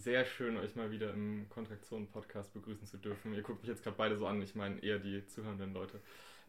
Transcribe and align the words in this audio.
sehr 0.00 0.24
schön, 0.24 0.56
euch 0.56 0.74
mal 0.76 0.90
wieder 0.90 1.12
im 1.12 1.46
Kontraktion-Podcast 1.50 2.54
begrüßen 2.54 2.86
zu 2.86 2.96
dürfen. 2.96 3.34
Ihr 3.34 3.42
guckt 3.42 3.60
mich 3.60 3.68
jetzt 3.68 3.82
gerade 3.82 3.96
beide 3.96 4.16
so 4.16 4.26
an, 4.26 4.40
ich 4.40 4.54
meine 4.54 4.82
eher 4.82 4.98
die 4.98 5.26
zuhörenden 5.26 5.74
Leute. 5.74 6.00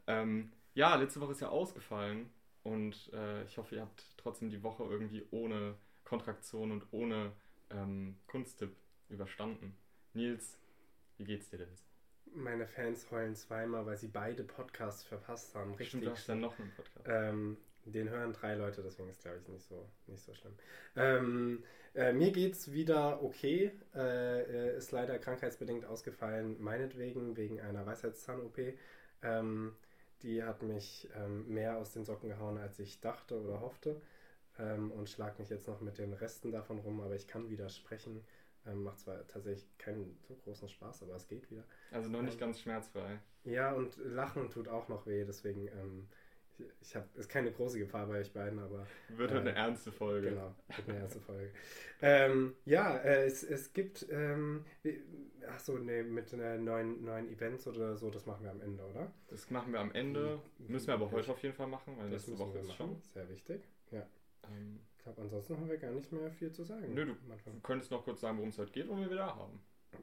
Ähm, 0.08 0.52
ja, 0.74 0.96
letzte 0.96 1.20
Woche 1.20 1.34
ist 1.34 1.42
ja 1.42 1.50
ausgefallen 1.50 2.30
und 2.64 3.12
äh, 3.14 3.44
ich 3.44 3.58
hoffe, 3.58 3.76
ihr 3.76 3.82
habt 3.82 4.06
trotzdem 4.18 4.50
die 4.50 4.64
Woche 4.64 4.84
irgendwie 4.84 5.26
ohne 5.32 5.76
Kontraktion 6.06 6.72
und 6.72 6.86
ohne 6.92 7.34
ähm, 7.70 8.18
Kunsttipp 8.28 8.76
überstanden. 9.10 9.76
Nils, 10.14 10.58
wie 11.18 11.26
geht's 11.26 11.50
dir 11.50 11.60
denn? 11.60 11.78
Meine 12.34 12.66
Fans 12.66 13.12
heulen 13.12 13.36
zweimal, 13.36 13.86
weil 13.86 13.98
sie 13.98 14.08
beide 14.08 14.44
Podcasts 14.44 15.04
verpasst 15.04 15.54
haben. 15.56 15.72
Richtig. 15.72 15.90
Stimmt, 15.90 16.06
du 16.06 16.12
hast 16.12 16.30
dann 16.30 16.40
noch 16.40 16.58
einen 16.58 16.72
Podcast. 16.72 17.06
Ähm, 17.06 17.58
den 17.86 18.10
hören 18.10 18.34
drei 18.34 18.56
Leute, 18.56 18.82
deswegen 18.84 19.10
ist 19.10 19.22
glaube 19.22 19.38
ich 19.40 19.48
nicht 19.48 19.66
so, 19.68 19.88
nicht 20.08 20.24
so 20.24 20.34
schlimm. 20.34 20.54
Ähm, 20.96 21.64
äh, 21.96 22.14
mir 22.14 22.32
geht's 22.32 22.72
wieder 22.72 23.24
okay. 23.24 23.72
Äh, 23.96 24.78
ist 24.78 24.92
leider 24.92 25.18
krankheitsbedingt 25.20 25.86
ausgefallen, 25.86 26.62
meinetwegen, 26.62 27.36
wegen 27.38 27.60
einer 27.60 27.86
Weisheitszahn-OP. 27.86 28.60
Ähm, 29.24 29.76
die 30.22 30.44
hat 30.44 30.62
mich 30.64 31.10
ähm, 31.16 31.48
mehr 31.48 31.78
aus 31.78 31.94
den 31.94 32.06
Socken 32.06 32.30
gehauen, 32.30 32.58
als 32.58 32.80
ich 32.80 33.02
dachte 33.02 33.42
oder 33.42 33.62
hoffte. 33.62 34.02
Ähm, 34.60 34.92
und 34.92 35.10
schlag 35.10 35.40
mich 35.40 35.50
jetzt 35.50 35.68
noch 35.68 35.82
mit 35.82 35.98
den 35.98 36.14
Resten 36.14 36.52
davon 36.52 36.80
rum, 36.80 37.02
aber 37.02 37.16
ich 37.16 37.28
kann 37.28 37.50
wieder 37.50 37.70
sprechen. 37.70 38.24
Ähm, 38.68 38.84
macht 38.84 39.00
zwar 39.00 39.28
tatsächlich 39.28 39.66
keinen 39.80 40.20
so 40.28 40.36
großen 40.36 40.70
Spaß, 40.70 41.04
aber 41.04 41.16
es 41.16 41.28
geht 41.28 41.50
wieder. 41.50 41.64
Also 41.90 42.10
noch 42.10 42.22
nicht 42.22 42.36
ähm, 42.36 42.42
ganz 42.42 42.60
schmerzfrei. 42.60 43.20
Ja, 43.44 43.74
und 43.74 43.98
Lachen 43.98 44.50
tut 44.52 44.68
auch 44.68 44.88
noch 44.88 45.08
weh, 45.08 45.26
deswegen 45.26 45.68
ähm, 45.68 46.08
ich 46.82 46.96
habe 46.96 47.08
ist 47.16 47.30
keine 47.30 47.52
große 47.52 47.80
Gefahr 47.80 48.08
bei 48.08 48.20
euch 48.20 48.32
beiden, 48.32 48.60
aber 48.60 48.86
wird 49.10 49.32
äh, 49.32 49.38
eine 49.38 49.54
ernste 49.54 49.92
Folge. 49.92 50.30
Genau, 50.30 50.56
wird 50.76 50.90
eine 50.90 51.00
ernste 51.00 51.20
Folge. 51.22 51.52
ähm, 52.02 52.56
ja, 52.66 52.98
äh, 52.98 53.26
es, 53.26 53.44
es 53.44 53.74
gibt 53.74 54.08
ähm, 54.12 54.66
ach 55.50 55.60
so, 55.60 55.78
nee, 55.78 56.04
mit 56.04 56.34
äh, 56.34 56.58
neuen, 56.58 57.04
neuen 57.04 57.30
Events 57.30 57.68
oder 57.68 57.96
so, 57.98 58.10
das 58.10 58.26
machen 58.26 58.44
wir 58.44 58.52
am 58.52 58.62
Ende, 58.62 58.84
oder? 58.84 59.12
Das 59.28 59.50
machen 59.50 59.74
wir 59.74 59.80
am 59.80 59.92
Ende, 59.92 60.40
müssen 60.60 60.88
wir 60.88 60.94
aber 60.94 61.12
heute 61.12 61.32
auf 61.32 61.42
jeden 61.42 61.56
Fall 61.56 61.68
machen, 61.68 61.98
weil 61.98 62.10
das 62.10 62.28
nächste 62.28 62.46
Woche 62.46 62.60
ist 62.60 62.74
schon. 62.74 63.02
Sehr 63.14 63.30
wichtig, 63.30 63.68
ja. 63.92 64.08
Ähm, 64.44 64.80
ich 64.98 65.04
glaube, 65.04 65.22
ansonsten 65.22 65.58
haben 65.58 65.70
wir 65.70 65.78
gar 65.78 65.92
nicht 65.92 66.12
mehr 66.12 66.32
viel 66.32 66.52
zu 66.52 66.64
sagen. 66.64 66.94
Nö, 66.94 67.06
du 67.06 67.16
könntest 67.64 67.92
noch 67.92 68.04
kurz 68.04 68.22
sagen, 68.22 68.38
worum 68.38 68.50
es 68.50 68.58
heute 68.58 68.72
geht, 68.72 68.88
wo 68.88 68.98
wir 68.98 69.10
wieder 69.10 69.36
haben. 69.36 69.60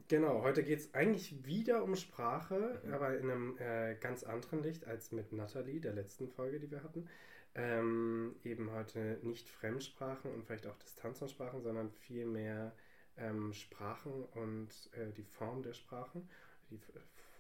Genau, 0.09 0.43
heute 0.43 0.63
geht 0.63 0.79
es 0.79 0.95
eigentlich 0.95 1.45
wieder 1.45 1.83
um 1.83 1.95
Sprache, 1.97 2.81
mhm. 2.85 2.93
aber 2.93 3.19
in 3.19 3.31
einem 3.31 3.59
äh, 3.59 3.95
ganz 3.97 4.23
anderen 4.25 4.63
Licht 4.63 4.87
als 4.87 5.13
mit 5.13 5.33
Natalie, 5.33 5.81
der 5.81 5.93
letzten 5.93 6.29
Folge, 6.29 6.59
die 6.61 6.71
wir 6.71 6.83
hatten. 6.83 7.09
Ähm, 7.55 8.37
eben 8.45 8.71
heute 8.73 9.19
nicht 9.23 9.49
Fremdsprachen 9.49 10.33
und 10.33 10.45
vielleicht 10.45 10.67
auch 10.67 10.77
Distanzsprachen, 10.77 11.61
sondern 11.63 11.91
vielmehr 11.91 12.73
ähm, 13.17 13.53
Sprachen 13.53 14.25
und 14.35 14.69
äh, 14.93 15.13
die 15.13 15.25
Form 15.25 15.63
der 15.63 15.73
Sprachen, 15.73 16.29
die 16.71 16.79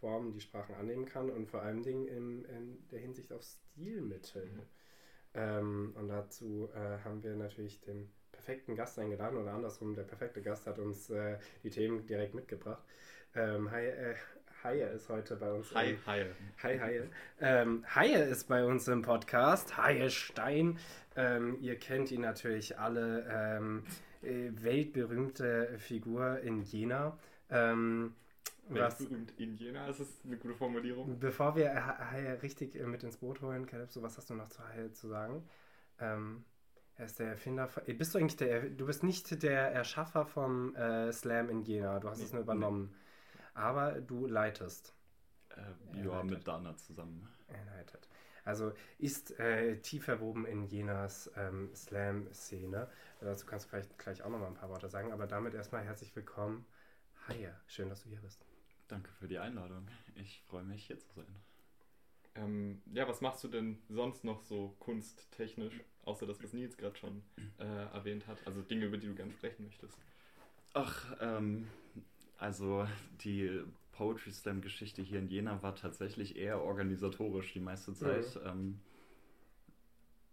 Formen, 0.01 0.33
die 0.33 0.41
Sprachen 0.41 0.75
annehmen 0.75 1.05
kann 1.05 1.31
und 1.31 1.47
vor 1.47 1.63
allen 1.63 1.83
Dingen 1.83 2.09
in, 2.09 2.45
in 2.45 2.89
der 2.89 3.01
Hinsicht 3.01 3.33
auf 3.33 3.43
Stilmittel. 3.43 4.47
Mhm. 4.47 4.63
Ähm, 5.35 5.93
und 5.97 6.09
dazu 6.09 6.69
äh, 6.75 6.99
haben 7.05 7.23
wir 7.23 7.37
natürlich 7.37 7.81
den 7.81 8.11
perfekten 8.39 8.77
Gast 8.77 8.99
eingeladen 8.99 9.37
oder 9.37 9.53
andersrum, 9.53 9.95
der 9.95 10.05
perfekte 10.05 10.41
Gast 10.41 10.67
hat 10.67 10.79
uns 10.79 11.11
äh, 11.11 11.39
die 11.65 11.71
Themen 11.71 12.07
direkt 12.07 12.35
mitgebracht. 12.35 12.83
Ähm, 13.35 13.71
hi, 13.71 13.85
äh, 13.85 14.15
Haie 14.63 14.89
ist 14.91 15.09
heute 15.09 15.37
bei 15.37 15.53
uns. 15.53 15.75
Hi, 15.75 15.91
im, 15.91 16.07
Haie. 16.07 16.31
Hi, 16.63 16.79
Haie. 16.79 17.11
Ähm, 17.41 17.85
Haie 17.95 18.23
ist 18.25 18.49
bei 18.49 18.65
uns 18.65 18.89
im 18.89 19.03
Podcast. 19.03 19.77
Haie 19.77 20.11
Stein. 20.11 20.79
Ähm, 21.17 21.59
ihr 21.61 21.77
kennt 21.77 22.11
ihn 22.11 22.23
natürlich 22.23 22.79
alle. 22.79 23.27
Ähm, 23.31 23.85
äh, 24.23 24.51
weltberühmte 24.53 25.79
Figur 25.79 26.41
in 26.41 26.63
Jena. 26.63 27.19
Ähm, 27.51 28.15
Weltberühmt 28.69 29.33
in 29.39 29.57
Jena, 29.57 29.89
ist 29.89 30.01
das 30.01 30.09
eine 30.25 30.37
gute 30.37 30.55
Formulierung? 30.55 31.19
Bevor 31.19 31.57
wir 31.57 31.75
Haie 32.11 32.41
richtig 32.43 32.75
äh, 32.77 32.85
mit 32.85 33.03
ins 33.03 33.17
Boot 33.17 33.41
holen, 33.41 33.67
Calypso, 33.67 34.03
was 34.03 34.17
hast 34.17 34.31
du 34.31 34.35
noch 34.35 34.49
zu 34.49 34.67
Haie 34.69 34.93
zu 34.93 35.09
sagen? 35.09 35.49
Ähm, 36.01 36.45
er 36.99 37.05
ist 37.07 37.19
der 37.19 37.29
Erfinder. 37.29 37.69
Von, 37.69 37.85
bist 37.97 38.15
du 38.15 38.19
eigentlich 38.19 38.37
der. 38.37 38.69
Du 38.71 38.87
bist 38.87 39.03
nicht 39.03 39.43
der 39.43 39.73
Erschaffer 39.73 40.27
vom 40.27 40.75
äh, 40.75 41.13
Slam 41.13 41.49
in 41.49 41.63
Jena. 41.63 42.01
Du 42.01 42.09
hast 42.09 42.19
nee, 42.19 42.25
es 42.25 42.33
nur 42.33 42.43
übernommen. 42.43 42.91
Nee. 42.91 43.41
Aber 43.55 44.01
du 44.01 44.27
leitest. 44.27 44.95
Äh, 45.57 46.05
ja, 46.05 46.23
mit 46.25 46.47
Dana 46.47 46.77
zusammen. 46.77 47.29
Er 47.47 47.65
leitet. 47.77 48.09
Also 48.45 48.73
ist 48.99 49.39
äh, 49.39 49.79
tief 49.81 50.07
verwoben 50.07 50.45
in 50.47 50.65
Jenas 50.65 51.31
ähm, 51.37 51.71
Slam-Szene. 51.75 52.89
Dazu 53.21 53.47
kannst 53.47 53.67
du 53.67 53.71
vielleicht 53.71 53.99
gleich 53.99 54.23
auch 54.23 54.31
noch 54.31 54.39
mal 54.39 54.47
ein 54.47 54.55
paar 54.55 54.71
Worte 54.71 54.89
sagen. 54.89 55.13
Aber 55.13 55.27
damit 55.27 55.55
erstmal 55.55 55.85
herzlich 55.85 56.15
willkommen. 56.17 56.67
Hi, 57.29 57.49
schön, 57.67 57.89
dass 57.91 58.03
du 58.03 58.09
hier 58.09 58.21
bist. 58.21 58.45
Danke 58.89 59.11
für 59.13 59.29
die 59.29 59.39
Einladung. 59.39 59.87
Ich 60.15 60.43
freue 60.49 60.65
mich, 60.65 60.87
hier 60.87 60.99
zu 60.99 61.13
sein. 61.15 61.48
Ähm, 62.35 62.83
ja, 62.93 63.09
was 63.09 63.21
machst 63.21 63.43
du 63.45 63.49
denn 63.49 63.79
sonst 63.89 64.25
noch 64.25 64.43
so 64.43 64.75
kunsttechnisch? 64.79 65.81
Außer 66.05 66.27
das, 66.27 66.43
was 66.43 66.53
Nils 66.53 66.77
gerade 66.77 66.97
schon 66.97 67.23
äh, 67.59 67.65
erwähnt 67.65 68.27
hat. 68.27 68.39
Also 68.47 68.63
Dinge, 68.63 68.87
über 68.87 68.97
die 68.97 69.07
du 69.07 69.15
gerne 69.15 69.33
sprechen 69.33 69.65
möchtest. 69.65 69.99
Ach, 70.73 71.17
ähm, 71.21 71.67
also 72.39 72.87
die 73.25 73.63
Poetry 73.93 74.31
Slam 74.31 74.61
Geschichte 74.61 75.03
hier 75.03 75.19
in 75.19 75.29
Jena 75.29 75.63
war 75.63 75.75
tatsächlich 75.75 76.37
eher 76.37 76.63
organisatorisch 76.63 77.53
die 77.53 77.61
meiste 77.61 77.95
Zeit. 77.95 78.37
Mhm. 78.37 78.49
Ähm, 78.49 78.81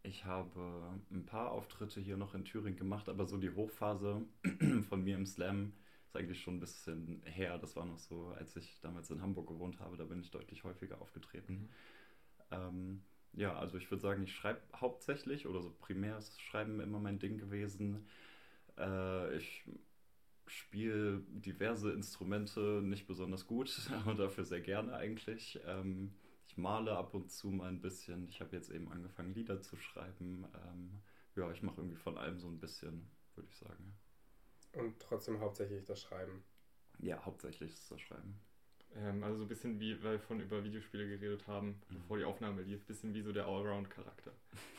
ich 0.04 0.24
habe 0.26 1.00
ein 1.12 1.26
paar 1.26 1.52
Auftritte 1.52 2.00
hier 2.00 2.16
noch 2.16 2.36
in 2.36 2.46
Thüringen 2.46 2.78
gemacht, 2.78 3.10
aber 3.10 3.26
so 3.26 3.38
die 3.38 3.50
Hochphase 3.50 4.22
von 4.90 5.04
mir 5.04 5.16
im 5.16 5.26
Slam 5.26 5.74
ist 6.16 6.20
eigentlich 6.22 6.42
schon 6.42 6.56
ein 6.56 6.60
bisschen 6.60 7.22
her. 7.26 7.58
Das 7.58 7.76
war 7.76 7.86
noch 7.86 7.98
so, 7.98 8.28
als 8.30 8.56
ich 8.56 8.80
damals 8.82 9.10
in 9.10 9.22
Hamburg 9.22 9.48
gewohnt 9.48 9.80
habe, 9.80 9.98
da 9.98 10.06
bin 10.06 10.22
ich 10.22 10.32
deutlich 10.32 10.64
häufiger 10.64 11.02
aufgetreten. 11.02 11.54
Mhm. 11.54 11.70
Ähm, 12.52 13.04
ja, 13.34 13.58
also 13.58 13.78
ich 13.78 13.90
würde 13.92 14.02
sagen, 14.02 14.24
ich 14.24 14.34
schreibe 14.34 14.62
hauptsächlich 14.76 15.46
oder 15.48 15.62
so 15.62 15.72
primär 15.72 16.18
ist 16.18 16.42
Schreiben 16.42 16.80
immer 16.80 17.00
mein 17.00 17.20
Ding 17.20 17.38
gewesen. 17.38 18.08
Äh, 18.78 19.38
ich 19.38 19.64
spiele 20.48 21.22
diverse 21.30 21.92
Instrumente 21.92 22.82
nicht 22.84 23.08
besonders 23.08 23.48
gut, 23.48 23.90
aber 24.06 24.16
dafür 24.16 24.46
sehr 24.46 24.62
gerne 24.62 24.94
eigentlich. 24.94 25.60
Ähm, 25.66 26.14
ich 26.48 26.56
male 26.58 26.96
ab 26.96 27.14
und 27.14 27.32
zu 27.32 27.50
mal 27.50 27.70
ein 27.70 27.82
bisschen. 27.82 28.28
Ich 28.30 28.40
habe 28.40 28.56
jetzt 28.56 28.70
eben 28.70 28.90
angefangen, 28.92 29.34
Lieder 29.34 29.62
zu 29.62 29.76
schreiben. 29.76 30.46
Ähm, 30.68 31.02
ja, 31.36 31.52
ich 31.52 31.62
mache 31.64 31.82
irgendwie 31.82 31.98
von 31.98 32.18
allem 32.18 32.40
so 32.40 32.48
ein 32.48 32.60
bisschen, 32.60 33.10
würde 33.36 33.50
ich 33.50 33.58
sagen. 33.58 33.98
Und 34.76 35.00
trotzdem 35.00 35.40
hauptsächlich 35.40 35.84
das 35.86 36.02
Schreiben. 36.02 36.44
Ja, 37.00 37.24
hauptsächlich 37.26 37.72
ist 37.72 37.92
das 37.92 38.02
Schreiben. 38.02 38.40
Ähm, 38.98 39.24
also 39.24 39.38
so 39.38 39.44
ein 39.44 39.48
bisschen 39.48 39.80
wie, 39.80 40.02
weil 40.04 40.14
wir 40.14 40.20
von 40.20 40.40
über 40.40 40.64
Videospiele 40.64 41.08
geredet 41.08 41.48
haben, 41.48 41.68
mhm. 41.90 41.96
bevor 41.96 42.18
die 42.18 42.24
Aufnahme 42.24 42.62
lief, 42.62 42.82
ein 42.82 42.86
bisschen 42.86 43.14
wie 43.14 43.22
so 43.22 43.32
der 43.32 43.46
Allround-Charakter, 43.46 44.32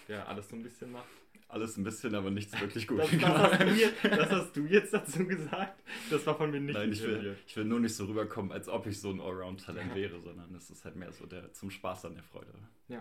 der 0.09 0.29
alles 0.29 0.49
so 0.49 0.57
ein 0.57 0.63
bisschen 0.63 0.93
macht. 0.93 1.09
Alles 1.49 1.77
ein 1.77 1.85
bisschen, 1.85 2.13
aber 2.17 2.29
nichts 2.29 2.61
wirklich 2.61 2.89
gut. 2.89 2.99
Das, 2.99 3.09
das, 3.09 3.23
hast, 3.23 3.61
du 3.61 3.73
jetzt, 3.73 4.05
das 4.05 4.31
hast 4.31 4.57
du 4.57 4.63
jetzt 4.63 4.93
dazu 4.93 5.27
gesagt? 5.29 5.81
Das 6.11 6.27
war 6.27 6.37
von 6.37 6.51
mir 6.51 6.61
nicht 6.61 6.75
Nein, 6.75 6.91
ich 6.91 7.01
will, 7.05 7.37
ich 7.47 7.57
will 7.57 7.65
nur 7.65 7.79
nicht 7.79 7.95
so 7.95 8.07
rüberkommen, 8.07 8.51
als 8.51 8.69
ob 8.69 8.85
ich 8.89 9.01
so 9.01 9.11
ein 9.11 9.21
Allround-Talent 9.21 9.95
wäre, 9.95 10.21
sondern 10.21 10.53
es 10.57 10.71
ist 10.71 10.85
halt 10.85 10.97
mehr 10.97 11.13
so 11.13 11.25
der 11.25 11.53
zum 11.53 11.71
Spaß 11.71 12.07
an 12.07 12.15
der 12.15 12.25
Freude. 12.25 12.53
Ja. 12.89 13.01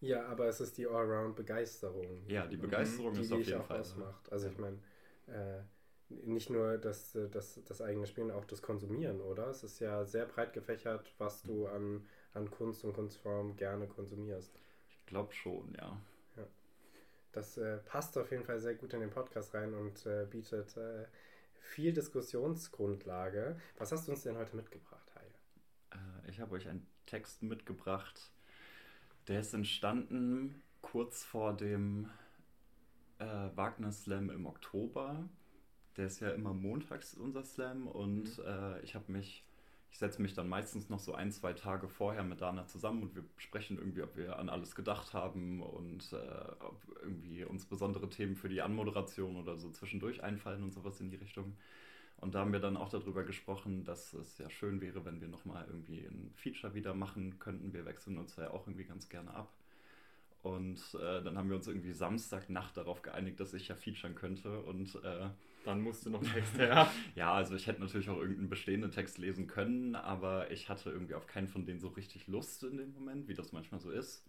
Ja, 0.00 0.24
aber 0.28 0.46
es 0.46 0.62
ist 0.62 0.78
die 0.78 0.86
Allround-Begeisterung. 0.86 2.24
Ja, 2.26 2.46
die 2.46 2.56
Begeisterung 2.56 3.12
die, 3.12 3.20
ist 3.20 3.30
die 3.30 3.34
auf 3.34 3.46
jeden 3.46 3.62
Fall. 3.64 3.80
Ausmacht. 3.80 4.32
Also 4.32 4.48
ich 4.48 4.56
meine, 4.56 4.78
äh, 5.26 5.60
nicht 6.10 6.50
nur 6.50 6.78
das, 6.78 7.14
äh, 7.14 7.28
das, 7.28 7.60
das 7.64 7.80
eigene 7.80 8.06
Spielen, 8.06 8.30
auch 8.30 8.44
das 8.44 8.62
Konsumieren, 8.62 9.20
oder? 9.20 9.48
Es 9.48 9.62
ist 9.62 9.80
ja 9.80 10.04
sehr 10.04 10.26
breit 10.26 10.52
gefächert, 10.52 11.12
was 11.18 11.42
du 11.42 11.66
an, 11.66 12.06
an 12.34 12.50
Kunst 12.50 12.84
und 12.84 12.94
Kunstform 12.94 13.56
gerne 13.56 13.86
konsumierst. 13.86 14.52
Ich 14.90 15.06
glaube 15.06 15.32
schon, 15.32 15.74
ja. 15.74 16.00
ja. 16.36 16.46
Das 17.32 17.56
äh, 17.58 17.78
passt 17.78 18.16
auf 18.18 18.30
jeden 18.30 18.44
Fall 18.44 18.60
sehr 18.60 18.74
gut 18.74 18.92
in 18.94 19.00
den 19.00 19.10
Podcast 19.10 19.54
rein 19.54 19.74
und 19.74 20.04
äh, 20.06 20.26
bietet 20.28 20.76
äh, 20.76 21.06
viel 21.60 21.92
Diskussionsgrundlage. 21.92 23.58
Was 23.76 23.92
hast 23.92 24.08
du 24.08 24.12
uns 24.12 24.22
denn 24.22 24.36
heute 24.36 24.56
mitgebracht, 24.56 25.10
Haie? 25.14 25.98
Äh, 25.98 26.30
ich 26.30 26.40
habe 26.40 26.54
euch 26.54 26.68
einen 26.68 26.86
Text 27.06 27.42
mitgebracht, 27.42 28.30
der 29.28 29.40
ist 29.40 29.52
entstanden 29.54 30.62
kurz 30.80 31.24
vor 31.24 31.54
dem 31.54 32.10
äh, 33.18 33.24
Wagner 33.24 33.92
Slam 33.92 34.30
im 34.30 34.46
Oktober 34.46 35.28
der 35.98 36.06
ist 36.06 36.20
ja 36.20 36.30
immer 36.30 36.54
montags 36.54 37.14
unser 37.14 37.44
Slam 37.44 37.86
und 37.86 38.38
mhm. 38.38 38.44
äh, 38.46 38.80
ich 38.80 38.94
habe 38.94 39.10
mich, 39.12 39.44
ich 39.90 39.98
setze 39.98 40.22
mich 40.22 40.32
dann 40.32 40.48
meistens 40.48 40.88
noch 40.88 41.00
so 41.00 41.12
ein, 41.12 41.32
zwei 41.32 41.52
Tage 41.52 41.88
vorher 41.88 42.22
mit 42.22 42.40
Dana 42.40 42.66
zusammen 42.66 43.02
und 43.02 43.16
wir 43.16 43.24
sprechen 43.36 43.78
irgendwie, 43.78 44.02
ob 44.02 44.16
wir 44.16 44.38
an 44.38 44.48
alles 44.48 44.74
gedacht 44.74 45.12
haben 45.12 45.60
und 45.60 46.12
äh, 46.12 46.16
ob 46.60 46.80
irgendwie 47.02 47.44
uns 47.44 47.66
besondere 47.66 48.08
Themen 48.08 48.36
für 48.36 48.48
die 48.48 48.62
Anmoderation 48.62 49.36
oder 49.36 49.56
so 49.56 49.70
zwischendurch 49.70 50.22
einfallen 50.22 50.62
und 50.62 50.72
sowas 50.72 51.00
in 51.00 51.10
die 51.10 51.16
Richtung. 51.16 51.56
Und 52.20 52.34
da 52.34 52.40
haben 52.40 52.52
wir 52.52 52.60
dann 52.60 52.76
auch 52.76 52.88
darüber 52.88 53.22
gesprochen, 53.22 53.84
dass 53.84 54.12
es 54.12 54.38
ja 54.38 54.50
schön 54.50 54.80
wäre, 54.80 55.04
wenn 55.04 55.20
wir 55.20 55.28
nochmal 55.28 55.66
irgendwie 55.68 56.00
ein 56.00 56.32
Feature 56.34 56.74
wieder 56.74 56.94
machen 56.94 57.38
könnten. 57.38 57.72
Wir 57.72 57.84
wechseln 57.84 58.18
uns 58.18 58.36
ja 58.36 58.50
auch 58.50 58.66
irgendwie 58.66 58.84
ganz 58.84 59.08
gerne 59.08 59.32
ab. 59.34 59.52
Und 60.42 60.80
äh, 60.94 61.22
dann 61.22 61.36
haben 61.36 61.48
wir 61.48 61.56
uns 61.56 61.68
irgendwie 61.68 61.92
Samstagnacht 61.92 62.76
darauf 62.76 63.02
geeinigt, 63.02 63.38
dass 63.38 63.54
ich 63.54 63.68
ja 63.68 63.76
featuren 63.76 64.14
könnte. 64.14 64.60
Und 64.60 64.96
äh, 65.04 65.28
Dann 65.68 65.82
musste 65.82 66.08
noch 66.08 66.24
Text 66.24 66.56
her. 66.56 66.90
ja, 67.14 67.30
also 67.34 67.54
ich 67.54 67.66
hätte 67.66 67.82
natürlich 67.82 68.08
auch 68.08 68.16
irgendeinen 68.16 68.48
bestehenden 68.48 68.90
Text 68.90 69.18
lesen 69.18 69.46
können, 69.48 69.96
aber 69.96 70.50
ich 70.50 70.70
hatte 70.70 70.88
irgendwie 70.88 71.12
auf 71.12 71.26
keinen 71.26 71.46
von 71.46 71.66
denen 71.66 71.78
so 71.78 71.88
richtig 71.88 72.26
Lust 72.26 72.62
in 72.62 72.78
dem 72.78 72.94
Moment, 72.94 73.28
wie 73.28 73.34
das 73.34 73.52
manchmal 73.52 73.78
so 73.78 73.90
ist. 73.90 74.24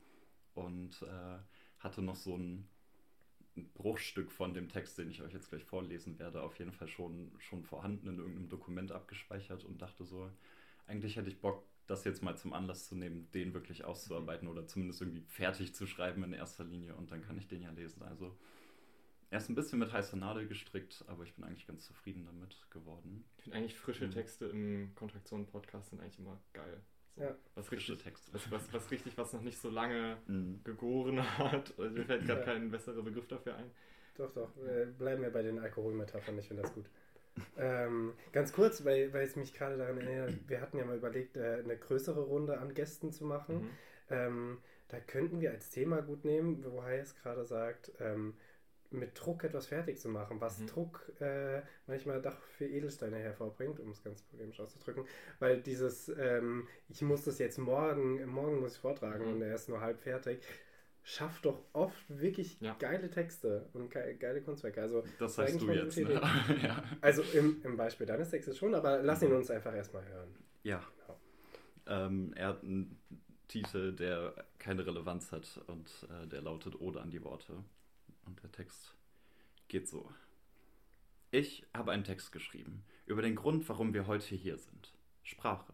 Und 0.53 1.01
äh, 1.01 1.37
hatte 1.79 2.01
noch 2.01 2.17
so 2.17 2.35
ein, 2.35 2.67
ein, 3.55 3.71
Bruchstück 3.73 4.33
von 4.33 4.53
dem 4.53 4.67
Text, 4.67 4.97
den 4.97 5.09
ich 5.09 5.21
euch 5.21 5.31
jetzt 5.31 5.47
gleich 5.47 5.63
vorlesen 5.63 6.19
werde, 6.19 6.41
auf 6.41 6.59
jeden 6.59 6.73
Fall 6.73 6.89
schon, 6.89 7.31
schon 7.37 7.63
vorhanden 7.63 8.09
in 8.09 8.17
irgendeinem 8.17 8.49
Dokument 8.49 8.91
abgespeichert 8.91 9.63
und 9.63 9.81
dachte 9.81 10.03
so, 10.03 10.29
eigentlich 10.87 11.15
hätte 11.15 11.29
ich 11.29 11.39
Bock, 11.39 11.63
das 11.87 12.03
jetzt 12.03 12.21
mal 12.21 12.35
zum 12.35 12.51
Anlass 12.51 12.89
zu 12.89 12.95
nehmen, 12.95 13.31
den 13.31 13.53
wirklich 13.53 13.85
auszuarbeiten 13.85 14.49
oder 14.49 14.67
zumindest 14.67 15.01
irgendwie 15.01 15.23
fertig 15.29 15.73
zu 15.73 15.87
schreiben 15.87 16.21
in 16.25 16.33
erster 16.33 16.65
Linie 16.65 16.95
und 16.95 17.11
dann 17.11 17.21
kann 17.21 17.37
ich 17.37 17.47
den 17.47 17.61
ja 17.61 17.71
lesen. 17.71 18.03
Also 18.03 18.37
er 19.29 19.37
ist 19.37 19.49
ein 19.49 19.55
bisschen 19.55 19.79
mit 19.79 19.91
heißer 19.91 20.17
Nadel 20.17 20.47
gestrickt, 20.47 21.03
aber 21.07 21.23
ich 21.23 21.33
bin 21.35 21.43
eigentlich 21.43 21.67
ganz 21.67 21.85
zufrieden 21.85 22.25
damit 22.25 22.57
geworden. 22.71 23.25
Ich 23.37 23.43
finde 23.43 23.57
eigentlich 23.57 23.75
frische 23.75 24.07
mhm. 24.07 24.11
Texte 24.11 24.45
im 24.45 24.93
Kontraktionen-Podcast 24.95 25.89
sind 25.89 26.01
eigentlich 26.01 26.19
immer 26.19 26.39
geil. 26.53 26.81
So, 27.15 27.23
ja. 27.23 27.35
was 27.55 27.67
frische 27.67 27.93
richtig, 27.93 28.11
Texte. 28.11 28.33
Was, 28.33 28.51
was, 28.51 28.73
was, 28.73 28.91
richtig, 28.91 29.17
was 29.17 29.33
noch 29.33 29.41
nicht 29.41 29.59
so 29.59 29.69
lange 29.69 30.17
mhm. 30.27 30.61
gegoren 30.63 31.21
hat. 31.37 31.73
Also 31.77 31.97
mir 31.97 32.05
fällt 32.05 32.25
gerade 32.25 32.39
ja. 32.39 32.45
kein 32.45 32.71
besserer 32.71 33.01
Begriff 33.03 33.27
dafür 33.27 33.55
ein. 33.55 33.71
Doch, 34.15 34.31
doch. 34.33 34.55
Äh, 34.57 34.87
bleiben 34.97 35.21
wir 35.21 35.29
bei 35.29 35.43
den 35.43 35.59
Alkoholmetaphern. 35.59 36.37
Ich 36.39 36.47
finde 36.47 36.63
das 36.63 36.73
gut 36.73 36.85
ähm, 37.57 38.13
ganz 38.31 38.53
kurz, 38.53 38.83
weil, 38.85 39.13
weil 39.13 39.25
es 39.25 39.35
mich 39.35 39.53
gerade 39.53 39.77
daran 39.77 39.97
erinnert, 39.99 40.33
wir 40.47 40.61
hatten 40.61 40.77
ja 40.77 40.85
mal 40.85 40.97
überlegt, 40.97 41.37
äh, 41.37 41.61
eine 41.63 41.77
größere 41.77 42.21
Runde 42.21 42.59
an 42.59 42.73
Gästen 42.73 43.11
zu 43.11 43.25
machen. 43.25 43.61
Mhm. 43.61 43.69
Ähm, 44.09 44.57
da 44.87 44.99
könnten 44.99 45.39
wir 45.39 45.51
als 45.51 45.69
Thema 45.69 46.01
gut 46.01 46.25
nehmen, 46.25 46.63
wo 46.65 46.83
Hayes 46.83 47.15
gerade 47.15 47.45
sagt, 47.45 47.91
ähm, 47.99 48.35
mit 48.91 49.19
Druck 49.19 49.43
etwas 49.43 49.67
fertig 49.67 49.99
zu 49.99 50.09
machen, 50.09 50.41
was 50.41 50.59
mhm. 50.59 50.67
Druck 50.67 51.11
äh, 51.19 51.61
manchmal 51.87 52.21
doch 52.21 52.39
für 52.57 52.65
Edelsteine 52.65 53.17
hervorbringt, 53.17 53.79
um 53.79 53.91
es 53.91 54.03
ganz 54.03 54.21
polemisch 54.23 54.59
auszudrücken, 54.59 55.05
weil 55.39 55.61
dieses, 55.61 56.09
ähm, 56.09 56.67
ich 56.87 57.01
muss 57.01 57.23
das 57.23 57.39
jetzt 57.39 57.57
morgen, 57.57 58.25
morgen 58.25 58.59
muss 58.59 58.73
ich 58.73 58.79
vortragen 58.79 59.25
mhm. 59.25 59.33
und 59.33 59.41
er 59.41 59.55
ist 59.55 59.69
nur 59.69 59.81
halb 59.81 59.99
fertig, 59.99 60.41
schafft 61.03 61.45
doch 61.45 61.63
oft 61.73 62.03
wirklich 62.09 62.59
ja. 62.61 62.75
geile 62.79 63.09
Texte 63.09 63.69
und 63.73 63.91
ge 63.91 64.15
geile 64.15 64.41
Kunstwerke. 64.41 64.81
Also, 64.81 65.03
das 65.17 65.35
sagst 65.35 65.61
du 65.61 65.71
jetzt. 65.71 65.97
Ne? 65.97 66.13
ja. 66.63 66.83
Also 67.01 67.21
im, 67.33 67.61
im 67.63 67.77
Beispiel 67.77 68.05
deines 68.05 68.29
Textes 68.29 68.57
schon, 68.57 68.75
aber 68.75 69.01
lass 69.01 69.21
ihn 69.21 69.29
mhm. 69.29 69.37
uns 69.37 69.51
einfach 69.51 69.73
erstmal 69.73 70.05
hören. 70.07 70.35
Ja. 70.63 70.83
Genau. 71.05 71.19
Ähm, 71.87 72.33
er 72.35 72.47
hat 72.49 72.63
einen 72.63 72.99
Titel, 73.47 73.93
der 73.93 74.33
keine 74.59 74.85
Relevanz 74.85 75.31
hat 75.31 75.59
und 75.67 75.89
äh, 76.09 76.27
der 76.27 76.41
lautet 76.41 76.79
Ode 76.79 77.01
an 77.01 77.09
die 77.09 77.23
Worte. 77.23 77.63
Und 78.29 78.43
der 78.43 78.51
Text 78.51 78.93
geht 79.69 79.87
so. 79.87 80.07
Ich 81.31 81.65
habe 81.73 81.91
einen 81.91 82.03
Text 82.03 82.31
geschrieben 82.31 82.83
über 83.07 83.23
den 83.23 83.35
Grund, 83.35 83.67
warum 83.67 83.93
wir 83.95 84.05
heute 84.05 84.35
hier 84.35 84.57
sind. 84.59 84.93
Sprache. 85.23 85.73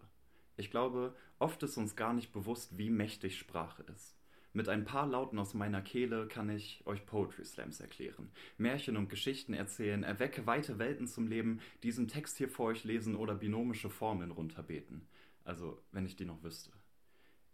Ich 0.55 0.71
glaube, 0.71 1.13
oft 1.37 1.61
ist 1.63 1.75
uns 1.75 1.97
gar 1.97 2.13
nicht 2.13 2.31
bewusst, 2.31 2.77
wie 2.77 2.89
mächtig 2.89 3.37
Sprache 3.37 3.83
ist. 3.93 4.15
Mit 4.53 4.69
ein 4.69 4.85
paar 4.85 5.05
Lauten 5.05 5.37
aus 5.37 5.53
meiner 5.53 5.81
Kehle 5.81 6.29
kann 6.29 6.49
ich 6.49 6.81
euch 6.85 7.05
Poetry 7.05 7.43
Slams 7.43 7.81
erklären, 7.81 8.31
Märchen 8.57 8.95
und 8.95 9.09
Geschichten 9.09 9.53
erzählen, 9.53 10.03
erwecke 10.03 10.47
weite 10.47 10.79
Welten 10.79 11.07
zum 11.07 11.27
Leben, 11.27 11.59
diesen 11.83 12.07
Text 12.07 12.37
hier 12.37 12.47
vor 12.47 12.67
euch 12.67 12.85
lesen 12.85 13.17
oder 13.17 13.35
binomische 13.35 13.89
Formeln 13.89 14.31
runterbeten. 14.31 15.05
Also, 15.43 15.81
wenn 15.91 16.05
ich 16.05 16.15
die 16.15 16.23
noch 16.23 16.41
wüsste. 16.41 16.71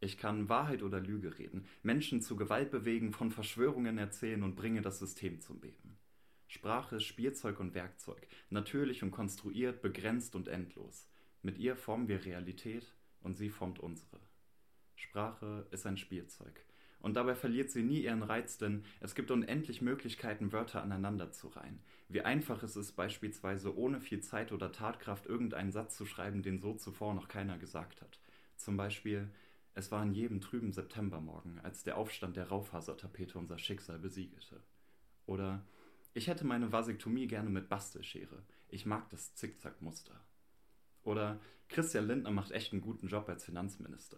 Ich 0.04 0.18
kann 0.18 0.50
Wahrheit 0.50 0.82
oder 0.82 1.00
Lüge 1.00 1.38
reden, 1.38 1.68
Menschen 1.84 2.22
zu 2.22 2.36
Gewalt 2.36 2.72
bewegen, 2.72 3.14
von 3.14 3.30
Verschwörungen 3.30 4.00
erzählen 4.00 4.42
und 4.42 4.56
bringe 4.56 4.82
das 4.82 4.98
System 4.98 5.40
zum 5.42 5.60
Beben. 5.60 6.00
Sprache 6.48 6.96
ist 6.96 7.04
Spielzeug 7.04 7.60
und 7.60 7.76
Werkzeug, 7.76 8.28
natürlich 8.50 9.04
und 9.04 9.12
konstruiert, 9.12 9.84
begrenzt 9.84 10.36
und 10.36 10.48
endlos. 10.48 11.08
Mit 11.44 11.60
ihr 11.60 11.76
formen 11.76 12.08
wir 12.08 12.26
Realität 12.26 12.96
und 13.22 13.38
sie 13.38 13.52
formt 13.52 13.80
unsere. 13.80 14.20
Sprache 14.96 15.68
ist 15.70 15.86
ein 15.86 15.98
Spielzeug. 15.98 16.66
Und 17.00 17.14
dabei 17.16 17.36
verliert 17.36 17.70
sie 17.70 17.84
nie 17.84 18.04
ihren 18.04 18.24
Reiz, 18.24 18.58
denn 18.58 18.84
es 19.02 19.14
gibt 19.14 19.30
unendlich 19.30 19.84
Möglichkeiten, 19.84 20.52
Wörter 20.52 20.82
aneinander 20.82 21.32
zu 21.32 21.48
reihen. 21.48 21.80
Wie 22.10 22.22
einfach 22.22 22.64
es 22.64 22.76
ist, 22.76 22.94
beispielsweise 22.94 23.78
ohne 23.78 24.02
viel 24.02 24.22
Zeit 24.22 24.52
oder 24.52 24.72
Tatkraft 24.72 25.28
irgendeinen 25.28 25.72
Satz 25.72 25.96
zu 25.96 26.08
schreiben, 26.08 26.42
den 26.42 26.60
so 26.60 26.74
zuvor 26.74 27.14
noch 27.14 27.28
keiner 27.28 27.60
gesagt 27.60 28.02
hat. 28.02 28.20
Zum 28.58 28.78
Beispiel, 28.78 29.30
es 29.74 29.92
war 29.92 30.02
an 30.02 30.14
jedem 30.14 30.42
trüben 30.42 30.72
Septembermorgen, 30.72 31.60
als 31.60 31.84
der 31.84 31.98
Aufstand 31.98 32.36
der 32.36 32.50
Raufasertapete 32.50 33.38
unser 33.38 33.58
Schicksal 33.58 34.00
besiegelte. 34.00 34.62
Oder, 35.26 35.66
ich 36.14 36.28
hätte 36.28 36.46
meine 36.46 36.72
Vasektomie 36.72 37.28
gerne 37.28 37.50
mit 37.50 37.70
Bastelschere. 37.70 38.44
Ich 38.68 38.86
mag 38.86 39.10
das 39.10 39.34
Zickzackmuster. 39.36 40.20
Oder, 41.04 41.40
Christian 41.70 42.08
Lindner 42.08 42.32
macht 42.32 42.52
echt 42.52 42.74
einen 42.74 42.82
guten 42.82 43.08
Job 43.08 43.30
als 43.30 43.46
Finanzminister. 43.46 44.18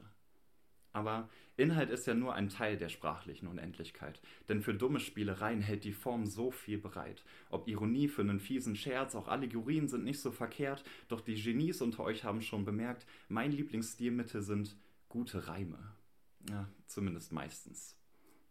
Aber 0.91 1.27
Inhalt 1.57 1.89
ist 1.89 2.05
ja 2.05 2.13
nur 2.13 2.33
ein 2.33 2.49
Teil 2.49 2.77
der 2.77 2.89
sprachlichen 2.89 3.47
Unendlichkeit, 3.47 4.21
denn 4.47 4.61
für 4.61 4.75
dumme 4.75 4.99
Spielereien 4.99 5.61
hält 5.61 5.83
die 5.83 5.91
Form 5.91 6.25
so 6.25 6.51
viel 6.51 6.77
bereit. 6.77 7.23
Ob 7.49 7.67
Ironie 7.67 8.07
für 8.07 8.21
einen 8.21 8.39
fiesen 8.39 8.75
Scherz, 8.75 9.15
auch 9.15 9.27
Allegorien 9.27 9.87
sind 9.87 10.03
nicht 10.03 10.19
so 10.19 10.31
verkehrt, 10.31 10.83
doch 11.07 11.21
die 11.21 11.35
Genies 11.35 11.81
unter 11.81 12.03
euch 12.03 12.23
haben 12.23 12.41
schon 12.41 12.63
bemerkt, 12.63 13.07
mein 13.27 13.51
Lieblingsstilmittel 13.51 14.43
sind 14.43 14.75
gute 15.13 15.47
Reime. 15.47 15.95
Ja, 16.49 16.67
zumindest 16.87 17.31
meistens. 17.31 17.95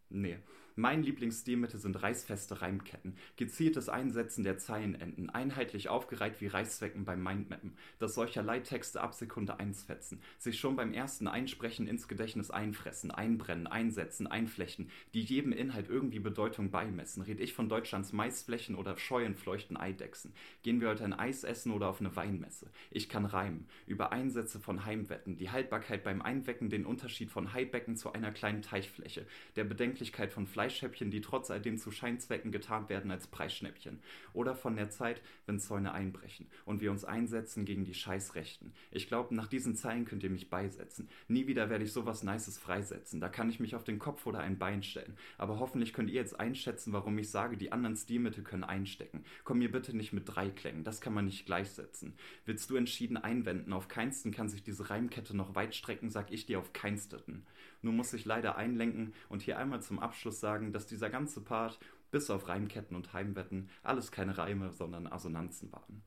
Nee, 0.09 0.39
mein 0.77 1.03
Lieblingsstilmittel 1.03 1.79
sind 1.79 2.03
reißfeste 2.03 2.63
Reimketten, 2.63 3.17
gezieltes 3.37 3.89
Einsetzen 3.89 4.45
der 4.45 4.59
Zeilenenden, 4.59 5.31
einheitlich 5.31 5.89
aufgereiht 5.89 6.41
wie 6.41 6.47
Reißzwecken 6.47 7.05
beim 7.05 7.23
Mindmappen, 7.23 7.75
dass 7.99 8.15
solcherlei 8.15 8.61
Texte 8.61 9.01
ab 9.01 9.15
Sekunde 9.15 9.59
eins 9.59 9.83
fetzen, 9.83 10.21
sich 10.39 10.59
schon 10.59 10.77
beim 10.77 10.93
ersten 10.93 11.29
Einsprechen 11.29 11.87
ins 11.87 12.09
Gedächtnis 12.09 12.51
einfressen, 12.51 13.11
einbrennen, 13.11 13.67
einsetzen, 13.67 14.27
einflechten, 14.27 14.91
die 15.15 15.23
jedem 15.23 15.53
Inhalt 15.53 15.89
irgendwie 15.89 16.21
Bedeutung 16.21 16.71
beimessen. 16.71 17.23
Red 17.23 17.41
ich 17.41 17.53
von 17.53 17.69
Deutschlands 17.69 18.13
Maisflächen 18.13 18.75
oder 18.75 18.97
Scheuenfleuchten 18.97 19.77
Eidechsen? 19.77 20.33
Gehen 20.63 20.81
wir 20.81 20.89
heute 20.89 21.05
ein 21.05 21.13
Eis 21.13 21.45
essen 21.45 21.73
oder 21.73 21.89
auf 21.89 22.01
eine 22.01 22.15
Weinmesse? 22.17 22.71
Ich 22.91 23.09
kann 23.09 23.25
reimen, 23.25 23.67
über 23.87 24.13
Einsätze 24.13 24.59
von 24.59 24.85
Heimwetten, 24.85 25.37
die 25.37 25.51
Haltbarkeit 25.51 26.05
beim 26.05 26.23
Einwecken, 26.23 26.71
den 26.71 26.87
Unterschied 26.87 27.31
von 27.31 27.53
Haibecken 27.53 27.97
zu 27.97 28.13
einer 28.13 28.33
kleinen 28.33 28.63
Teichfläche, 28.63 29.27
der 29.57 29.65
Bedenklichkeit 29.65 30.33
von 30.33 30.47
Fleisch 30.47 30.62
Fleischschäppchen, 30.63 31.11
die 31.11 31.21
trotz 31.21 31.51
alledem 31.51 31.77
zu 31.77 31.91
Scheinzwecken 31.91 32.53
getarnt 32.53 32.89
werden 32.89 33.11
als 33.11 33.27
Preisschnäppchen. 33.27 33.99
Oder 34.33 34.55
von 34.55 34.77
der 34.77 34.91
Zeit, 34.91 35.21
wenn 35.45 35.59
Zäune 35.59 35.93
einbrechen 35.93 36.47
und 36.65 36.81
wir 36.81 36.93
uns 36.93 37.05
einsetzen 37.05 37.65
gegen 37.65 37.85
die 37.85 37.95
Scheißrechten. 37.95 38.73
Ich 38.93 39.09
glaube, 39.09 39.35
nach 39.35 39.49
diesen 39.49 39.75
Zeilen 39.75 40.05
könnt 40.05 40.23
ihr 40.23 40.31
mich 40.31 40.51
beisetzen. 40.51 41.09
Nie 41.27 41.49
wieder 41.49 41.69
werde 41.69 41.83
ich 41.83 41.93
sowas 41.93 42.23
Nices 42.23 42.59
freisetzen. 42.59 43.21
Da 43.21 43.29
kann 43.29 43.51
ich 43.51 43.59
mich 43.59 43.75
auf 43.75 43.83
den 43.83 43.99
Kopf 43.99 44.25
oder 44.25 44.39
ein 44.39 44.57
Bein 44.57 44.85
stellen. 44.85 45.17
Aber 45.37 45.59
hoffentlich 45.59 45.93
könnt 45.93 46.11
ihr 46.11 46.15
jetzt 46.15 46.39
einschätzen, 46.39 46.93
warum 46.93 47.19
ich 47.19 47.29
sage, 47.29 47.57
die 47.57 47.73
anderen 47.73 47.97
Stilmittel 47.97 48.45
können 48.45 48.63
einstecken. 48.63 49.25
Komm 49.43 49.59
mir 49.59 49.73
bitte 49.73 49.97
nicht 49.97 50.13
mit 50.13 50.29
drei 50.29 50.49
Klängen, 50.49 50.85
das 50.85 51.01
kann 51.01 51.13
man 51.13 51.25
nicht 51.25 51.45
gleichsetzen. 51.45 52.15
Willst 52.45 52.71
du 52.71 52.77
entschieden 52.77 53.17
einwenden, 53.17 53.73
auf 53.73 53.89
keinsten 53.89 54.31
kann 54.31 54.49
sich 54.49 54.63
diese 54.63 54.91
Reimkette 54.91 55.37
noch 55.37 55.57
weit 55.57 55.75
strecken, 55.75 56.11
sag 56.11 56.31
ich 56.31 56.47
dir 56.47 56.61
auf 56.61 56.73
keinsteten. 56.73 57.45
Nur 57.83 57.93
muss 57.93 58.13
ich 58.13 58.25
leider 58.25 58.57
einlenken 58.57 59.13
und 59.29 59.43
hier 59.43 59.59
einmal 59.59 59.83
zum 59.83 59.99
Abschluss 59.99 60.41
sagen, 60.41 60.73
dass 60.73 60.87
dieser 60.87 61.11
ganze 61.11 61.41
Part, 61.41 61.79
bis 62.11 62.31
auf 62.31 62.49
Reimketten 62.49 62.97
und 62.97 63.13
Heimwetten, 63.13 63.69
alles 63.83 64.13
keine 64.13 64.39
Reime, 64.39 64.73
sondern 64.73 65.07
Assonanzen 65.07 65.73
waren. 65.73 66.03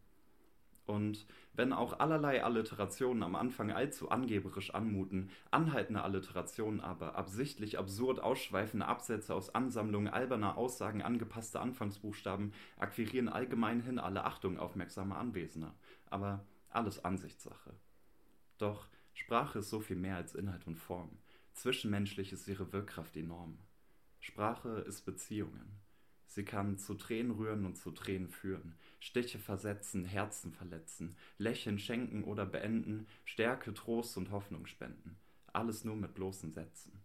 Und 0.86 1.26
wenn 1.54 1.74
auch 1.74 2.00
allerlei 2.00 2.44
Alliterationen 2.44 3.24
am 3.24 3.36
Anfang 3.36 3.72
allzu 3.72 4.10
angeberisch 4.10 4.74
anmuten, 4.74 5.32
anhaltende 5.50 6.04
Alliterationen 6.04 6.80
aber, 6.80 7.16
absichtlich 7.16 7.80
absurd 7.80 8.20
ausschweifende 8.20 8.86
Absätze 8.86 9.34
aus 9.34 9.56
Ansammlungen 9.56 10.14
alberner 10.14 10.58
Aussagen 10.58 11.02
angepasste 11.02 11.60
Anfangsbuchstaben, 11.60 12.54
akquirieren 12.78 13.30
allgemeinhin 13.30 13.98
alle 14.00 14.26
Achtung 14.26 14.60
aufmerksamer 14.60 15.18
Anwesender. 15.18 15.74
Aber 16.10 16.46
alles 16.70 17.04
Ansichtssache. 17.04 17.74
Doch 18.60 18.88
Sprache 19.14 19.60
ist 19.60 19.70
so 19.70 19.80
viel 19.80 19.96
mehr 19.96 20.18
als 20.18 20.36
Inhalt 20.36 20.68
und 20.68 20.76
Form. 20.76 21.18
Zwischenmenschlich 21.56 22.34
ist 22.34 22.50
ihre 22.50 22.74
Wirkkraft 22.74 23.16
enorm. 23.16 23.58
Sprache 24.20 24.84
ist 24.88 25.06
Beziehungen. 25.06 25.80
Sie 26.28 26.44
kann 26.44 26.78
zu 26.78 26.96
Tränen 26.96 27.32
rühren 27.32 27.66
und 27.66 27.78
zu 27.78 27.92
Tränen 27.92 28.28
führen, 28.28 28.76
Stiche 29.00 29.40
versetzen, 29.40 30.04
Herzen 30.04 30.52
verletzen, 30.52 31.16
Lächeln 31.38 31.80
schenken 31.80 32.26
oder 32.26 32.46
beenden, 32.46 33.08
Stärke, 33.24 33.74
Trost 33.74 34.18
und 34.18 34.32
Hoffnung 34.32 34.66
spenden. 34.66 35.18
Alles 35.54 35.86
nur 35.86 35.96
mit 35.96 36.14
bloßen 36.14 36.52
Sätzen. 36.52 37.02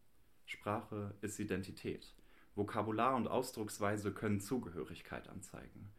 Sprache 0.46 1.14
ist 1.20 1.38
Identität. 1.38 2.12
Vokabular 2.56 3.14
und 3.14 3.28
Ausdrucksweise 3.28 4.12
können 4.12 4.40
Zugehörigkeit 4.40 5.28
anzeigen. 5.28 5.92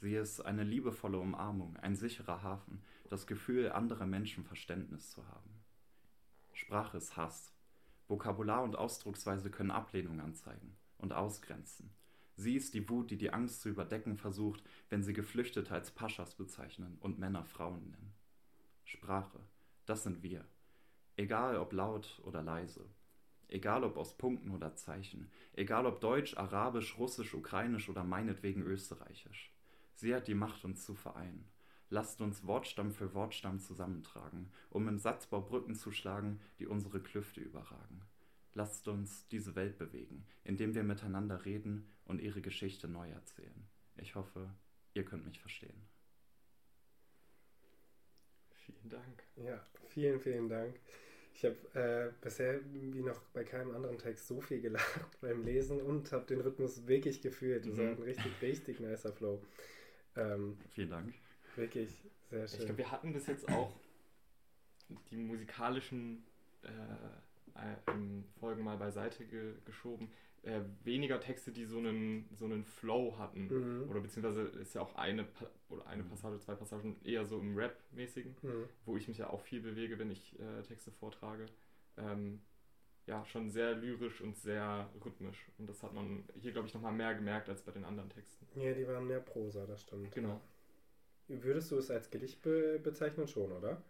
Sie 0.00 0.14
ist 0.14 0.40
eine 0.40 0.62
liebevolle 0.62 1.18
Umarmung, 1.18 1.76
ein 1.78 1.96
sicherer 1.96 2.44
Hafen, 2.44 2.84
das 3.08 3.26
Gefühl, 3.26 3.72
anderer 3.72 4.06
Menschen 4.06 4.44
Verständnis 4.44 5.10
zu 5.10 5.26
haben. 5.26 5.50
Sprache 6.52 6.98
ist 6.98 7.16
Hass, 7.16 7.55
Vokabular 8.08 8.62
und 8.62 8.76
Ausdrucksweise 8.76 9.50
können 9.50 9.70
Ablehnung 9.70 10.20
anzeigen 10.20 10.76
und 10.98 11.12
ausgrenzen. 11.12 11.90
Sie 12.34 12.54
ist 12.54 12.74
die 12.74 12.88
Wut, 12.88 13.10
die 13.10 13.16
die 13.16 13.32
Angst 13.32 13.62
zu 13.62 13.68
überdecken 13.68 14.16
versucht, 14.16 14.62
wenn 14.90 15.02
sie 15.02 15.14
Geflüchtete 15.14 15.72
als 15.72 15.90
Paschas 15.90 16.34
bezeichnen 16.34 16.98
und 17.00 17.18
Männer 17.18 17.44
Frauen 17.44 17.90
nennen. 17.90 18.14
Sprache, 18.84 19.40
das 19.86 20.02
sind 20.02 20.22
wir. 20.22 20.44
Egal 21.16 21.56
ob 21.56 21.72
laut 21.72 22.20
oder 22.24 22.42
leise. 22.42 22.84
Egal 23.48 23.84
ob 23.84 23.96
aus 23.96 24.18
Punkten 24.18 24.50
oder 24.50 24.74
Zeichen. 24.74 25.30
Egal 25.54 25.86
ob 25.86 26.00
Deutsch, 26.00 26.36
Arabisch, 26.36 26.98
Russisch, 26.98 27.32
Ukrainisch 27.32 27.88
oder 27.88 28.04
meinetwegen 28.04 28.62
Österreichisch. 28.62 29.52
Sie 29.94 30.14
hat 30.14 30.28
die 30.28 30.34
Macht, 30.34 30.64
uns 30.64 30.84
zu 30.84 30.94
vereinen. 30.94 31.48
Lasst 31.88 32.20
uns 32.20 32.46
Wortstamm 32.46 32.90
für 32.90 33.14
Wortstamm 33.14 33.60
zusammentragen, 33.60 34.50
um 34.70 34.88
im 34.88 34.98
Satzbau 34.98 35.40
Brücken 35.40 35.74
zu 35.74 35.92
schlagen, 35.92 36.40
die 36.58 36.66
unsere 36.66 37.00
Klüfte 37.00 37.40
überragen. 37.40 38.02
Lasst 38.54 38.88
uns 38.88 39.28
diese 39.28 39.54
Welt 39.54 39.78
bewegen, 39.78 40.26
indem 40.42 40.74
wir 40.74 40.82
miteinander 40.82 41.44
reden 41.44 41.92
und 42.06 42.20
ihre 42.20 42.40
Geschichte 42.40 42.88
neu 42.88 43.08
erzählen. 43.10 43.68
Ich 43.96 44.14
hoffe, 44.14 44.50
ihr 44.94 45.04
könnt 45.04 45.26
mich 45.26 45.38
verstehen. 45.38 45.80
Vielen 48.54 48.88
Dank. 48.88 49.22
Ja, 49.36 49.62
vielen, 49.88 50.18
vielen 50.18 50.48
Dank. 50.48 50.80
Ich 51.34 51.44
habe 51.44 51.56
äh, 51.74 52.12
bisher 52.22 52.60
wie 52.72 53.02
noch 53.02 53.20
bei 53.34 53.44
keinem 53.44 53.74
anderen 53.74 53.98
Text 53.98 54.26
so 54.26 54.40
viel 54.40 54.60
gelacht 54.60 55.06
beim 55.20 55.44
Lesen 55.44 55.80
und 55.82 56.10
habe 56.10 56.24
den 56.24 56.40
Rhythmus 56.40 56.86
wirklich 56.86 57.20
gefühlt. 57.20 57.66
Das 57.66 57.74
mhm. 57.74 57.78
war 57.78 57.86
ein 57.88 58.02
richtig, 58.02 58.42
richtig 58.42 58.80
nicer 58.80 59.12
Flow. 59.12 59.42
Ähm, 60.16 60.56
Vielen 60.70 60.90
Dank. 60.90 61.14
Wirklich 61.56 62.04
sehr 62.30 62.46
schön. 62.46 62.60
Ich 62.60 62.66
glaube, 62.66 62.78
wir 62.78 62.90
hatten 62.90 63.12
bis 63.12 63.26
jetzt 63.26 63.48
auch 63.48 63.72
die 65.10 65.16
musikalischen 65.16 66.24
äh, 66.62 66.68
äh, 67.58 68.22
Folgen 68.38 68.62
mal 68.62 68.76
beiseite 68.76 69.24
ge 69.26 69.54
geschoben. 69.64 70.10
Äh, 70.42 70.60
weniger 70.84 71.18
Texte, 71.18 71.50
die 71.50 71.64
so 71.64 71.78
einen, 71.78 72.28
so 72.32 72.44
einen 72.44 72.64
Flow 72.64 73.18
hatten. 73.18 73.48
Mhm. 73.48 73.90
Oder 73.90 74.00
beziehungsweise 74.00 74.42
ist 74.42 74.74
ja 74.74 74.80
auch 74.80 74.94
eine, 74.94 75.24
pa 75.24 75.46
oder 75.68 75.86
eine 75.88 76.04
Passage, 76.04 76.38
zwei 76.38 76.54
Passagen 76.54 76.96
eher 77.02 77.24
so 77.24 77.40
im 77.40 77.56
Rap-mäßigen, 77.56 78.36
mhm. 78.42 78.68
wo 78.84 78.96
ich 78.96 79.08
mich 79.08 79.18
ja 79.18 79.28
auch 79.28 79.40
viel 79.40 79.60
bewege, 79.60 79.98
wenn 79.98 80.10
ich 80.10 80.38
äh, 80.38 80.62
Texte 80.62 80.92
vortrage. 80.92 81.46
Ähm, 81.96 82.42
ja, 83.06 83.24
schon 83.24 83.50
sehr 83.50 83.74
lyrisch 83.74 84.20
und 84.20 84.36
sehr 84.36 84.88
rhythmisch. 85.04 85.48
Und 85.58 85.68
das 85.68 85.82
hat 85.82 85.94
man 85.94 86.24
hier, 86.34 86.52
glaube 86.52 86.68
ich, 86.68 86.74
nochmal 86.74 86.92
mehr 86.92 87.14
gemerkt 87.14 87.48
als 87.48 87.62
bei 87.62 87.72
den 87.72 87.84
anderen 87.84 88.10
Texten. 88.10 88.46
Ja, 88.60 88.72
die 88.72 88.86
waren 88.86 89.06
mehr 89.06 89.20
Prosa, 89.20 89.66
das 89.66 89.80
stimmt. 89.82 90.12
Genau. 90.12 90.40
Würdest 91.28 91.70
du 91.70 91.78
es 91.78 91.90
als 91.90 92.10
Gedicht 92.10 92.42
be 92.42 92.78
bezeichnen 92.82 93.26
schon, 93.26 93.50
oder? 93.52 93.82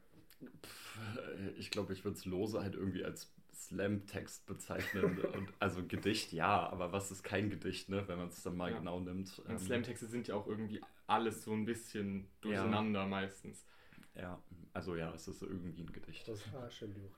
Ich 1.56 1.70
glaube, 1.70 1.92
ich 1.92 2.04
würde 2.04 2.16
es 2.16 2.24
lose 2.24 2.60
halt 2.60 2.74
irgendwie 2.74 3.04
als 3.04 3.32
Slam-Text 3.54 4.46
bezeichnen. 4.46 5.18
und, 5.34 5.52
also 5.58 5.84
Gedicht, 5.86 6.32
ja, 6.32 6.68
aber 6.68 6.92
was 6.92 7.10
ist 7.10 7.22
kein 7.22 7.50
Gedicht, 7.50 7.88
ne, 7.88 8.06
wenn 8.08 8.18
man 8.18 8.28
es 8.28 8.42
dann 8.42 8.56
mal 8.56 8.70
ja. 8.70 8.78
genau 8.78 9.00
nimmt? 9.00 9.42
Ähm, 9.48 9.58
Slam-Texte 9.58 10.06
sind 10.06 10.28
ja 10.28 10.34
auch 10.34 10.46
irgendwie 10.46 10.80
alles 11.06 11.44
so 11.44 11.52
ein 11.52 11.64
bisschen 11.64 12.28
durcheinander 12.40 13.00
ja. 13.00 13.06
meistens. 13.06 13.66
Ja, 14.14 14.42
also 14.72 14.96
ja, 14.96 15.12
es 15.14 15.28
ist 15.28 15.42
irgendwie 15.42 15.82
ein 15.82 15.92
Gedicht. 15.92 16.26
Das 16.26 16.38
ist 16.38 16.52
harsche 16.52 16.86
Lyrik. 16.86 17.12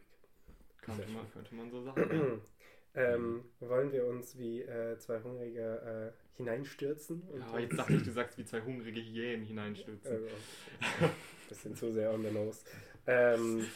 Könnte 0.81 1.09
man, 1.13 1.31
könnte 1.31 1.55
man 1.55 1.71
so 1.71 1.83
sagen. 1.83 2.41
ähm, 2.99 3.45
wollen 3.61 3.93
wir 3.93 4.07
uns 4.07 4.39
wie 4.39 4.63
äh, 4.63 4.99
zwei 4.99 5.21
Hungrige 5.23 6.13
äh, 6.15 6.37
hineinstürzen? 6.37 7.23
ja, 7.39 7.59
jetzt 7.59 7.79
dachte 7.79 7.95
ich, 7.95 8.03
du 8.03 8.11
sagst 8.11 8.39
wie 8.39 8.45
zwei 8.45 8.61
hungrige 8.61 9.01
Hyänen 9.01 9.45
hineinstürzen. 9.45 10.27
Äh, 10.27 11.09
bisschen 11.49 11.75
zu 11.75 11.93
sehr 11.93 12.13
on 12.13 12.23
the 12.23 12.31
nose. 12.31 12.65
Ähm, 13.07 13.67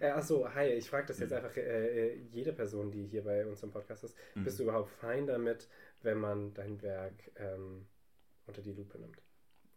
äh, 0.00 0.10
achso, 0.10 0.48
hi, 0.52 0.66
ich 0.68 0.88
frage 0.88 1.06
das 1.06 1.18
jetzt 1.18 1.30
mhm. 1.30 1.36
einfach 1.36 1.56
äh, 1.56 2.08
äh, 2.08 2.14
jede 2.32 2.52
Person, 2.52 2.90
die 2.90 3.06
hier 3.06 3.22
bei 3.22 3.46
uns 3.46 3.62
im 3.62 3.70
Podcast 3.70 4.04
ist. 4.04 4.16
Mhm. 4.34 4.44
Bist 4.44 4.58
du 4.58 4.64
überhaupt 4.64 4.90
fein 4.90 5.26
damit, 5.26 5.68
wenn 6.02 6.18
man 6.18 6.54
dein 6.54 6.80
Werk 6.82 7.30
ähm, 7.36 7.86
unter 8.46 8.62
die 8.62 8.72
Lupe 8.72 8.98
nimmt? 8.98 9.22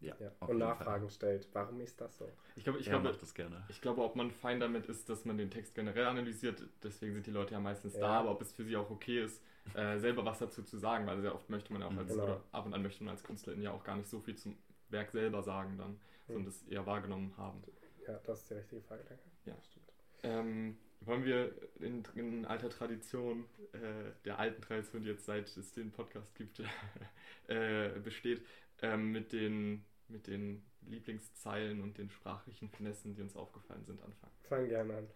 Ja. 0.02 0.16
ja. 0.20 0.32
Und 0.40 0.58
Nachfragen 0.58 1.04
Fall. 1.04 1.10
stellt. 1.10 1.50
Warum 1.54 1.82
ist 1.82 2.00
das 2.00 2.18
so? 2.18 2.30
Ich 2.56 2.64
glaube, 2.64 2.80
ich, 2.80 2.86
ja, 2.86 3.00
glaube, 3.00 3.18
das 3.18 3.34
gerne. 3.34 3.64
ich 3.70 3.82
glaube, 3.82 4.02
ob 4.02 4.16
man 4.16 4.32
fein 4.32 4.60
damit 4.60 4.86
ist, 4.88 5.10
dass 5.10 5.26
man 5.26 5.38
den 5.38 5.50
Text 5.50 5.76
generell 5.76 6.06
analysiert, 6.06 6.64
deswegen 6.84 7.14
sind 7.14 7.28
die 7.28 7.32
Leute 7.32 7.54
ja 7.54 7.60
meistens 7.60 7.96
ja. 7.96 8.02
da, 8.02 8.20
aber 8.20 8.32
ob 8.32 8.42
es 8.42 8.54
für 8.54 8.64
sie 8.64 8.78
auch 8.78 8.90
okay 8.90 9.24
ist, 9.24 9.44
äh, 9.76 10.00
selber 10.00 10.26
was 10.26 10.40
dazu 10.40 10.64
zu 10.64 10.78
sagen, 10.78 11.06
weil 11.06 11.22
sehr 11.22 11.36
oft 11.36 11.50
möchte 11.50 11.74
man 11.74 11.82
ja 11.82 11.88
auch 11.88 11.98
als, 11.98 12.12
genau. 12.12 12.24
oder 12.24 12.42
ab 12.52 12.66
und 12.66 12.74
an 12.74 12.82
möchte 12.82 13.04
man 13.04 13.12
als 13.12 13.24
Künstlerin 13.24 13.62
ja 13.62 13.72
auch 13.72 13.84
gar 13.84 13.98
nicht 13.98 14.10
so 14.10 14.20
viel 14.20 14.36
zum 14.36 14.58
Werk 14.90 15.12
selber 15.12 15.44
sagen 15.44 15.78
dann, 15.78 15.92
mhm. 15.92 15.98
sondern 16.28 16.46
das 16.46 16.64
eher 16.64 16.86
wahrgenommen 16.86 17.34
haben. 17.38 17.62
Ja, 18.08 18.20
das 18.26 18.42
ist 18.42 18.50
die 18.50 18.54
richtige 18.56 18.82
Frage, 18.82 19.04
danke. 19.08 19.24
Ja, 19.46 19.56
stimmt. 19.62 19.86
Ähm, 20.24 20.78
wollen 21.02 21.24
wir 21.24 21.54
in, 21.80 22.04
in 22.16 22.46
alter 22.46 22.70
Tradition, 22.70 23.46
äh, 23.74 24.12
der 24.26 24.40
alten 24.40 24.62
Tradition, 24.62 25.04
die 25.04 25.10
jetzt 25.10 25.26
seit 25.26 25.46
es 25.56 25.72
den 25.74 25.92
Podcast 25.92 26.36
gibt, 26.36 26.62
äh, 27.48 27.90
besteht, 28.04 28.44
ähm, 28.82 29.12
mit, 29.12 29.34
den, 29.34 29.86
mit 30.08 30.28
den 30.28 30.64
Lieblingszeilen 30.88 31.82
und 31.82 31.98
den 31.98 32.10
sprachlichen 32.10 32.70
Finessen, 32.70 33.16
die 33.16 33.22
uns 33.22 33.36
aufgefallen 33.36 33.86
sind, 33.86 34.02
anfangen? 34.02 34.34
Fang 34.48 34.68
gerne 34.68 34.98
an. 34.98 35.08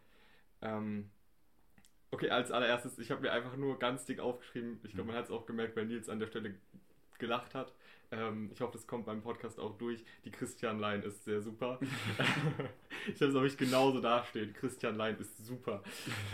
Ähm, 0.62 1.12
okay, 2.12 2.30
als 2.30 2.52
allererstes, 2.52 3.00
ich 3.00 3.12
habe 3.12 3.22
mir 3.22 3.32
einfach 3.32 3.56
nur 3.56 3.80
ganz 3.80 4.06
dick 4.06 4.20
aufgeschrieben, 4.20 4.80
ich 4.84 4.94
glaube, 4.94 5.08
man 5.08 5.18
hat 5.18 5.26
es 5.26 5.32
auch 5.32 5.46
gemerkt, 5.46 5.76
weil 5.76 5.86
Nils 5.86 6.10
an 6.10 6.20
der 6.20 6.28
Stelle 6.28 6.56
gelacht 7.18 7.56
hat. 7.56 7.74
Ähm, 8.12 8.50
ich 8.54 8.62
hoffe, 8.62 8.74
das 8.74 8.86
kommt 8.86 9.06
beim 9.06 9.22
Podcast 9.22 9.60
auch 9.60 9.78
durch. 9.78 10.04
Die 10.24 10.32
Christian 10.32 10.80
Line 10.80 11.04
ist 11.04 11.24
sehr 11.24 11.42
super. 11.42 11.80
ich 13.08 13.20
habe 13.22 13.32
es 13.32 13.36
auch 13.36 13.42
nicht 13.42 13.58
genauso 13.58 14.02
dastehen. 14.02 14.54
Christian 14.54 14.98
Line 14.98 15.18
ist 15.18 15.38
super. 15.46 15.82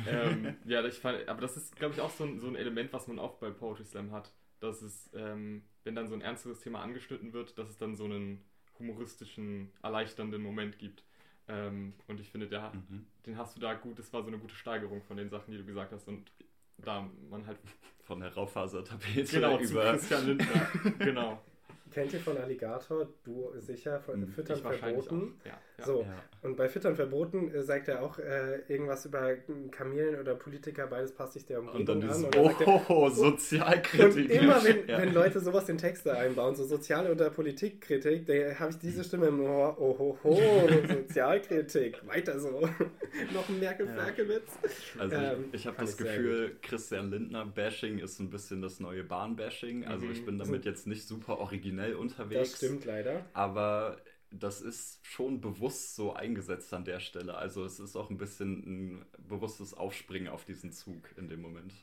ähm, 0.07 0.57
ja, 0.65 0.83
ich 0.83 0.95
fand, 0.95 1.27
aber 1.27 1.41
das 1.41 1.55
ist, 1.55 1.75
glaube 1.75 1.93
ich, 1.93 2.01
auch 2.01 2.09
so 2.09 2.25
ein, 2.25 2.39
so 2.39 2.47
ein 2.47 2.55
Element, 2.55 2.91
was 2.91 3.07
man 3.07 3.17
oft 3.19 3.39
bei 3.39 3.49
Poetry 3.49 3.85
Slam 3.85 4.11
hat. 4.11 4.33
Dass 4.59 4.81
es, 4.81 5.09
ähm, 5.13 5.63
wenn 5.89 5.95
dann 5.95 6.07
so 6.07 6.13
ein 6.13 6.21
ernsteres 6.21 6.59
Thema 6.59 6.83
angeschnitten 6.83 7.33
wird, 7.33 7.57
dass 7.57 7.67
es 7.67 7.77
dann 7.77 7.95
so 7.95 8.05
einen 8.05 8.45
humoristischen, 8.77 9.71
erleichternden 9.81 10.39
Moment 10.39 10.77
gibt. 10.77 11.03
Ähm, 11.47 11.93
und 12.07 12.19
ich 12.19 12.29
finde, 12.29 12.47
der, 12.47 12.71
mhm. 12.71 13.07
den 13.25 13.37
hast 13.37 13.57
du 13.57 13.59
da 13.59 13.73
gut, 13.73 13.97
das 13.97 14.13
war 14.13 14.21
so 14.21 14.27
eine 14.27 14.37
gute 14.37 14.53
Steigerung 14.53 15.01
von 15.01 15.17
den 15.17 15.29
Sachen, 15.29 15.51
die 15.51 15.57
du 15.57 15.65
gesagt 15.65 15.91
hast. 15.91 16.07
Und 16.07 16.31
da 16.77 17.09
man 17.31 17.47
halt. 17.47 17.57
Von 18.03 18.19
der 18.19 18.31
Raufasertapete 18.31 19.23
genau, 19.31 19.57
über. 19.57 19.91
Christian 19.93 20.27
Lindner. 20.27 20.67
genau. 20.99 21.41
Kennt 21.89 22.13
ihr 22.13 22.19
von 22.19 22.37
Alligator? 22.37 23.07
Du 23.23 23.51
sicher, 23.57 23.99
von 23.99 24.21
hm, 24.21 24.27
Füttern 24.27 24.61
verboten. 24.61 25.39
Ja, 25.43 25.51
ja. 25.51 25.57
So, 25.85 26.01
ja. 26.01 26.07
und 26.41 26.57
bei 26.57 26.69
Füttern 26.69 26.95
verboten 26.95 27.53
äh, 27.53 27.63
sagt 27.63 27.87
er 27.87 28.01
auch 28.03 28.19
äh, 28.19 28.59
irgendwas 28.67 29.05
über 29.05 29.35
Kamelen 29.71 30.19
oder 30.19 30.35
Politiker, 30.35 30.87
beides 30.87 31.13
passt 31.13 31.33
sich 31.33 31.45
der 31.45 31.59
Umgebung 31.59 31.79
und 31.79 31.89
dann 31.89 32.09
an. 32.09 32.25
Und 32.25 32.37
oh, 32.37 32.51
er, 32.59 32.89
oh, 32.89 33.09
Sozialkritik. 33.09 34.29
Und 34.29 34.31
immer, 34.31 34.63
wenn, 34.63 34.87
wenn 34.87 35.13
Leute 35.13 35.39
sowas 35.39 35.69
in 35.69 35.77
Texte 35.77 36.15
einbauen, 36.15 36.55
so 36.55 36.65
Sozial- 36.65 37.09
oder 37.11 37.29
Politikkritik, 37.29 38.25
da 38.25 38.33
habe 38.59 38.71
ich 38.71 38.79
diese 38.79 39.03
Stimme 39.03 39.27
im 39.27 39.41
Ohr, 39.41 39.77
oh, 39.79 39.97
ho, 39.97 40.17
ho, 40.23 40.39
Sozialkritik, 40.87 42.05
weiter 42.07 42.39
so. 42.39 42.49
Noch 43.33 43.49
ein 43.49 43.59
Merkel-Ferkel-Witz. 43.59 44.51
Also 44.97 45.15
ähm, 45.15 45.45
ich, 45.51 45.61
ich 45.61 45.67
habe 45.67 45.77
das 45.79 45.97
Gefühl, 45.97 46.55
Christian 46.61 47.11
Lindner-Bashing 47.11 47.99
ist 47.99 48.19
ein 48.19 48.29
bisschen 48.29 48.61
das 48.61 48.79
neue 48.79 49.03
Bahn-Bashing. 49.03 49.85
Also 49.85 50.05
mhm. 50.05 50.11
ich 50.11 50.25
bin 50.25 50.39
damit 50.39 50.65
jetzt 50.65 50.87
nicht 50.87 51.07
super 51.07 51.39
originell 51.39 51.95
unterwegs. 51.95 52.51
Das 52.51 52.57
stimmt 52.57 52.85
leider. 52.85 53.25
Aber 53.33 53.97
das 54.31 54.61
ist 54.61 54.99
schon 55.05 55.41
bewusst 55.41 55.95
so 55.95 56.13
eingesetzt 56.13 56.73
an 56.73 56.85
der 56.85 56.99
Stelle. 56.99 57.35
Also 57.35 57.63
es 57.65 57.79
ist 57.79 57.95
auch 57.95 58.09
ein 58.09 58.17
bisschen 58.17 58.97
ein 58.97 59.05
bewusstes 59.17 59.73
Aufspringen 59.73 60.27
auf 60.29 60.45
diesen 60.45 60.71
Zug 60.71 61.09
in 61.17 61.29
dem 61.29 61.41
Moment. 61.41 61.73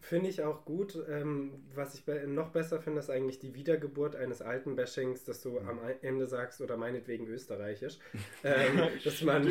Finde 0.00 0.28
ich 0.28 0.42
auch 0.42 0.64
gut. 0.64 0.98
Ähm, 1.08 1.64
was 1.74 1.94
ich 1.94 2.02
noch 2.26 2.50
besser 2.50 2.80
finde, 2.80 3.00
ist 3.00 3.10
eigentlich 3.10 3.38
die 3.38 3.54
Wiedergeburt 3.54 4.16
eines 4.16 4.42
alten 4.42 4.76
Bashings, 4.76 5.24
dass 5.24 5.42
du 5.42 5.60
mhm. 5.60 5.68
am 5.68 5.78
Ende 6.02 6.26
sagst, 6.26 6.60
oder 6.60 6.76
meinetwegen 6.76 7.26
österreichisch. 7.26 7.98
ähm, 8.44 8.88
dass 9.04 9.22
man. 9.22 9.46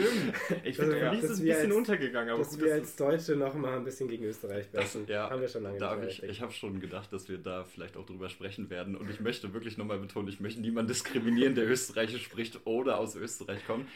ich 0.64 0.76
finde, 0.76 1.00
ja, 1.00 1.12
ist 1.14 1.24
ein 1.24 1.46
bisschen 1.46 1.72
als, 1.72 1.76
untergegangen. 1.76 2.30
Aber 2.30 2.40
dass 2.40 2.52
gut, 2.52 2.66
wir 2.66 2.74
als 2.74 2.96
Deutsche 2.96 3.36
noch 3.36 3.54
mal 3.56 3.78
ein 3.78 3.84
bisschen 3.84 4.08
gegen 4.08 4.26
Österreich 4.26 4.70
bashen. 4.70 5.06
ja, 5.08 5.30
haben 5.30 5.42
wir 5.42 5.48
schon 5.48 5.64
lange 5.64 5.78
da 5.78 5.96
nicht 5.96 6.24
ich, 6.24 6.30
ich 6.30 6.42
habe 6.42 6.52
schon 6.52 6.80
gedacht, 6.80 7.12
dass 7.14 7.30
wir 7.30 7.38
da 7.38 7.64
vielleicht 7.64 7.98
auch 7.98 8.06
drüber 8.06 8.30
sprechen 8.30 8.70
werden. 8.70 8.96
Und 8.96 9.10
ich 9.10 9.20
möchte 9.20 9.54
wirklich 9.54 9.78
nochmal 9.78 10.00
betonen, 10.00 10.28
ich 10.28 10.40
möchte 10.40 10.62
niemanden 10.62 10.90
diskriminieren, 10.90 11.56
der 11.56 11.68
Österreichisch 11.68 12.24
spricht 12.24 12.66
oder 12.66 13.00
aus 13.00 13.16
Österreich 13.16 13.66
kommt 13.66 13.88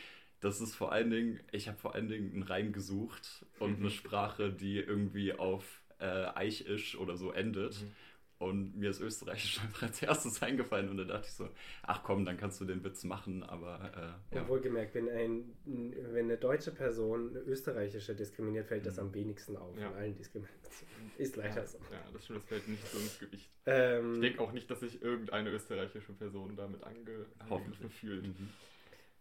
das 0.41 0.61
ist 0.61 0.75
vor 0.75 0.91
allen 0.91 1.09
Dingen, 1.09 1.39
ich 1.51 1.67
habe 1.67 1.77
vor 1.77 1.95
allen 1.95 2.07
Dingen 2.07 2.31
einen 2.33 2.43
Reim 2.43 2.71
gesucht 2.71 3.45
und 3.59 3.79
mhm. 3.79 3.85
eine 3.85 3.91
Sprache, 3.91 4.51
die 4.51 4.77
irgendwie 4.77 5.33
auf 5.33 5.78
äh, 6.00 6.27
Eichisch 6.36 6.98
oder 6.98 7.18
so 7.18 7.32
endet. 7.32 7.82
Mhm. 7.82 7.91
Und 8.39 8.77
mir 8.77 8.91
ist 8.91 9.01
Österreichisch 9.01 9.60
einfach 9.62 9.84
als 9.84 10.01
erstes 10.01 10.41
eingefallen 10.41 10.88
und 10.89 10.96
da 10.96 11.03
dachte 11.03 11.27
ich 11.27 11.34
so, 11.34 11.50
ach 11.84 12.03
komm, 12.03 12.24
dann 12.24 12.38
kannst 12.38 12.62
du 12.62 12.65
den 12.65 12.84
Witz 12.86 13.03
machen, 13.03 13.44
aber. 13.44 14.15
Äh, 14.32 14.36
ja. 14.36 14.48
Wohlgemerkt, 14.48 14.96
wenn, 14.96 15.10
ein, 15.10 15.58
wenn 15.65 16.25
eine 16.25 16.38
deutsche 16.38 16.72
Person 16.72 17.32
eine 17.32 17.39
österreichische 17.39 18.15
diskriminiert, 18.15 18.68
fällt 18.68 18.86
das 18.86 18.96
mhm. 18.96 19.03
am 19.03 19.13
wenigsten 19.13 19.58
auf 19.58 19.77
ja. 19.77 19.89
von 19.89 19.98
allen 19.98 20.15
Diskriminationen. 20.15 21.12
Ist 21.18 21.36
leider 21.36 21.58
ja. 21.58 21.68
so. 21.68 21.79
Ja, 21.91 22.01
das 22.13 22.24
stimmt, 22.24 22.39
das 22.39 22.46
fällt 22.46 22.68
nicht 22.70 22.88
so 22.88 22.98
ins 22.98 23.20
Gewicht. 23.20 23.51
Ähm, 23.65 24.13
ich 24.15 24.22
denke 24.22 24.41
auch 24.41 24.53
nicht, 24.53 24.72
dass 24.72 24.79
sich 24.79 25.01
irgendeine 25.01 25.50
österreichische 25.51 26.13
Person 26.13 26.56
damit 26.56 26.82
angegriffen 26.82 27.89
fühlt. 27.89 28.25
Mhm. 28.25 28.50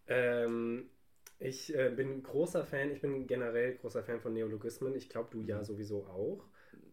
Ähm, 0.07 0.91
ich 1.41 1.75
äh, 1.75 1.91
bin 1.91 2.23
großer 2.23 2.65
Fan, 2.65 2.93
ich 2.93 3.01
bin 3.01 3.27
generell 3.27 3.75
großer 3.75 4.05
Fan 4.05 4.21
von 4.21 4.33
Neologismen. 4.33 4.95
Ich 4.95 5.09
glaube, 5.09 5.29
du 5.33 5.43
ja 5.43 5.59
mhm. 5.59 5.65
sowieso 5.65 6.07
auch. 6.07 6.45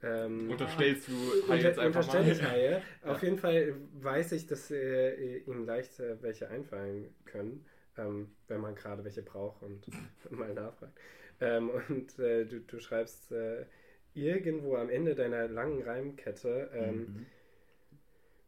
Ähm, 0.03 0.51
Unterstellst 0.51 1.07
du 1.07 1.13
Haie 1.49 1.61
jetzt 1.61 1.79
einfach 1.79 2.05
unterstelle 2.05 2.31
ich 2.31 2.43
Haie. 2.43 2.81
Ja. 3.03 3.11
Auf 3.11 3.23
jeden 3.23 3.37
Fall 3.37 3.75
weiß 3.93 4.33
ich, 4.33 4.47
dass 4.47 4.71
äh, 4.71 5.37
ihm 5.39 5.65
leicht 5.65 5.99
äh, 5.99 6.21
welche 6.21 6.49
einfallen 6.49 7.13
können, 7.25 7.65
ähm, 7.97 8.31
wenn 8.47 8.61
man 8.61 8.75
gerade 8.75 9.03
welche 9.03 9.21
braucht 9.21 9.63
und 9.63 9.87
mal 10.29 10.53
nachfragt. 10.53 10.97
Ähm, 11.41 11.69
und 11.69 12.17
äh, 12.19 12.45
du, 12.45 12.59
du 12.61 12.79
schreibst 12.79 13.31
äh, 13.31 13.65
irgendwo 14.13 14.75
am 14.75 14.89
Ende 14.89 15.15
deiner 15.15 15.47
langen 15.47 15.83
Reimkette, 15.83 16.69
ähm, 16.73 16.97
mhm. 16.97 17.25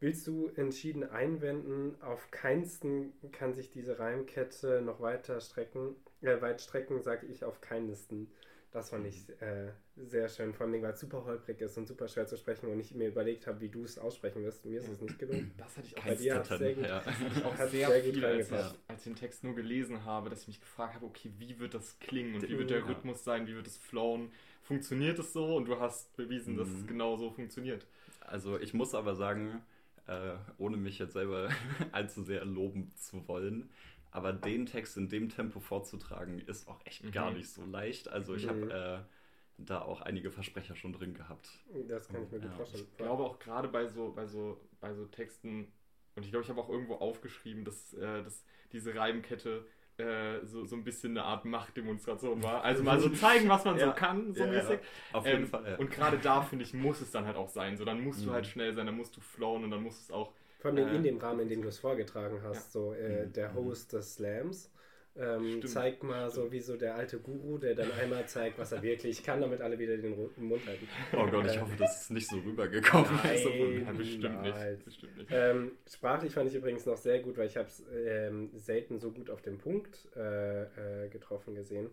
willst 0.00 0.26
du 0.26 0.48
entschieden 0.56 1.04
einwenden, 1.04 2.00
auf 2.00 2.30
keinsten 2.30 3.12
kann 3.32 3.52
sich 3.54 3.70
diese 3.70 3.98
Reimkette 3.98 4.80
noch 4.80 5.00
weiter 5.00 5.40
strecken, 5.40 5.96
äh, 6.22 6.40
weit 6.40 6.60
strecken, 6.62 7.02
sage 7.02 7.26
ich 7.26 7.44
auf 7.44 7.60
keinsten. 7.60 8.32
Das 8.70 8.90
fand 8.90 9.06
ich 9.06 9.30
äh, 9.40 9.72
sehr 9.96 10.28
schön, 10.28 10.52
vor 10.52 10.66
allem 10.66 10.82
weil 10.82 10.92
es 10.92 11.00
super 11.00 11.24
holprig 11.24 11.58
ist 11.62 11.78
und 11.78 11.88
super 11.88 12.06
schwer 12.06 12.26
zu 12.26 12.36
sprechen 12.36 12.68
und 12.68 12.78
ich 12.78 12.94
mir 12.94 13.08
überlegt 13.08 13.46
habe, 13.46 13.62
wie 13.62 13.70
du 13.70 13.82
es 13.82 13.98
aussprechen 13.98 14.44
wirst. 14.44 14.66
Mir 14.66 14.78
ist 14.78 14.88
es 14.88 15.00
nicht 15.00 15.18
gelungen. 15.18 15.52
Das 15.58 15.76
hatte 15.76 15.86
ich 15.86 15.96
auch 15.96 16.04
bei 16.04 16.14
dir 16.14 16.34
hat 16.34 16.46
sehr 16.46 16.74
gut, 16.74 16.84
ja. 16.84 16.98
auch 17.44 17.56
sehr, 17.56 17.88
sehr 17.88 18.02
viel, 18.02 18.24
als 18.24 18.50
ich, 18.50 18.52
als 18.52 18.98
ich 18.98 19.04
den 19.04 19.16
Text 19.16 19.42
nur 19.42 19.54
gelesen 19.54 20.04
habe, 20.04 20.28
dass 20.28 20.42
ich 20.42 20.48
mich 20.48 20.60
gefragt 20.60 20.94
habe, 20.94 21.06
okay, 21.06 21.32
wie 21.38 21.58
wird 21.58 21.72
das 21.72 21.98
klingen 21.98 22.34
und 22.34 22.42
wie 22.42 22.58
wird 22.58 22.68
der 22.68 22.86
Rhythmus 22.86 23.24
sein, 23.24 23.46
wie 23.46 23.54
wird 23.54 23.66
es 23.66 23.78
flowen? 23.78 24.30
Funktioniert 24.62 25.18
es 25.18 25.32
so? 25.32 25.56
Und 25.56 25.64
du 25.64 25.80
hast 25.80 26.14
bewiesen, 26.16 26.54
mhm. 26.54 26.58
dass 26.58 26.68
es 26.68 26.82
mhm. 26.82 26.86
genau 26.88 27.16
so 27.16 27.30
funktioniert. 27.30 27.86
Also 28.20 28.58
ich 28.60 28.74
muss 28.74 28.94
aber 28.94 29.14
sagen, 29.14 29.62
äh, 30.06 30.34
ohne 30.58 30.76
mich 30.76 30.98
jetzt 30.98 31.14
selber 31.14 31.48
allzu 31.92 32.22
sehr 32.22 32.44
loben 32.44 32.90
zu 32.96 33.26
wollen, 33.28 33.70
aber 34.10 34.32
den 34.32 34.66
Text 34.66 34.96
in 34.96 35.08
dem 35.08 35.28
Tempo 35.28 35.60
vorzutragen, 35.60 36.38
ist 36.38 36.68
auch 36.68 36.80
echt 36.84 37.04
mhm. 37.04 37.12
gar 37.12 37.30
nicht 37.30 37.48
so 37.48 37.64
leicht. 37.64 38.08
Also 38.08 38.34
ich 38.34 38.46
mhm. 38.46 38.50
habe 38.50 39.04
äh, 39.08 39.12
da 39.58 39.82
auch 39.82 40.00
einige 40.00 40.30
Versprecher 40.30 40.76
schon 40.76 40.92
drin 40.92 41.14
gehabt. 41.14 41.50
Das 41.88 42.08
kann 42.08 42.22
ich 42.22 42.30
mir 42.30 42.40
gut 42.40 42.54
vorstellen. 42.54 42.86
Ich 42.90 42.96
glaube 42.96 43.24
auch 43.24 43.38
gerade 43.38 43.68
bei 43.68 43.86
so, 43.86 44.12
bei 44.12 44.26
so, 44.26 44.60
bei 44.80 44.94
so 44.94 45.04
Texten, 45.06 45.72
und 46.14 46.24
ich 46.24 46.30
glaube, 46.30 46.44
ich 46.44 46.50
habe 46.50 46.60
auch 46.60 46.68
irgendwo 46.68 46.94
aufgeschrieben, 46.94 47.64
dass, 47.64 47.92
äh, 47.94 48.22
dass 48.22 48.44
diese 48.72 48.94
Reimkette 48.94 49.66
äh, 49.98 50.44
so, 50.44 50.64
so 50.64 50.76
ein 50.76 50.84
bisschen 50.84 51.18
eine 51.18 51.24
Art 51.24 51.44
Machtdemonstration 51.44 52.42
war. 52.42 52.62
Also 52.62 52.84
mal 52.84 53.00
so 53.00 53.08
zeigen, 53.10 53.48
was 53.48 53.64
man 53.64 53.76
ja. 53.78 53.86
so 53.86 53.92
kann, 53.92 54.32
so 54.32 54.44
ja, 54.44 54.50
mäßig. 54.50 54.80
Ja. 54.80 55.18
Auf 55.18 55.26
jeden 55.26 55.42
ähm, 55.42 55.48
Fall. 55.48 55.76
Und 55.78 55.90
gerade 55.90 56.18
da, 56.18 56.42
finde 56.42 56.64
ich, 56.64 56.72
muss 56.72 57.00
es 57.00 57.10
dann 57.10 57.26
halt 57.26 57.36
auch 57.36 57.48
sein. 57.48 57.76
So, 57.76 57.84
dann 57.84 58.02
musst 58.02 58.20
mhm. 58.20 58.26
du 58.26 58.32
halt 58.32 58.46
schnell 58.46 58.72
sein, 58.74 58.86
dann 58.86 58.96
musst 58.96 59.16
du 59.16 59.20
flowen 59.20 59.64
und 59.64 59.72
dann 59.72 59.82
muss 59.82 60.00
es 60.00 60.10
auch 60.12 60.32
vor 60.58 60.72
allem 60.72 60.88
äh, 60.88 60.96
in 60.96 61.02
dem 61.04 61.18
Rahmen, 61.18 61.40
in 61.40 61.48
dem 61.48 61.62
du 61.62 61.68
es 61.68 61.78
vorgetragen 61.78 62.40
hast, 62.42 62.72
so 62.72 62.92
äh, 62.92 63.26
mhm. 63.26 63.32
der 63.32 63.50
mhm. 63.50 63.54
Host 63.54 63.92
des 63.92 64.14
Slams. 64.14 64.70
Ähm, 65.16 65.66
zeigt 65.66 66.04
mal 66.04 66.30
so 66.30 66.52
wie 66.52 66.60
so 66.60 66.76
der 66.76 66.94
alte 66.94 67.18
Guru, 67.18 67.58
der 67.58 67.74
dann 67.74 67.90
einmal 67.90 68.28
zeigt, 68.28 68.56
was 68.56 68.70
er 68.70 68.82
wirklich 68.82 69.24
kann, 69.24 69.40
damit 69.40 69.60
alle 69.60 69.76
wieder 69.76 69.96
den 69.96 70.16
Mund 70.36 70.64
halten. 70.64 70.86
Oh 71.12 71.26
Gott, 71.26 71.46
ich 71.46 71.56
äh, 71.56 71.60
hoffe, 71.60 71.74
das 71.76 72.02
ist 72.02 72.10
nicht 72.10 72.28
so 72.28 72.36
rübergekommen. 72.36 73.10
Nein, 73.24 73.84
ja, 73.84 73.92
bestimmt, 73.92 74.42
nicht, 74.42 74.84
bestimmt 74.84 75.16
nicht. 75.16 75.28
Ähm, 75.32 75.72
sprachlich 75.92 76.32
fand 76.32 76.50
ich 76.50 76.54
übrigens 76.54 76.86
noch 76.86 76.96
sehr 76.96 77.18
gut, 77.18 77.36
weil 77.36 77.48
ich 77.48 77.56
habe 77.56 77.66
es 77.66 77.82
ähm, 77.92 78.50
selten 78.54 79.00
so 79.00 79.10
gut 79.10 79.28
auf 79.28 79.42
den 79.42 79.58
Punkt 79.58 80.06
äh, 80.14 81.06
äh, 81.06 81.08
getroffen 81.08 81.56
gesehen. 81.56 81.90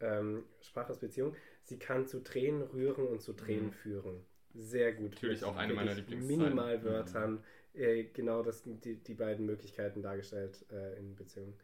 Ähm, 0.00 0.44
Sprache 0.60 0.92
ist 0.92 1.00
Beziehung. 1.00 1.34
Sie 1.62 1.78
kann 1.78 2.06
zu 2.06 2.22
Tränen 2.22 2.60
rühren 2.60 3.06
und 3.06 3.22
zu 3.22 3.32
Tränen 3.32 3.66
mhm. 3.66 3.72
führen. 3.72 4.20
Sehr 4.54 4.92
gut. 4.92 5.12
Natürlich 5.12 5.44
auch 5.44 5.56
eine 5.56 5.72
meiner 5.72 5.94
Lieblings 5.94 6.26
Minimalwörtern. 6.26 7.32
Mhm 7.32 7.42
äh, 7.76 8.04
genau 8.04 8.42
das, 8.42 8.62
die, 8.62 8.96
die 8.96 9.14
beiden 9.14 9.46
Möglichkeiten 9.46 10.02
dargestellt 10.02 10.64
äh, 10.70 10.98
in 10.98 11.14
Beziehungen. 11.14 11.54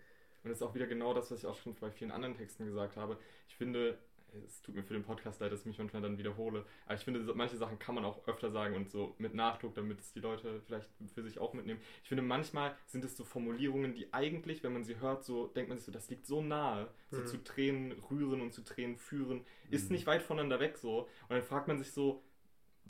Und 0.43 0.51
das 0.51 0.59
ist 0.59 0.63
auch 0.63 0.75
wieder 0.75 0.87
genau 0.87 1.15
das, 1.15 1.31
was 1.31 1.41
ich 1.41 1.47
auch 1.47 1.57
schon 1.57 1.75
bei 1.75 1.91
vielen 1.91 2.11
anderen 2.11 2.37
Texten 2.37 2.65
gesagt 2.65 2.97
habe. 2.97 3.17
Ich 3.49 3.57
finde, 3.57 3.99
es 4.47 4.63
tut 4.63 4.75
mir 4.75 4.83
für 4.83 4.95
den 4.95 5.03
Podcast 5.03 5.41
leid, 5.41 5.53
dass 5.53 5.61
ich 5.61 5.67
mich 5.67 5.79
manchmal 5.79 6.03
dann 6.03 6.19
wiederhole, 6.19 6.65
aber 6.87 6.95
ich 6.95 7.05
finde, 7.05 7.21
manche 7.35 7.57
Sachen 7.57 7.79
kann 7.79 7.95
man 7.95 8.05
auch 8.05 8.27
öfter 8.27 8.51
sagen 8.51 8.75
und 8.75 8.91
so 8.91 9.15
mit 9.19 9.35
Nachdruck, 9.35 9.75
damit 9.75 10.01
es 10.01 10.13
die 10.13 10.21
Leute 10.21 10.61
vielleicht 10.67 10.89
für 11.15 11.23
sich 11.23 11.39
auch 11.39 11.53
mitnehmen. 11.53 11.81
Ich 12.03 12.09
finde, 12.09 12.23
manchmal 12.23 12.77
sind 12.87 13.05
es 13.05 13.17
so 13.17 13.25
Formulierungen, 13.25 13.95
die 13.95 14.13
eigentlich, 14.13 14.63
wenn 14.63 14.73
man 14.73 14.85
sie 14.85 15.01
hört, 15.01 15.25
so 15.25 15.49
denkt 15.49 15.69
man 15.69 15.79
sich 15.79 15.87
so, 15.87 15.93
das 15.93 16.09
liegt 16.09 16.27
so 16.27 16.43
nahe, 16.43 16.89
so 17.11 17.21
mhm. 17.21 17.27
zu 17.27 17.45
Tränen 17.45 17.93
rühren 18.11 18.41
und 18.41 18.53
zu 18.53 18.63
Tränen 18.63 18.97
führen, 18.97 19.45
ist 19.71 19.91
mhm. 19.91 19.97
nicht 19.97 20.07
weit 20.07 20.23
voneinander 20.23 20.61
weg 20.61 20.79
so. 20.79 21.03
Und 21.23 21.31
dann 21.31 21.43
fragt 21.43 21.69
man 21.69 21.79
sich 21.79 21.93
so, 21.93 22.23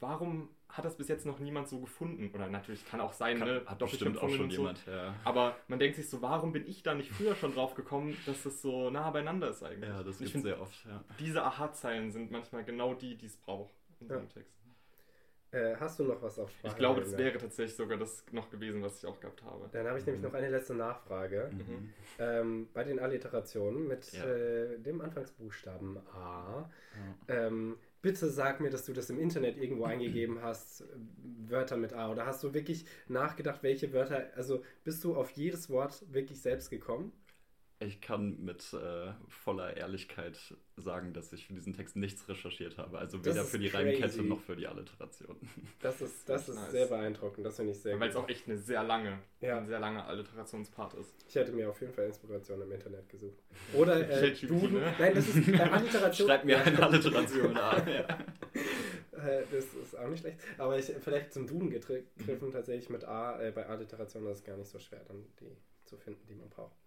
warum 0.03 0.49
hat 0.69 0.85
das 0.85 0.97
bis 0.97 1.09
jetzt 1.09 1.27
noch 1.27 1.38
niemand 1.38 1.69
so 1.69 1.81
gefunden? 1.81 2.31
Oder 2.35 2.49
natürlich 2.49 2.85
kann 2.87 3.01
auch 3.01 3.12
sein, 3.12 3.38
kann, 3.38 3.49
ne? 3.49 3.62
Hat 3.67 3.79
bestimmt 3.79 4.19
auch 4.19 4.31
schon 4.31 4.51
so. 4.51 4.59
jemand, 4.59 4.85
ja. 4.87 5.15
Aber 5.25 5.57
man 5.69 5.79
denkt 5.79 5.97
sich 5.97 6.09
so, 6.09 6.23
warum 6.23 6.53
bin 6.53 6.67
ich 6.67 6.83
da 6.83 6.95
nicht 6.95 7.11
früher 7.11 7.35
schon 7.35 7.55
drauf 7.55 7.75
gekommen, 7.75 8.17
dass 8.27 8.43
das 8.43 8.62
so 8.62 8.91
nah 8.91 9.11
beieinander 9.11 9.51
ist 9.51 9.62
eigentlich? 9.62 9.91
Ja, 9.91 10.03
das 10.03 10.19
gibt 10.19 10.43
sehr 10.43 10.61
oft, 10.61 10.85
ja. 10.87 11.05
Diese 11.19 11.43
Aha-Zeilen 11.43 12.11
sind 12.11 12.31
manchmal 12.31 12.65
genau 12.65 12.95
die, 12.95 13.17
die 13.17 13.27
es 13.27 13.37
braucht 13.37 13.75
in 14.01 14.09
so 14.09 14.15
einem 14.15 14.29
Text. 14.29 14.62
Äh, 15.53 15.77
hast 15.79 15.99
du 15.99 16.05
noch 16.05 16.23
was 16.23 16.38
auf 16.38 16.51
Sprache? 16.51 16.73
Ich 16.73 16.79
glaube, 16.79 17.03
das 17.03 17.15
wäre 17.19 17.37
tatsächlich 17.37 17.77
sogar 17.77 17.99
das 17.99 18.25
noch 18.33 18.49
gewesen, 18.49 18.83
was 18.83 19.03
ich 19.03 19.07
auch 19.07 19.21
gehabt 19.21 19.43
habe. 19.43 19.69
Dann 19.71 19.87
habe 19.87 19.99
ich 19.99 20.07
mhm. 20.07 20.12
nämlich 20.12 20.33
noch 20.33 20.35
eine 20.35 20.49
letzte 20.49 20.75
Nachfrage. 20.75 21.51
Mhm. 21.53 21.93
Ähm, 22.19 22.69
bei 22.73 22.85
den 22.85 22.99
Alliterationen 22.99 23.87
mit 23.87 24.11
ja. 24.15 24.25
äh, 24.25 24.79
dem 24.79 25.03
Anfangsbuchstaben 25.03 25.99
A. 26.15 26.71
Ja. 27.29 27.47
Ähm, 27.47 27.77
bitte 28.03 28.29
sag 28.29 28.61
mir, 28.61 28.71
dass 28.71 28.85
du 28.85 28.93
das 28.93 29.09
im 29.11 29.19
Internet 29.19 29.57
irgendwo 29.57 29.85
eingegeben 29.85 30.43
hast, 30.43 30.85
Wörter 31.47 31.77
mit 31.77 31.93
A. 31.93 32.11
Oder 32.11 32.27
hast 32.27 32.43
du 32.43 32.53
wirklich 32.53 32.85
nachgedacht, 33.09 33.62
welche 33.62 33.93
Wörter, 33.93 34.27
also 34.35 34.62
bist 34.85 35.03
du 35.05 35.15
auf 35.15 35.31
jedes 35.31 35.71
Wort 35.71 36.05
wirklich 36.12 36.41
selbst 36.41 36.71
gekommen? 36.71 37.12
Ich 37.85 38.01
kann 38.01 38.42
mit 38.45 38.73
äh, 38.73 39.12
voller 39.29 39.77
Ehrlichkeit 39.77 40.38
sagen, 40.77 41.12
dass 41.12 41.33
ich 41.33 41.47
für 41.47 41.53
diesen 41.53 41.75
Text 41.75 41.97
nichts 41.97 42.29
recherchiert 42.29 42.79
habe. 42.79 42.99
Also 42.99 43.25
weder 43.25 43.45
für 43.45 43.59
die 43.59 43.68
crazy. 43.68 43.88
Reimkette 43.88 44.23
noch 44.23 44.40
für 44.40 44.57
die 44.57 44.66
Alliteration. 44.66 45.37
Das 45.81 46.01
ist, 46.01 46.29
das, 46.29 46.47
das 46.47 46.49
ist 46.51 46.62
nice. 46.62 46.71
sehr 46.71 46.87
beeindruckend, 46.87 47.45
das 47.45 47.57
finde 47.57 47.73
ich 47.73 47.79
sehr 47.79 47.99
Weil 47.99 48.11
es 48.11 48.16
auch 48.16 48.29
echt 48.29 48.47
eine 48.47 48.57
sehr 48.57 48.83
lange, 48.85 49.18
ja. 49.40 49.59
ein 49.59 49.66
sehr 49.66 49.81
langer 49.81 50.07
Alliterationspart 50.07 50.95
ist. 50.95 51.12
Ich 51.29 51.35
hätte 51.35 51.53
mir 51.53 51.68
auf 51.68 51.81
jeden 51.81 51.92
Fall 51.92 52.07
Inspiration 52.07 52.62
im 52.62 52.71
Internet 52.71 53.09
gesucht. 53.09 53.42
Oder 53.75 54.09
äh, 54.09 54.33
Duden. 54.33 54.75
Ne? 54.75 54.95
Nein, 54.99 55.14
das 55.14 55.29
ist 55.29 55.49
äh, 55.49 55.59
Alliteration. 55.59 56.29
Schreib 56.29 56.45
mir 56.45 56.62
eine 56.62 56.83
Alliteration 56.83 57.57
an. 57.57 57.88
ja. 57.88 58.07
Äh, 59.12 59.45
das 59.51 59.64
ist 59.64 59.99
auch 59.99 60.09
nicht 60.09 60.21
schlecht. 60.21 60.38
Aber 60.59 60.79
ich 60.79 60.87
vielleicht 61.01 61.33
zum 61.33 61.47
Duden 61.47 61.71
gegriffen, 61.71 62.53
tatsächlich 62.53 62.90
mit 62.90 63.05
A. 63.05 63.40
Äh, 63.40 63.51
bei 63.51 63.66
Alliteration 63.66 64.27
ist 64.27 64.38
es 64.38 64.45
gar 64.45 64.57
nicht 64.57 64.71
so 64.71 64.79
schwer, 64.79 65.03
dann 65.07 65.25
die 65.40 65.57
zu 65.85 65.97
finden, 65.97 66.27
die 66.29 66.35
man 66.35 66.49
braucht. 66.49 66.82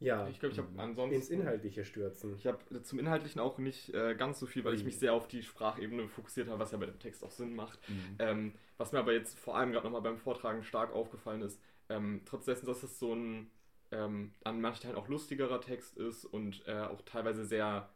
Ja, 0.00 0.26
ich 0.28 0.40
glaube, 0.40 0.54
ich 0.54 0.58
habe 0.58 0.68
ansonsten. 0.78 1.14
Ins 1.14 1.28
Inhaltliche 1.28 1.84
stürzen. 1.84 2.34
Ich 2.36 2.46
habe 2.46 2.82
zum 2.82 2.98
Inhaltlichen 2.98 3.40
auch 3.40 3.58
nicht 3.58 3.92
äh, 3.94 4.14
ganz 4.14 4.40
so 4.40 4.46
viel, 4.46 4.64
weil 4.64 4.74
ich 4.74 4.82
mich 4.82 4.98
sehr 4.98 5.12
auf 5.12 5.28
die 5.28 5.42
Sprachebene 5.42 6.08
fokussiert 6.08 6.48
habe, 6.48 6.58
was 6.58 6.72
ja 6.72 6.78
bei 6.78 6.86
dem 6.86 6.98
Text 6.98 7.22
auch 7.22 7.30
Sinn 7.30 7.54
macht. 7.54 7.78
Mhm. 7.88 8.16
Ähm, 8.18 8.52
was 8.78 8.92
mir 8.92 8.98
aber 8.98 9.12
jetzt 9.12 9.38
vor 9.38 9.56
allem 9.56 9.72
gerade 9.72 9.84
nochmal 9.84 10.00
beim 10.00 10.16
Vortragen 10.16 10.64
stark 10.64 10.94
aufgefallen 10.94 11.42
ist, 11.42 11.60
ähm, 11.90 12.22
trotz 12.24 12.46
dessen, 12.46 12.66
dass 12.66 12.82
es 12.82 12.98
so 12.98 13.14
ein 13.14 13.50
ähm, 13.92 14.32
an 14.44 14.60
manchen 14.60 14.82
Teilen 14.82 14.96
auch 14.96 15.08
lustigerer 15.08 15.60
Text 15.60 15.96
ist 15.96 16.24
und 16.24 16.66
äh, 16.66 16.80
auch 16.80 17.02
teilweise 17.02 17.44
sehr 17.44 17.90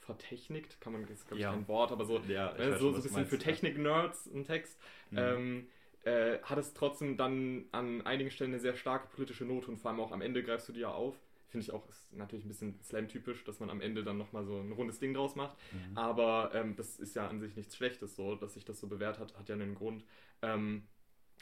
vertechnikt, 0.00 0.80
kann 0.80 0.92
man, 0.92 1.06
ist 1.08 1.26
glaube 1.26 1.36
ich 1.36 1.42
ja. 1.42 1.52
kein 1.52 1.68
Wort, 1.68 1.92
aber 1.92 2.04
so, 2.04 2.18
ja, 2.28 2.54
äh, 2.56 2.78
so, 2.78 2.90
so 2.90 2.96
ein 2.96 3.02
bisschen 3.02 3.26
für 3.26 3.38
Technik-Nerds 3.38 4.26
ein 4.26 4.44
Text. 4.44 4.78
Mhm. 5.10 5.18
Ähm, 5.18 5.66
äh, 6.04 6.38
hat 6.42 6.58
es 6.58 6.74
trotzdem 6.74 7.16
dann 7.16 7.66
an 7.72 8.02
einigen 8.02 8.30
Stellen 8.30 8.52
eine 8.52 8.60
sehr 8.60 8.76
starke 8.76 9.08
politische 9.08 9.44
Note 9.44 9.70
und 9.70 9.78
vor 9.78 9.90
allem 9.90 10.00
auch 10.00 10.12
am 10.12 10.20
Ende 10.20 10.42
greifst 10.42 10.68
du 10.68 10.72
die 10.72 10.80
ja 10.80 10.90
auf. 10.90 11.16
Finde 11.48 11.64
ich 11.64 11.72
auch, 11.72 11.88
ist 11.88 12.12
natürlich 12.12 12.44
ein 12.44 12.48
bisschen 12.48 12.78
Slam-typisch, 12.82 13.42
dass 13.44 13.58
man 13.58 13.70
am 13.70 13.80
Ende 13.80 14.04
dann 14.04 14.18
nochmal 14.18 14.44
so 14.44 14.58
ein 14.58 14.70
rundes 14.72 14.98
Ding 14.98 15.14
draus 15.14 15.34
macht. 15.34 15.56
Mhm. 15.72 15.96
Aber 15.96 16.50
ähm, 16.54 16.76
das 16.76 16.98
ist 16.98 17.16
ja 17.16 17.26
an 17.26 17.40
sich 17.40 17.56
nichts 17.56 17.74
Schlechtes 17.74 18.16
so, 18.16 18.34
dass 18.36 18.54
sich 18.54 18.66
das 18.66 18.78
so 18.78 18.86
bewährt 18.86 19.18
hat, 19.18 19.36
hat 19.38 19.48
ja 19.48 19.54
einen 19.54 19.74
Grund. 19.74 20.04
Ähm, 20.42 20.86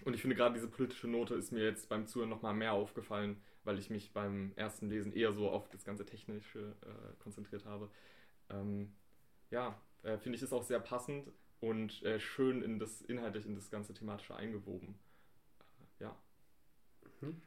und 0.04 0.14
ich 0.14 0.20
finde 0.20 0.36
gerade 0.36 0.54
diese 0.54 0.68
politische 0.68 1.08
Note 1.08 1.34
ist 1.34 1.52
mir 1.52 1.64
jetzt 1.64 1.88
beim 1.88 2.06
Zuhören 2.06 2.28
nochmal 2.28 2.54
mehr 2.54 2.72
aufgefallen, 2.72 3.42
weil 3.64 3.78
ich 3.78 3.90
mich 3.90 4.12
beim 4.12 4.52
ersten 4.54 4.88
Lesen 4.88 5.12
eher 5.12 5.32
so 5.32 5.50
auf 5.50 5.68
das 5.70 5.84
ganze 5.84 6.04
Technische 6.04 6.76
äh, 6.82 7.16
konzentriert 7.18 7.64
habe. 7.64 7.90
Ähm, 8.50 8.92
ja, 9.50 9.80
äh, 10.02 10.18
finde 10.18 10.36
ich 10.36 10.42
ist 10.42 10.52
auch 10.52 10.62
sehr 10.62 10.80
passend 10.80 11.32
und 11.68 12.02
äh, 12.02 12.20
schön 12.20 12.62
in 12.62 12.78
das 12.78 13.02
inhaltlich 13.02 13.46
in 13.46 13.54
das 13.54 13.70
ganze 13.70 13.94
thematische 13.94 14.36
eingewoben. 14.36 14.94
Äh, 16.00 16.04
ja. 16.04 16.16
Mhm. 17.20 17.42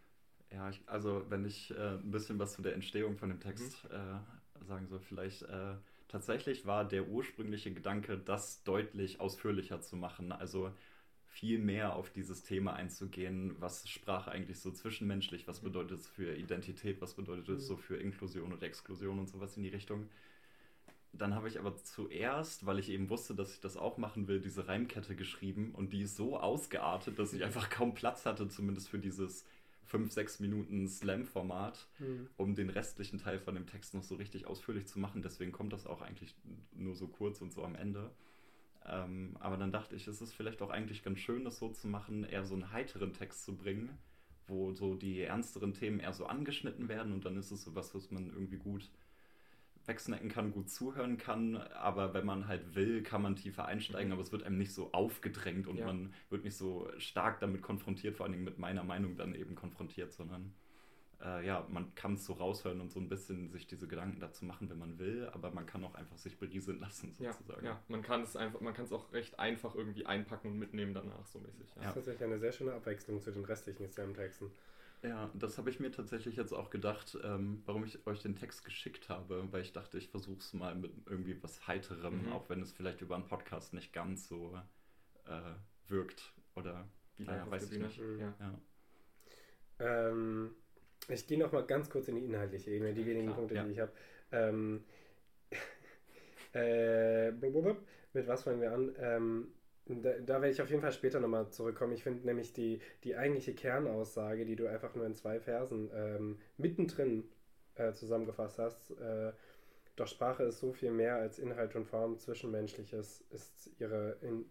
Ja, 0.51 0.69
ich, 0.69 0.81
also 0.87 1.25
wenn 1.29 1.45
ich 1.45 1.71
äh, 1.71 1.95
ein 1.95 2.11
bisschen 2.11 2.39
was 2.39 2.53
zu 2.53 2.61
der 2.61 2.73
Entstehung 2.73 3.17
von 3.17 3.29
dem 3.29 3.39
Text 3.39 3.83
mhm. 3.85 3.91
Äh, 3.91 4.65
sagen 4.65 4.87
soll, 4.87 4.99
vielleicht 4.99 5.43
äh, 5.43 5.75
tatsächlich 6.07 6.65
war 6.65 6.85
der 6.85 7.07
ursprüngliche 7.07 7.73
Gedanke, 7.73 8.17
das 8.17 8.63
deutlich 8.63 9.19
ausführlicher 9.21 9.79
zu 9.81 9.95
machen. 9.95 10.31
Also 10.31 10.73
viel 11.27 11.59
mehr 11.59 11.95
auf 11.95 12.09
dieses 12.09 12.43
Thema 12.43 12.73
einzugehen, 12.73 13.55
was 13.59 13.87
Sprache 13.87 14.31
eigentlich 14.31 14.59
so 14.59 14.71
zwischenmenschlich, 14.71 15.47
was 15.47 15.61
mhm. 15.61 15.67
bedeutet 15.67 15.99
es 15.99 16.07
für 16.07 16.35
Identität, 16.35 16.99
was 16.99 17.13
bedeutet 17.13 17.47
es 17.49 17.67
so 17.67 17.77
für 17.77 17.97
Inklusion 17.97 18.51
und 18.51 18.63
Exklusion 18.63 19.19
und 19.19 19.27
sowas 19.27 19.55
in 19.55 19.63
die 19.63 19.69
Richtung. 19.69 20.09
Dann 21.11 21.33
habe 21.33 21.47
ich 21.47 21.59
aber 21.59 21.75
zuerst, 21.75 22.65
weil 22.65 22.79
ich 22.79 22.89
eben 22.89 23.09
wusste, 23.09 23.33
dass 23.33 23.53
ich 23.53 23.59
das 23.59 23.77
auch 23.77 23.97
machen 23.97 24.27
will, 24.27 24.39
diese 24.39 24.67
Reimkette 24.67 25.15
geschrieben 25.15 25.73
und 25.73 25.91
die 25.91 26.03
ist 26.03 26.15
so 26.15 26.39
ausgeartet, 26.39 27.17
dass 27.17 27.33
ich 27.33 27.43
einfach 27.43 27.69
kaum 27.69 27.93
Platz 27.93 28.25
hatte, 28.25 28.47
zumindest 28.47 28.89
für 28.89 28.99
dieses 28.99 29.45
5, 29.85 30.11
6 30.11 30.39
Minuten 30.39 30.87
Slam-Format, 30.87 31.87
mhm. 31.97 32.29
um 32.37 32.53
den 32.53 32.69
restlichen 32.69 33.17
Teil 33.17 33.39
von 33.39 33.55
dem 33.55 33.65
Text 33.65 33.95
noch 33.95 34.03
so 34.03 34.15
richtig 34.15 34.45
ausführlich 34.45 34.87
zu 34.87 34.99
machen. 34.99 35.23
Deswegen 35.23 35.51
kommt 35.51 35.73
das 35.73 35.87
auch 35.87 36.01
eigentlich 36.01 36.35
nur 36.73 36.95
so 36.95 37.07
kurz 37.07 37.41
und 37.41 37.51
so 37.51 37.63
am 37.63 37.73
Ende. 37.73 38.11
Ähm, 38.85 39.35
aber 39.39 39.57
dann 39.57 39.71
dachte 39.71 39.95
ich, 39.95 40.07
es 40.07 40.21
ist 40.21 40.33
vielleicht 40.33 40.61
auch 40.61 40.69
eigentlich 40.69 41.03
ganz 41.03 41.19
schön, 41.19 41.43
das 41.43 41.57
so 41.57 41.69
zu 41.69 41.87
machen, 41.87 42.23
eher 42.23 42.45
so 42.45 42.53
einen 42.53 42.71
heiteren 42.71 43.13
Text 43.13 43.43
zu 43.43 43.55
bringen, 43.55 43.97
wo 44.47 44.73
so 44.73 44.95
die 44.95 45.21
ernsteren 45.21 45.73
Themen 45.73 45.99
eher 45.99 46.13
so 46.13 46.27
angeschnitten 46.27 46.87
werden 46.87 47.11
und 47.11 47.25
dann 47.25 47.35
ist 47.35 47.51
es 47.51 47.63
so 47.63 47.75
was, 47.75 47.93
was 47.95 48.11
man 48.11 48.27
irgendwie 48.27 48.57
gut 48.57 48.89
wegsnacken 49.89 50.29
kann, 50.29 50.53
gut 50.53 50.69
zuhören 50.69 51.17
kann, 51.17 51.57
aber 51.57 52.13
wenn 52.13 52.25
man 52.25 52.47
halt 52.47 52.75
will, 52.75 53.03
kann 53.03 53.21
man 53.21 53.35
tiefer 53.35 53.65
einsteigen, 53.65 54.07
mhm. 54.07 54.13
aber 54.13 54.21
es 54.21 54.31
wird 54.31 54.43
einem 54.43 54.57
nicht 54.57 54.73
so 54.73 54.93
aufgedrängt 54.93 55.67
und 55.67 55.77
ja. 55.77 55.85
man 55.85 56.13
wird 56.29 56.45
nicht 56.45 56.55
so 56.55 56.89
stark 56.97 57.41
damit 57.41 57.61
konfrontiert, 57.61 58.15
vor 58.15 58.25
allen 58.25 58.33
Dingen 58.33 58.45
mit 58.45 58.57
meiner 58.57 58.83
Meinung 58.83 59.17
dann 59.17 59.35
eben 59.35 59.55
konfrontiert, 59.55 60.13
sondern 60.13 60.53
äh, 61.21 61.45
ja, 61.45 61.65
man 61.69 61.93
kann 61.95 62.13
es 62.13 62.25
so 62.25 62.33
raushören 62.33 62.79
und 62.79 62.91
so 62.91 62.99
ein 62.99 63.09
bisschen 63.09 63.49
sich 63.49 63.67
diese 63.67 63.87
Gedanken 63.87 64.19
dazu 64.19 64.45
machen, 64.45 64.69
wenn 64.69 64.77
man 64.77 64.97
will, 64.99 65.29
aber 65.33 65.51
man 65.51 65.65
kann 65.65 65.83
auch 65.83 65.95
einfach 65.95 66.17
sich 66.17 66.37
berieseln 66.37 66.79
lassen, 66.79 67.13
sozusagen. 67.13 67.65
Ja, 67.65 67.71
ja. 67.71 67.83
man 67.89 68.01
kann 68.01 68.21
es 68.21 68.35
einfach, 68.35 68.61
man 68.61 68.73
kann 68.73 68.85
es 68.85 68.93
auch 68.93 69.11
recht 69.11 69.37
einfach 69.39 69.75
irgendwie 69.75 70.05
einpacken 70.05 70.51
und 70.51 70.59
mitnehmen 70.59 70.93
danach, 70.93 71.25
so 71.25 71.39
mäßig. 71.39 71.67
Ja. 71.75 71.81
Das 71.81 71.87
ist 71.87 71.93
tatsächlich 71.95 72.23
eine 72.23 72.39
sehr 72.39 72.51
schöne 72.51 72.73
Abwechslung 72.73 73.19
zu 73.19 73.31
den 73.31 73.43
restlichen 73.43 73.89
Slam-Texten. 73.89 74.51
Ja, 75.01 75.29
das 75.33 75.57
habe 75.57 75.69
ich 75.69 75.79
mir 75.79 75.91
tatsächlich 75.91 76.35
jetzt 76.35 76.51
auch 76.51 76.69
gedacht, 76.69 77.17
ähm, 77.23 77.61
warum 77.65 77.85
ich 77.85 78.05
euch 78.05 78.21
den 78.21 78.35
Text 78.35 78.65
geschickt 78.65 79.07
habe, 79.07 79.47
weil 79.51 79.61
ich 79.61 79.71
dachte, 79.71 79.97
ich 79.97 80.09
versuche 80.09 80.39
es 80.39 80.53
mal 80.53 80.75
mit 80.75 80.91
irgendwie 81.05 81.41
was 81.41 81.67
Heiterem, 81.67 82.25
mhm. 82.25 82.33
auch 82.33 82.49
wenn 82.49 82.61
es 82.61 82.73
vielleicht 82.73 83.01
über 83.01 83.15
einen 83.15 83.25
Podcast 83.25 83.73
nicht 83.73 83.93
ganz 83.93 84.27
so 84.27 84.59
äh, 85.25 85.89
wirkt 85.89 86.33
oder 86.55 86.85
wie 87.15 87.23
naja, 87.23 87.49
weiß 87.49 87.71
ich 87.71 87.79
nicht. 87.79 88.01
Ja. 88.19 88.33
ja. 88.39 88.59
Ähm, 89.79 90.55
ich 91.07 91.25
gehe 91.27 91.39
noch 91.39 91.51
mal 91.51 91.65
ganz 91.65 91.89
kurz 91.89 92.09
in 92.09 92.15
die 92.15 92.25
inhaltliche 92.25 92.71
Ebene, 92.71 92.93
die 92.93 93.05
wenigen 93.05 93.27
Klar, 93.27 93.37
Punkte, 93.37 93.55
ja. 93.55 93.63
die 93.63 93.71
ich 93.71 93.79
habe. 93.79 93.91
Ähm, 94.31 94.83
äh, 96.53 97.31
mit 97.31 98.27
was 98.27 98.43
fangen 98.43 98.61
wir 98.61 98.73
an? 98.73 98.95
Ähm, 98.99 99.47
da, 99.89 100.11
da, 100.19 100.33
werde 100.35 100.51
ich 100.51 100.61
auf 100.61 100.69
jeden 100.69 100.81
Fall 100.81 100.91
später 100.91 101.19
nochmal 101.19 101.49
zurückkommen. 101.49 101.93
Ich 101.93 102.03
finde 102.03 102.25
nämlich 102.25 102.53
die, 102.53 102.79
die 103.03 103.15
eigentliche 103.15 103.53
Kernaussage, 103.53 104.45
die 104.45 104.55
du 104.55 104.67
einfach 104.67 104.95
nur 104.95 105.05
in 105.05 105.15
zwei 105.15 105.39
Versen 105.39 105.89
ähm, 105.93 106.39
mittendrin 106.57 107.23
äh, 107.75 107.93
zusammengefasst 107.93 108.59
hast, 108.59 108.91
äh, 108.91 109.31
doch 109.95 110.07
Sprache 110.07 110.43
ist 110.43 110.59
so 110.59 110.71
viel 110.71 110.91
mehr 110.91 111.15
als 111.15 111.39
Inhalt 111.39 111.75
und 111.75 111.85
Form. 111.85 112.17
Zwischenmenschliches 112.17 113.25
ist 113.31 113.69
ihre 113.79 114.17
in, 114.21 114.45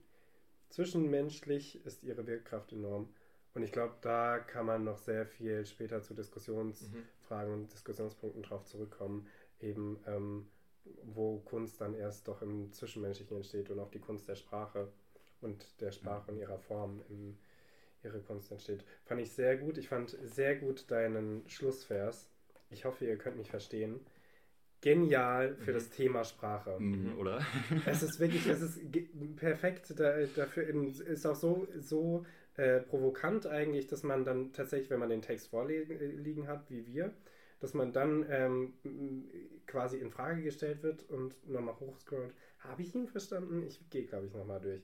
zwischenmenschlich 0.69 1.85
ist 1.87 2.05
ihre 2.05 2.27
Wirkkraft 2.27 2.73
enorm. 2.73 3.09
Und 3.55 3.63
ich 3.63 3.73
glaube, 3.73 3.95
da 4.03 4.39
kann 4.39 4.67
man 4.67 4.85
noch 4.85 4.99
sehr 4.99 5.27
viel 5.27 5.65
später 5.65 6.03
zu 6.03 6.15
Diskussionsfragen 6.15 7.55
mhm. 7.55 7.61
und 7.61 7.73
Diskussionspunkten 7.73 8.43
drauf 8.43 8.67
zurückkommen, 8.67 9.27
eben 9.61 9.99
ähm, 10.07 10.49
wo 11.03 11.39
Kunst 11.41 11.81
dann 11.81 11.95
erst 11.95 12.29
doch 12.29 12.43
im 12.43 12.73
Zwischenmenschlichen 12.73 13.37
entsteht 13.37 13.71
und 13.71 13.79
auch 13.79 13.91
die 13.91 14.01
Kunst 14.01 14.29
der 14.29 14.37
Sprache 14.37 14.93
und 15.41 15.81
der 15.81 15.93
Sprache 15.93 16.31
und 16.31 16.39
ihrer 16.39 16.59
Form 16.59 17.03
in 17.09 17.39
ihre 18.03 18.21
Kunst 18.21 18.51
entsteht. 18.51 18.85
Fand 19.05 19.21
ich 19.21 19.33
sehr 19.33 19.57
gut. 19.57 19.79
Ich 19.79 19.89
fand 19.89 20.17
sehr 20.23 20.57
gut 20.57 20.91
deinen 20.91 21.49
Schlussvers. 21.49 22.31
Ich 22.71 22.85
hoffe, 22.85 23.07
ihr 23.07 23.17
könnt 23.17 23.37
mich 23.37 23.51
verstehen. 23.51 24.01
Genial 24.81 25.57
für 25.57 25.73
mhm. 25.73 25.75
das 25.75 25.91
Thema 25.91 26.25
Sprache. 26.25 26.79
Mhm, 26.79 27.19
oder? 27.19 27.45
es 27.87 28.03
ist 28.03 28.21
wirklich, 28.21 28.47
es 28.47 28.63
ist 28.63 28.81
perfekt 29.37 29.93
da, 29.99 30.21
dafür, 30.37 30.69
ist 30.69 31.27
auch 31.27 31.35
so, 31.35 31.67
so 31.81 32.25
äh, 32.57 32.81
provokant 32.81 33.47
eigentlich, 33.47 33.89
dass 33.89 34.05
man 34.05 34.25
dann 34.25 34.53
tatsächlich, 34.53 34.91
wenn 34.91 35.01
man 35.01 35.09
den 35.09 35.23
Text 35.23 35.49
vorliegen 35.49 36.47
hat, 36.47 36.71
wie 36.71 36.87
wir, 36.87 37.13
dass 37.59 37.75
man 37.75 37.93
dann 37.93 38.25
ähm, 38.31 38.75
quasi 39.67 39.99
in 39.99 40.11
Frage 40.11 40.43
gestellt 40.43 40.85
wird 40.85 41.09
und 41.11 41.49
nochmal 41.49 41.75
hochscrollt. 41.81 42.33
Habe 42.61 42.83
ich 42.83 42.95
ihn 42.95 43.09
verstanden? 43.09 43.65
Ich 43.67 43.81
gehe, 43.91 44.05
glaube 44.05 44.27
ich, 44.27 44.33
nochmal 44.33 44.61
durch. 44.61 44.83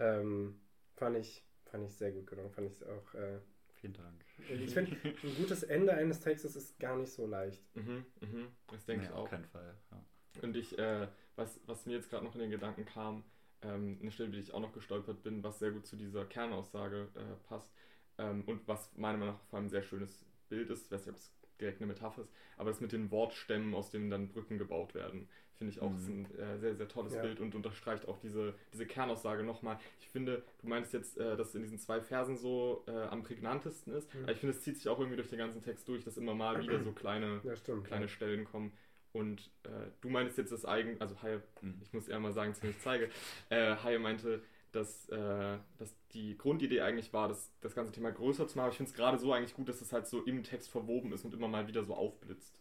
Ähm, 0.00 0.60
fand, 0.96 1.16
ich, 1.16 1.44
fand 1.66 1.84
ich 1.84 1.94
sehr 1.94 2.10
gut 2.10 2.26
gelungen. 2.26 2.50
Fand 2.50 2.70
ich 2.70 2.84
auch. 2.84 3.14
Äh, 3.14 3.38
Vielen 3.80 3.94
Dank. 3.94 4.24
Ich 4.48 4.74
finde, 4.74 4.94
ein 5.04 5.36
gutes 5.36 5.62
Ende 5.62 5.94
eines 5.94 6.20
Textes 6.20 6.54
ist 6.54 6.78
gar 6.78 6.96
nicht 6.98 7.12
so 7.12 7.26
leicht. 7.26 7.62
Mhm, 7.74 8.04
mhm. 8.20 8.48
Das 8.66 8.84
denke 8.84 9.02
nee, 9.02 9.08
ich 9.08 9.14
auch. 9.14 9.22
Auf 9.22 9.30
keinen 9.30 9.46
Fall. 9.46 9.74
Ja. 9.90 10.42
Und 10.42 10.56
ich, 10.56 10.78
äh, 10.78 11.08
was, 11.36 11.60
was 11.66 11.86
mir 11.86 11.94
jetzt 11.94 12.10
gerade 12.10 12.24
noch 12.24 12.34
in 12.34 12.40
den 12.42 12.50
Gedanken 12.50 12.84
kam, 12.84 13.24
ähm, 13.62 13.98
eine 14.00 14.10
Stelle, 14.10 14.30
die 14.30 14.38
ich 14.38 14.52
auch 14.52 14.60
noch 14.60 14.72
gestolpert 14.72 15.22
bin, 15.22 15.42
was 15.42 15.58
sehr 15.58 15.70
gut 15.70 15.86
zu 15.86 15.96
dieser 15.96 16.24
Kernaussage 16.26 17.08
äh, 17.14 17.48
passt 17.48 17.72
ähm, 18.18 18.42
und 18.46 18.66
was 18.68 18.90
meiner 18.96 19.18
Meinung 19.18 19.34
nach 19.34 19.42
vor 19.44 19.58
allem 19.58 19.66
ein 19.66 19.70
sehr 19.70 19.82
schönes 19.82 20.24
Bild 20.48 20.70
ist, 20.70 20.86
ich 20.86 20.92
weiß 20.92 21.06
nicht, 21.06 21.10
ob 21.10 21.16
es 21.16 21.32
direkt 21.60 21.80
eine 21.80 21.86
Metapher 21.86 22.22
ist, 22.22 22.32
aber 22.56 22.70
das 22.70 22.80
mit 22.80 22.92
den 22.92 23.10
Wortstämmen, 23.10 23.74
aus 23.74 23.90
denen 23.90 24.10
dann 24.10 24.28
Brücken 24.28 24.58
gebaut 24.58 24.94
werden, 24.94 25.28
finde 25.60 25.74
ich 25.74 25.82
auch 25.82 25.90
mhm. 25.90 26.24
ein 26.30 26.38
äh, 26.38 26.58
sehr, 26.58 26.74
sehr 26.74 26.88
tolles 26.88 27.14
ja. 27.14 27.20
Bild 27.20 27.38
und 27.38 27.54
unterstreicht 27.54 28.08
auch 28.08 28.18
diese, 28.18 28.54
diese 28.72 28.86
Kernaussage 28.86 29.42
nochmal. 29.42 29.78
Ich 30.00 30.08
finde, 30.08 30.42
du 30.62 30.68
meinst 30.68 30.94
jetzt, 30.94 31.18
äh, 31.18 31.36
dass 31.36 31.48
es 31.48 31.54
in 31.54 31.60
diesen 31.60 31.78
zwei 31.78 32.00
Versen 32.00 32.38
so 32.38 32.82
äh, 32.88 32.92
am 32.92 33.22
prägnantesten 33.22 33.92
ist, 33.92 34.12
mhm. 34.14 34.22
aber 34.22 34.32
ich 34.32 34.38
finde, 34.38 34.56
es 34.56 34.62
zieht 34.62 34.78
sich 34.78 34.88
auch 34.88 34.98
irgendwie 34.98 35.18
durch 35.18 35.28
den 35.28 35.38
ganzen 35.38 35.62
Text 35.62 35.86
durch, 35.86 36.02
dass 36.02 36.16
immer 36.16 36.34
mal 36.34 36.62
wieder 36.62 36.82
so 36.82 36.92
kleine, 36.92 37.40
ja, 37.44 37.54
stimmt, 37.56 37.84
kleine 37.84 38.06
ja. 38.06 38.08
Stellen 38.08 38.46
kommen. 38.46 38.72
Und 39.12 39.50
äh, 39.64 39.68
du 40.00 40.08
meinst 40.08 40.38
jetzt 40.38 40.50
das 40.50 40.64
eigen, 40.64 40.98
also 40.98 41.20
Haie, 41.20 41.42
mhm. 41.60 41.74
ich 41.82 41.92
muss 41.92 42.08
eher 42.08 42.20
mal 42.20 42.32
sagen, 42.32 42.52
dass 42.52 42.58
ich 42.58 42.64
nicht 42.64 42.80
zeige, 42.80 43.10
äh, 43.50 43.76
Haie 43.76 43.98
meinte, 43.98 44.40
dass, 44.72 45.10
äh, 45.10 45.58
dass 45.76 45.94
die 46.14 46.38
Grundidee 46.38 46.80
eigentlich 46.80 47.12
war, 47.12 47.28
das, 47.28 47.50
das 47.60 47.74
ganze 47.74 47.92
Thema 47.92 48.12
größer 48.12 48.48
zu 48.48 48.56
machen. 48.56 48.70
ich 48.70 48.78
finde 48.78 48.88
es 48.88 48.96
gerade 48.96 49.18
so 49.18 49.34
eigentlich 49.34 49.54
gut, 49.54 49.68
dass 49.68 49.82
es 49.82 49.92
halt 49.92 50.06
so 50.06 50.22
im 50.22 50.42
Text 50.42 50.70
verwoben 50.70 51.12
ist 51.12 51.26
und 51.26 51.34
immer 51.34 51.48
mal 51.48 51.68
wieder 51.68 51.84
so 51.84 51.94
aufblitzt. 51.94 52.58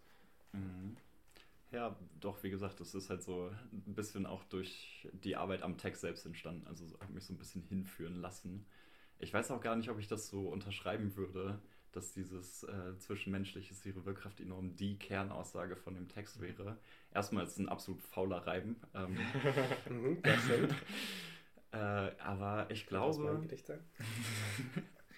Mhm. 0.52 0.98
Ja, 1.72 1.96
doch, 2.20 2.42
wie 2.42 2.50
gesagt, 2.50 2.80
das 2.80 2.96
ist 2.96 3.10
halt 3.10 3.22
so 3.22 3.52
ein 3.72 3.94
bisschen 3.94 4.26
auch 4.26 4.44
durch 4.46 5.08
die 5.14 5.36
Arbeit 5.36 5.62
am 5.62 5.78
Text 5.78 6.02
selbst 6.02 6.26
entstanden. 6.26 6.66
Also 6.68 6.86
hat 7.00 7.12
mich 7.12 7.26
so 7.26 7.34
ein 7.34 7.38
bisschen 7.38 7.62
hinführen 7.62 8.16
lassen. 8.16 8.66
Ich 9.20 9.34
weiß 9.34 9.52
auch 9.52 9.62
gar 9.62 9.76
nicht, 9.76 9.90
ob 9.90 10.00
ich 10.00 10.08
das 10.08 10.30
so 10.30 10.48
unterschreiben 10.48 11.16
würde, 11.16 11.62
dass 11.92 12.12
dieses 12.14 12.64
äh, 12.64 12.98
Zwischenmenschliche 12.98 13.74
Wirkkraft 14.06 14.40
enorm 14.40 14.76
die 14.76 14.98
Kernaussage 14.98 15.76
von 15.76 15.94
dem 15.94 16.08
Text 16.08 16.42
wäre. 16.42 16.78
Erstmal 17.14 17.44
ist 17.44 17.52
es 17.52 17.60
ein 17.60 17.70
absolut 17.70 18.02
fauler 18.02 18.48
Reim. 18.48 18.76
Ähm, 18.96 19.18
mhm, 19.90 20.22
das 20.24 20.44
stimmt. 20.44 20.76
äh, 21.72 21.78
aber 21.78 22.72
ich 22.72 22.88
glaube. 22.88 23.48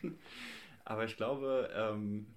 aber 0.86 1.06
ich 1.06 1.16
glaube, 1.16 1.70
ähm, 1.74 2.28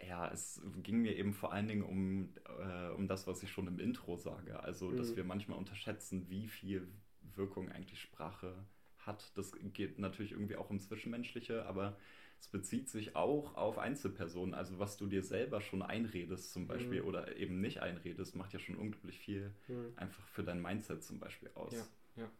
ja, 0.00 0.30
es 0.30 0.60
ging 0.82 1.02
mir 1.02 1.16
eben 1.16 1.32
vor 1.32 1.52
allen 1.52 1.68
Dingen 1.68 1.82
um, 1.82 2.28
äh, 2.60 2.90
um 2.90 3.08
das, 3.08 3.26
was 3.26 3.42
ich 3.42 3.50
schon 3.50 3.66
im 3.66 3.78
Intro 3.78 4.16
sage. 4.16 4.60
Also, 4.60 4.88
mhm. 4.88 4.96
dass 4.96 5.16
wir 5.16 5.24
manchmal 5.24 5.58
unterschätzen, 5.58 6.28
wie 6.28 6.48
viel 6.48 6.88
Wirkung 7.34 7.70
eigentlich 7.70 8.00
Sprache 8.00 8.54
hat. 8.98 9.36
Das 9.36 9.52
geht 9.72 9.98
natürlich 9.98 10.32
irgendwie 10.32 10.56
auch 10.56 10.70
um 10.70 10.80
Zwischenmenschliche, 10.80 11.64
aber 11.66 11.96
es 12.40 12.48
bezieht 12.48 12.90
sich 12.90 13.16
auch 13.16 13.54
auf 13.56 13.78
Einzelpersonen. 13.78 14.54
Also, 14.54 14.78
was 14.78 14.96
du 14.96 15.06
dir 15.06 15.22
selber 15.22 15.60
schon 15.60 15.82
einredest, 15.82 16.52
zum 16.52 16.66
Beispiel, 16.66 17.02
mhm. 17.02 17.08
oder 17.08 17.36
eben 17.36 17.60
nicht 17.60 17.80
einredest, 17.80 18.36
macht 18.36 18.52
ja 18.52 18.58
schon 18.58 18.76
unglaublich 18.76 19.18
viel 19.18 19.52
mhm. 19.68 19.92
einfach 19.96 20.26
für 20.28 20.42
dein 20.42 20.60
Mindset 20.60 21.02
zum 21.02 21.18
Beispiel 21.18 21.50
aus. 21.54 21.72
Ja, 21.72 21.86
ja. 22.16 22.30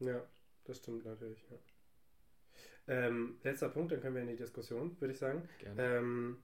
Ja, 0.00 0.24
das 0.64 0.78
stimmt 0.78 1.04
natürlich, 1.04 1.44
ja. 1.50 1.56
Ähm, 2.90 3.36
letzter 3.42 3.68
Punkt, 3.68 3.92
dann 3.92 4.00
können 4.00 4.14
wir 4.14 4.22
in 4.22 4.28
die 4.28 4.36
Diskussion, 4.36 4.98
würde 4.98 5.12
ich 5.12 5.18
sagen. 5.18 5.46
Gerne. 5.58 5.98
Ähm, 5.98 6.38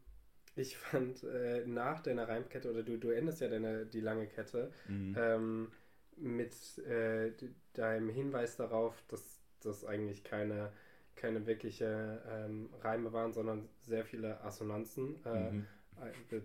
ich 0.57 0.77
fand 0.77 1.23
äh, 1.25 1.65
nach 1.67 2.01
deiner 2.01 2.29
Reimkette, 2.29 2.71
oder 2.71 2.83
du, 2.83 2.97
du 2.99 3.11
endest 3.11 3.41
ja 3.41 3.49
deine, 3.49 3.87
die 3.87 4.01
lange 4.01 4.27
Kette, 4.27 4.73
mhm. 4.89 5.17
ähm, 5.19 5.73
mit 6.17 6.79
äh, 6.87 7.33
deinem 7.73 8.09
Hinweis 8.09 8.57
darauf, 8.57 9.03
dass 9.09 9.41
das 9.61 9.85
eigentlich 9.85 10.23
keine, 10.23 10.71
keine 11.17 11.47
wirkliche 11.47 12.23
ähm, 12.31 12.69
Reime 12.83 13.13
waren, 13.13 13.33
sondern 13.33 13.69
sehr 13.81 14.05
viele 14.05 14.41
Assonanzen, 14.43 15.17
äh, 15.25 15.51
mhm. 15.51 15.67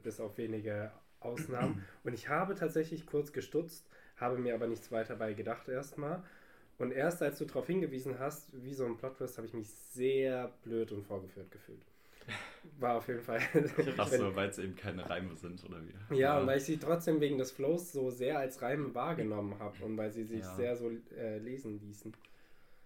bis 0.04 0.20
auf 0.20 0.38
wenige 0.38 0.92
Ausnahmen. 1.20 1.86
Und 2.04 2.14
ich 2.14 2.30
habe 2.30 2.56
tatsächlich 2.56 3.06
kurz 3.06 3.32
gestutzt, 3.32 3.88
habe 4.16 4.38
mir 4.38 4.56
aber 4.56 4.68
nichts 4.68 4.92
weiter 4.92 5.16
bei 5.16 5.34
gedacht 5.34 5.68
erstmal. 5.68 6.24
Und 6.78 6.92
erst 6.92 7.22
als 7.22 7.38
du 7.38 7.46
darauf 7.46 7.68
hingewiesen 7.68 8.20
hast, 8.20 8.50
wie 8.64 8.74
so 8.74 8.86
ein 8.86 8.96
Plot-Twist, 8.96 9.38
habe 9.38 9.46
ich 9.46 9.54
mich 9.54 9.70
sehr 9.70 10.54
blöd 10.64 10.94
und 10.94 11.04
vorgeführt 11.04 11.52
gefühlt. 11.52 11.86
War 12.80 12.98
auf 12.98 13.08
jeden 13.08 13.22
Fall. 13.22 13.42
Achso, 13.98 14.36
weil 14.36 14.50
es 14.50 14.60
eben 14.60 14.76
keine 14.76 15.10
Reime 15.10 15.36
sind, 15.36 15.64
oder 15.64 15.82
wie? 15.86 16.16
Ja, 16.16 16.20
ja, 16.20 16.40
und 16.40 16.48
weil 16.48 16.58
ich 16.58 16.66
sie 16.66 16.78
trotzdem 16.78 17.22
wegen 17.22 17.38
des 17.38 17.52
Flows 17.52 17.92
so 17.92 18.10
sehr 18.10 18.40
als 18.40 18.62
Reime 18.62 18.94
wahrgenommen 18.94 19.58
habe 19.60 19.84
und 19.86 19.98
weil 19.98 20.12
sie 20.12 20.24
sich 20.26 20.42
ja. 20.42 20.56
sehr 20.56 20.76
so 20.76 20.92
äh, 21.18 21.38
lesen 21.40 21.80
ließen. 21.80 22.14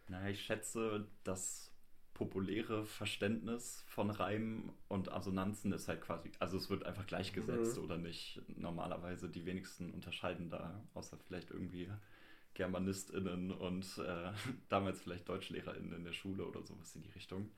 Naja, 0.10 0.30
ich 0.30 0.42
schätze, 0.42 1.08
das 1.24 1.72
populäre 2.14 2.86
Verständnis 2.86 3.84
von 3.88 4.10
Reimen 4.10 4.72
und 4.88 5.12
Assonanzen 5.12 5.72
ist 5.72 5.88
halt 5.88 6.02
quasi, 6.02 6.32
also 6.40 6.58
es 6.58 6.70
wird 6.70 6.86
einfach 6.86 7.08
gleichgesetzt 7.08 7.78
mhm. 7.78 7.84
oder 7.84 7.98
nicht. 7.98 8.42
Normalerweise 8.56 9.30
die 9.30 9.46
wenigsten 9.46 9.92
unterscheiden 9.92 10.50
da, 10.50 10.84
außer 10.94 11.18
vielleicht 11.18 11.52
irgendwie 11.52 11.90
GermanistInnen 12.54 13.52
und 13.52 13.86
äh, 13.98 14.32
damals 14.70 15.02
vielleicht 15.02 15.28
DeutschlehrerInnen 15.28 15.94
in 15.94 16.04
der 16.04 16.14
Schule 16.14 16.46
oder 16.46 16.62
sowas 16.62 16.96
in 16.96 17.02
die 17.02 17.12
Richtung. 17.12 17.50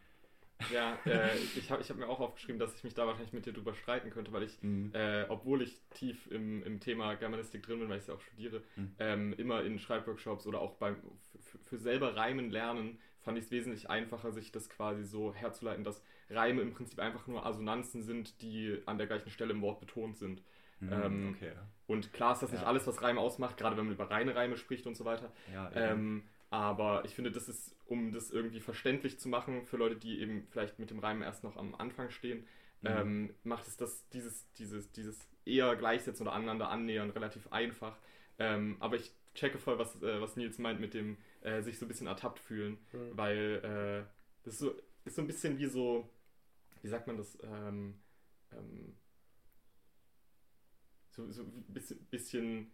Ja, 0.68 0.98
äh, 1.06 1.36
ich 1.56 1.70
habe 1.70 1.82
ich 1.82 1.90
hab 1.90 1.98
mir 1.98 2.08
auch 2.08 2.20
aufgeschrieben, 2.20 2.60
dass 2.60 2.76
ich 2.76 2.84
mich 2.84 2.94
da 2.94 3.06
wahrscheinlich 3.06 3.34
mit 3.34 3.46
dir 3.46 3.54
drüber 3.54 3.74
streiten 3.76 4.10
könnte, 4.10 4.32
weil 4.32 4.44
ich, 4.44 4.58
Mhm. 4.62 4.92
äh, 4.94 5.26
obwohl 5.30 5.62
ich 5.62 5.80
tief 5.92 6.28
im, 6.32 6.64
im 6.64 6.80
Thema 6.80 7.14
Germanistik 7.16 7.64
drin 7.64 7.80
bin, 7.80 7.90
weil 7.90 7.98
ich 7.98 8.04
es 8.04 8.08
ja 8.08 8.16
auch 8.16 8.22
studiere, 8.22 8.64
Mhm. 8.76 8.96
ähm, 8.98 9.34
immer 9.34 9.64
in 9.64 9.78
Schreibworkshops 9.80 10.48
oder 10.48 10.62
auch 10.62 10.76
beim 10.76 10.98
für, 11.44 11.60
für 11.60 11.78
selber 11.78 12.16
Reimen 12.16 12.50
lernen, 12.50 13.00
fand 13.22 13.38
ich 13.38 13.46
es 13.46 13.52
wesentlich 13.52 13.90
einfacher, 13.90 14.32
sich 14.32 14.52
das 14.52 14.70
quasi 14.70 15.04
so 15.04 15.34
herzuleiten, 15.34 15.84
dass 15.84 16.02
Reime 16.30 16.62
im 16.62 16.74
Prinzip 16.74 17.00
einfach 17.00 17.28
nur 17.28 17.46
Assonanzen 17.46 18.02
sind, 18.04 18.42
die 18.42 18.82
an 18.86 18.98
der 18.98 19.08
gleichen 19.08 19.30
Stelle 19.30 19.52
im 19.54 19.62
Wort 19.62 19.80
betont 19.80 20.18
sind. 20.18 20.42
Mhm, 20.80 20.92
ähm, 20.92 21.36
okay. 21.36 21.52
Und 21.88 22.14
klar 22.14 22.34
ist 22.34 22.42
das 22.42 22.52
nicht 22.52 22.62
Ja. 22.62 22.68
alles, 22.68 22.88
was 22.88 23.02
Reime 23.02 23.20
ausmacht, 23.20 23.58
gerade 23.58 23.78
wenn 23.78 23.86
man 23.86 23.94
über 23.94 24.10
reine 24.10 24.36
Reime 24.36 24.58
spricht 24.58 24.88
und 24.88 24.96
so 24.96 25.06
weiter. 25.06 25.32
Ja. 25.54 25.72
Ähm, 25.76 26.24
aber 26.50 27.06
ich 27.06 27.14
finde, 27.14 27.32
das 27.32 27.48
ist, 27.50 27.75
um 27.86 28.12
das 28.12 28.32
irgendwie 28.32 28.60
verständlich 28.60 29.20
zu 29.20 29.30
machen 29.30 29.66
für 29.66 29.78
Leute, 29.78 29.96
die 29.98 30.20
eben 30.20 30.48
vielleicht 30.50 30.80
mit 30.80 30.90
dem 30.90 31.00
Reimen 31.00 31.22
erst 31.24 31.44
noch 31.44 31.58
am 31.58 31.76
Anfang 31.76 32.10
stehen, 32.10 32.46
Mhm. 32.82 32.90
ähm, 32.92 33.34
macht 33.44 33.68
es 33.68 33.78
das, 33.78 34.08
dieses, 34.10 34.52
dieses, 34.54 34.92
dieses 34.92 35.28
eher 35.46 35.76
Gleichsetzen 35.76 36.26
oder 36.28 36.36
aneinander 36.36 36.70
annähern 36.70 37.10
relativ 37.12 37.52
einfach. 37.52 37.98
Ähm, 38.40 38.78
aber 38.80 38.96
ich 38.98 39.14
checke 39.34 39.58
voll, 39.60 39.78
was, 39.80 39.96
äh, 40.02 40.22
was 40.22 40.36
Nils 40.36 40.58
meint 40.60 40.80
mit 40.80 40.94
dem 40.94 41.18
äh, 41.42 41.62
sich 41.62 41.78
so 41.80 41.86
ein 41.86 41.88
bisschen 41.88 42.08
ertappt 42.08 42.40
fühlen, 42.40 42.78
Mhm. 42.94 43.18
weil 43.18 43.62
äh, 43.64 44.12
das 44.44 44.56
ist 44.56 44.60
so, 44.60 44.76
ist 45.06 45.16
so 45.16 45.22
ein 45.22 45.28
bisschen 45.28 45.58
wie 45.60 45.68
so, 45.68 46.10
wie 46.82 46.88
sagt 46.90 47.08
man 47.08 47.18
das, 47.18 47.38
ähm, 47.44 47.96
ähm, 48.54 48.96
so, 51.12 51.32
so 51.32 51.44
ein 51.44 51.64
bisschen, 51.68 52.06
bisschen, 52.08 52.72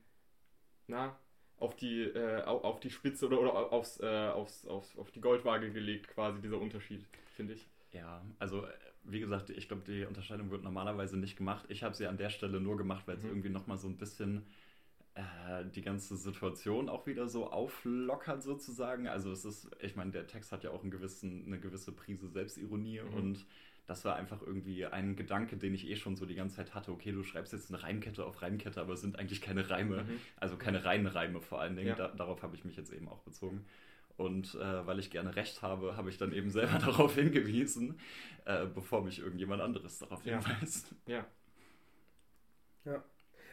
na, 0.88 1.20
auf 1.62 1.76
die, 1.76 2.02
äh, 2.04 2.44
au- 2.44 2.62
auf 2.62 2.80
die 2.80 2.90
Spitze 2.90 3.28
oder, 3.28 3.40
oder 3.42 3.72
aufs, 3.72 4.00
äh, 4.02 4.06
aufs, 4.30 4.66
aufs, 4.68 4.98
auf 4.98 5.12
die 5.12 5.22
Goldwaage 5.22 5.72
gelegt, 5.72 6.08
quasi 6.10 6.42
dieser 6.42 6.60
Unterschied, 6.60 7.06
finde 7.36 7.54
ich. 7.54 7.68
Ja, 7.92 8.22
also 8.40 8.66
äh, 8.66 8.70
wie 9.04 9.20
gesagt, 9.20 9.50
ich 9.50 9.68
glaube, 9.68 9.84
die 9.86 10.06
Unterscheidung 10.06 10.52
wird 10.52 10.64
normalerweise 10.64 11.18
nicht 11.18 11.38
gemacht. 11.38 11.66
Ich 11.70 11.84
habe 11.84 11.96
sie 11.96 12.08
an 12.08 12.18
der 12.18 12.30
Stelle 12.30 12.60
nur 12.62 12.78
gemacht, 12.78 13.08
weil 13.08 13.18
es 13.18 13.24
Mhm. 13.24 13.30
irgendwie 13.30 13.50
nochmal 13.50 13.78
so 13.78 13.88
ein 13.88 13.98
bisschen 13.98 14.46
äh, 15.16 15.66
die 15.76 15.82
ganze 15.82 16.16
Situation 16.18 16.90
auch 16.90 17.06
wieder 17.08 17.28
so 17.28 17.52
auflockert 17.52 18.44
sozusagen. 18.44 19.08
Also 19.08 19.32
es 19.32 19.46
ist, 19.46 19.70
ich 19.82 19.96
meine, 19.96 20.12
der 20.12 20.28
Text 20.28 20.52
hat 20.52 20.64
ja 20.64 20.72
auch 20.72 20.84
einen 20.84 20.92
gewissen, 20.92 21.46
eine 21.48 21.60
gewisse 21.60 21.92
Prise 21.92 22.30
Selbstironie 22.30 23.02
Mhm. 23.02 23.14
und 23.14 23.46
das 23.92 24.06
war 24.06 24.16
einfach 24.16 24.42
irgendwie 24.42 24.86
ein 24.86 25.18
Gedanke, 25.18 25.58
den 25.58 25.74
ich 25.74 25.86
eh 25.90 25.98
schon 25.98 26.16
so 26.16 26.26
die 26.26 26.36
ganze 26.36 26.56
Zeit 26.56 26.74
hatte. 26.74 26.92
Okay, 26.92 27.12
du 27.12 27.24
schreibst 27.24 27.52
jetzt 27.52 27.70
eine 27.74 27.84
Reimkette 27.84 28.26
auf 28.26 28.42
Reimkette, 28.42 28.80
aber 28.80 28.94
es 28.94 29.02
sind 29.02 29.20
eigentlich 29.20 29.42
keine 29.42 29.70
Reime. 29.70 30.04
Mhm. 30.04 30.20
Also 30.38 30.56
keine 30.56 30.86
reinen 30.86 31.08
Reime 31.08 31.42
vor 31.42 31.60
allen 31.60 31.76
Dingen. 31.76 31.90
Ja. 31.90 31.96
Da, 31.96 32.08
darauf 32.08 32.42
habe 32.42 32.56
ich 32.56 32.64
mich 32.64 32.78
jetzt 32.78 32.94
eben 32.94 33.10
auch 33.10 33.20
bezogen. 33.20 33.66
Und 34.16 34.56
äh, 34.56 34.88
weil 34.88 35.00
ich 35.00 35.10
gerne 35.12 35.36
recht 35.36 35.62
habe, 35.62 35.98
habe 35.98 36.10
ich 36.10 36.18
dann 36.18 36.32
eben 36.32 36.50
selber 36.52 36.80
darauf 36.86 37.16
hingewiesen, 37.16 38.00
äh, 38.46 38.66
bevor 38.66 39.04
mich 39.04 39.20
irgendjemand 39.20 39.62
anderes 39.62 40.00
darauf 40.00 40.26
Ja. 40.26 40.40
hinweist. 40.40 40.96
Ja. 41.08 41.26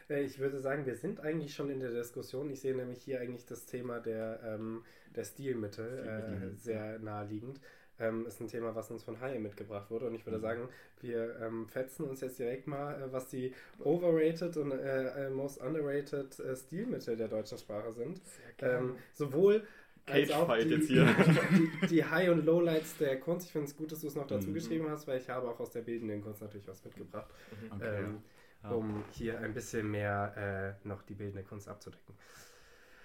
Äh, 0.09 0.23
Ich 0.23 0.39
würde 0.39 0.61
sagen, 0.61 0.87
wir 0.87 0.95
sind 0.95 1.21
eigentlich 1.21 1.55
schon 1.55 1.69
in 1.69 1.81
der 1.81 1.91
Diskussion. 1.91 2.49
Ich 2.51 2.61
sehe 2.61 2.77
nämlich 2.77 3.03
hier 3.03 3.21
eigentlich 3.21 3.45
das 3.45 3.67
Thema 3.67 3.99
der, 3.99 4.41
ähm, 4.45 4.85
der 5.17 5.25
Stilmittel 5.25 5.99
äh, 5.99 6.23
Stilmittel, 6.23 6.57
sehr 6.57 6.99
naheliegend. 7.01 7.61
Ähm, 8.01 8.27
ist 8.27 8.41
ein 8.41 8.49
Thema, 8.49 8.75
was 8.75 8.91
uns 8.91 9.03
von 9.03 9.21
Haie 9.21 9.39
mitgebracht 9.41 9.91
wurde. 9.91 10.07
Und 10.07 10.15
ich 10.15 10.25
würde 10.27 10.39
Mhm. 10.39 10.43
sagen, 10.43 10.69
wir 11.01 11.37
ähm, 11.41 11.67
fetzen 11.69 12.05
uns 12.07 12.21
jetzt 12.21 12.39
direkt 12.39 12.67
mal, 12.67 12.95
äh, 13.03 13.13
was 13.13 13.29
die 13.29 13.53
overrated 13.81 14.57
und 14.57 14.73
äh, 14.73 15.27
äh, 15.27 15.31
most 15.31 15.61
underrated 15.61 16.39
äh, 16.41 16.57
Stilmittel 16.57 17.17
der 17.17 17.29
deutschen 17.29 17.59
Sprache 17.59 17.93
sind. 17.93 18.21
Ähm, 18.61 18.97
sowohl 19.13 19.67
als 20.07 20.31
auch 20.31 20.49
Cage-Fight 20.49 20.63
die, 20.63 20.71
jetzt 20.71 20.87
hier. 20.89 21.07
die, 21.51 21.71
die 21.87 22.05
High- 22.05 22.31
und 22.31 22.45
Lowlights 22.47 22.97
der 22.97 23.21
Kunst. 23.21 23.47
Ich 23.47 23.53
finde 23.53 23.67
es 23.69 23.77
gut, 23.77 23.93
dass 23.93 24.01
du 24.01 24.07
es 24.07 24.15
noch 24.15 24.27
dazu 24.27 24.53
Mhm. 24.53 24.53
geschrieben 24.53 24.89
hast, 24.89 25.07
weil 25.07 25.19
ich 25.21 25.29
habe 25.29 25.49
auch 25.49 25.61
aus 25.61 25.71
der 25.73 25.83
bildenden 25.83 26.23
Kunst 26.23 26.41
natürlich 26.41 26.67
was 26.67 26.85
mitgebracht, 26.85 27.31
Mhm. 27.51 27.71
Okay, 27.77 28.05
ähm, 28.05 28.23
um 28.69 29.05
hier 29.13 29.39
ein 29.41 29.55
bisschen 29.55 29.91
mehr 29.91 30.77
äh, 30.85 30.89
noch 30.89 31.03
die 31.03 31.15
bildende 31.15 31.43
Kunst 31.45 31.69
abzudecken. 31.69 32.15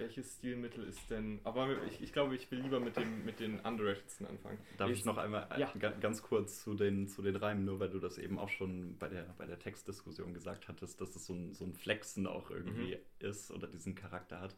Welches 0.03 0.35
Stilmittel 0.37 0.83
ist 0.85 1.09
denn. 1.09 1.39
Aber 1.43 1.81
ich, 1.87 2.01
ich 2.01 2.11
glaube, 2.13 2.35
ich 2.35 2.49
will 2.51 2.59
lieber 2.59 2.79
mit, 2.79 2.95
dem, 2.97 3.23
mit 3.25 3.39
den 3.39 3.59
Underratedsten 3.61 4.27
anfangen. 4.27 4.57
Darf 4.77 4.89
Jetzt- 4.89 4.99
ich 4.99 5.05
noch 5.05 5.17
einmal 5.17 5.47
äh, 5.55 5.61
Ja. 5.61 5.71
ga- 5.79 5.91
ganz 5.99 6.21
kurz 6.21 6.61
zu 6.63 6.73
den, 6.75 7.07
zu 7.07 7.21
den 7.21 7.35
Reimen, 7.35 7.63
nur 7.65 7.79
weil 7.79 7.89
du 7.89 7.99
das 7.99 8.17
eben 8.17 8.37
auch 8.37 8.49
schon 8.49 8.97
bei 8.97 9.07
der, 9.09 9.23
bei 9.37 9.45
der 9.45 9.59
Textdiskussion 9.59 10.33
gesagt 10.33 10.67
hattest, 10.67 10.99
dass 11.01 11.15
es 11.15 11.25
so 11.25 11.33
ein, 11.33 11.53
so 11.53 11.65
ein 11.65 11.73
Flexen 11.73 12.27
auch 12.27 12.49
irgendwie 12.51 12.97
ist 13.19 13.49
oder 13.51 13.67
diesen 13.67 13.95
Charakter 13.95 14.41
hat. 14.41 14.55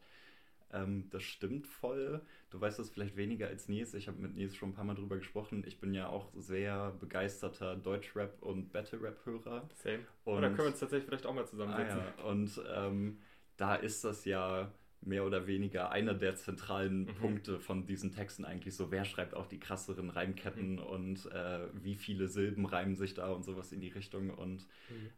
Ähm, 0.73 1.07
das 1.11 1.21
stimmt 1.23 1.67
voll. 1.67 2.21
Du 2.49 2.59
weißt 2.59 2.79
das 2.79 2.89
vielleicht 2.89 3.15
weniger 3.15 3.47
als 3.47 3.69
Nils. 3.69 3.93
Ich 3.93 4.07
habe 4.07 4.17
mit 4.19 4.35
Nils 4.35 4.55
schon 4.55 4.69
ein 4.69 4.73
paar 4.73 4.83
Mal 4.83 4.95
drüber 4.95 5.17
gesprochen. 5.17 5.63
Ich 5.67 5.79
bin 5.79 5.93
ja 5.93 6.07
auch 6.09 6.31
sehr 6.35 6.91
begeisterter 6.99 7.75
Deutschrap- 7.75 8.41
und 8.41 8.71
Battle-Rap-Hörer. 8.73 9.69
Same. 9.75 9.99
Und- 10.23 10.37
Oder 10.37 10.47
können 10.47 10.57
wir 10.57 10.65
uns 10.67 10.79
tatsächlich 10.79 11.05
vielleicht 11.07 11.27
auch 11.27 11.35
mal 11.35 11.43
Ah, 11.43 11.47
zusammensetzen? 11.47 11.99
ja. 12.17 12.23
Und 12.23 12.61
ähm, 12.75 13.19
da 13.57 13.75
ist 13.75 14.03
das 14.03 14.25
ja 14.25 14.71
mehr 15.05 15.25
oder 15.25 15.47
weniger 15.47 15.91
einer 15.91 16.13
der 16.13 16.35
zentralen 16.35 17.05
Mhm. 17.05 17.15
Punkte 17.15 17.59
von 17.59 17.85
diesen 17.85 18.11
Texten 18.11 18.45
eigentlich 18.45 18.75
so, 18.75 18.91
wer 18.91 19.05
schreibt 19.05 19.33
auch 19.33 19.45
die 19.47 19.59
krasseren 19.59 20.09
Reimketten 20.09 20.73
Mhm. 20.75 20.79
und 20.79 21.25
äh, 21.31 21.67
wie 21.83 21.95
viele 21.95 22.27
Silben 22.27 22.65
reimen 22.65 22.95
sich 22.95 23.13
da 23.13 23.31
und 23.31 23.43
sowas 23.43 23.71
in 23.71 23.81
die 23.81 23.89
Richtung. 23.89 24.29
Und 24.31 24.67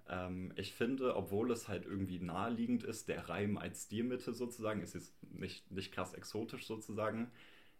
ähm, 0.09 0.51
ich 0.55 0.73
finde, 0.73 1.15
obwohl 1.15 1.51
es 1.51 1.67
halt 1.67 1.85
irgendwie 1.85 2.19
naheliegend 2.19 2.83
ist, 2.83 3.07
der 3.07 3.29
Reim 3.29 3.57
als 3.57 3.83
Stilmittel 3.85 4.33
sozusagen, 4.33 4.81
ist 4.81 4.93
jetzt 4.95 5.13
nicht, 5.33 5.71
nicht 5.71 5.91
krass 5.91 6.13
exotisch 6.13 6.65
sozusagen, 6.65 7.31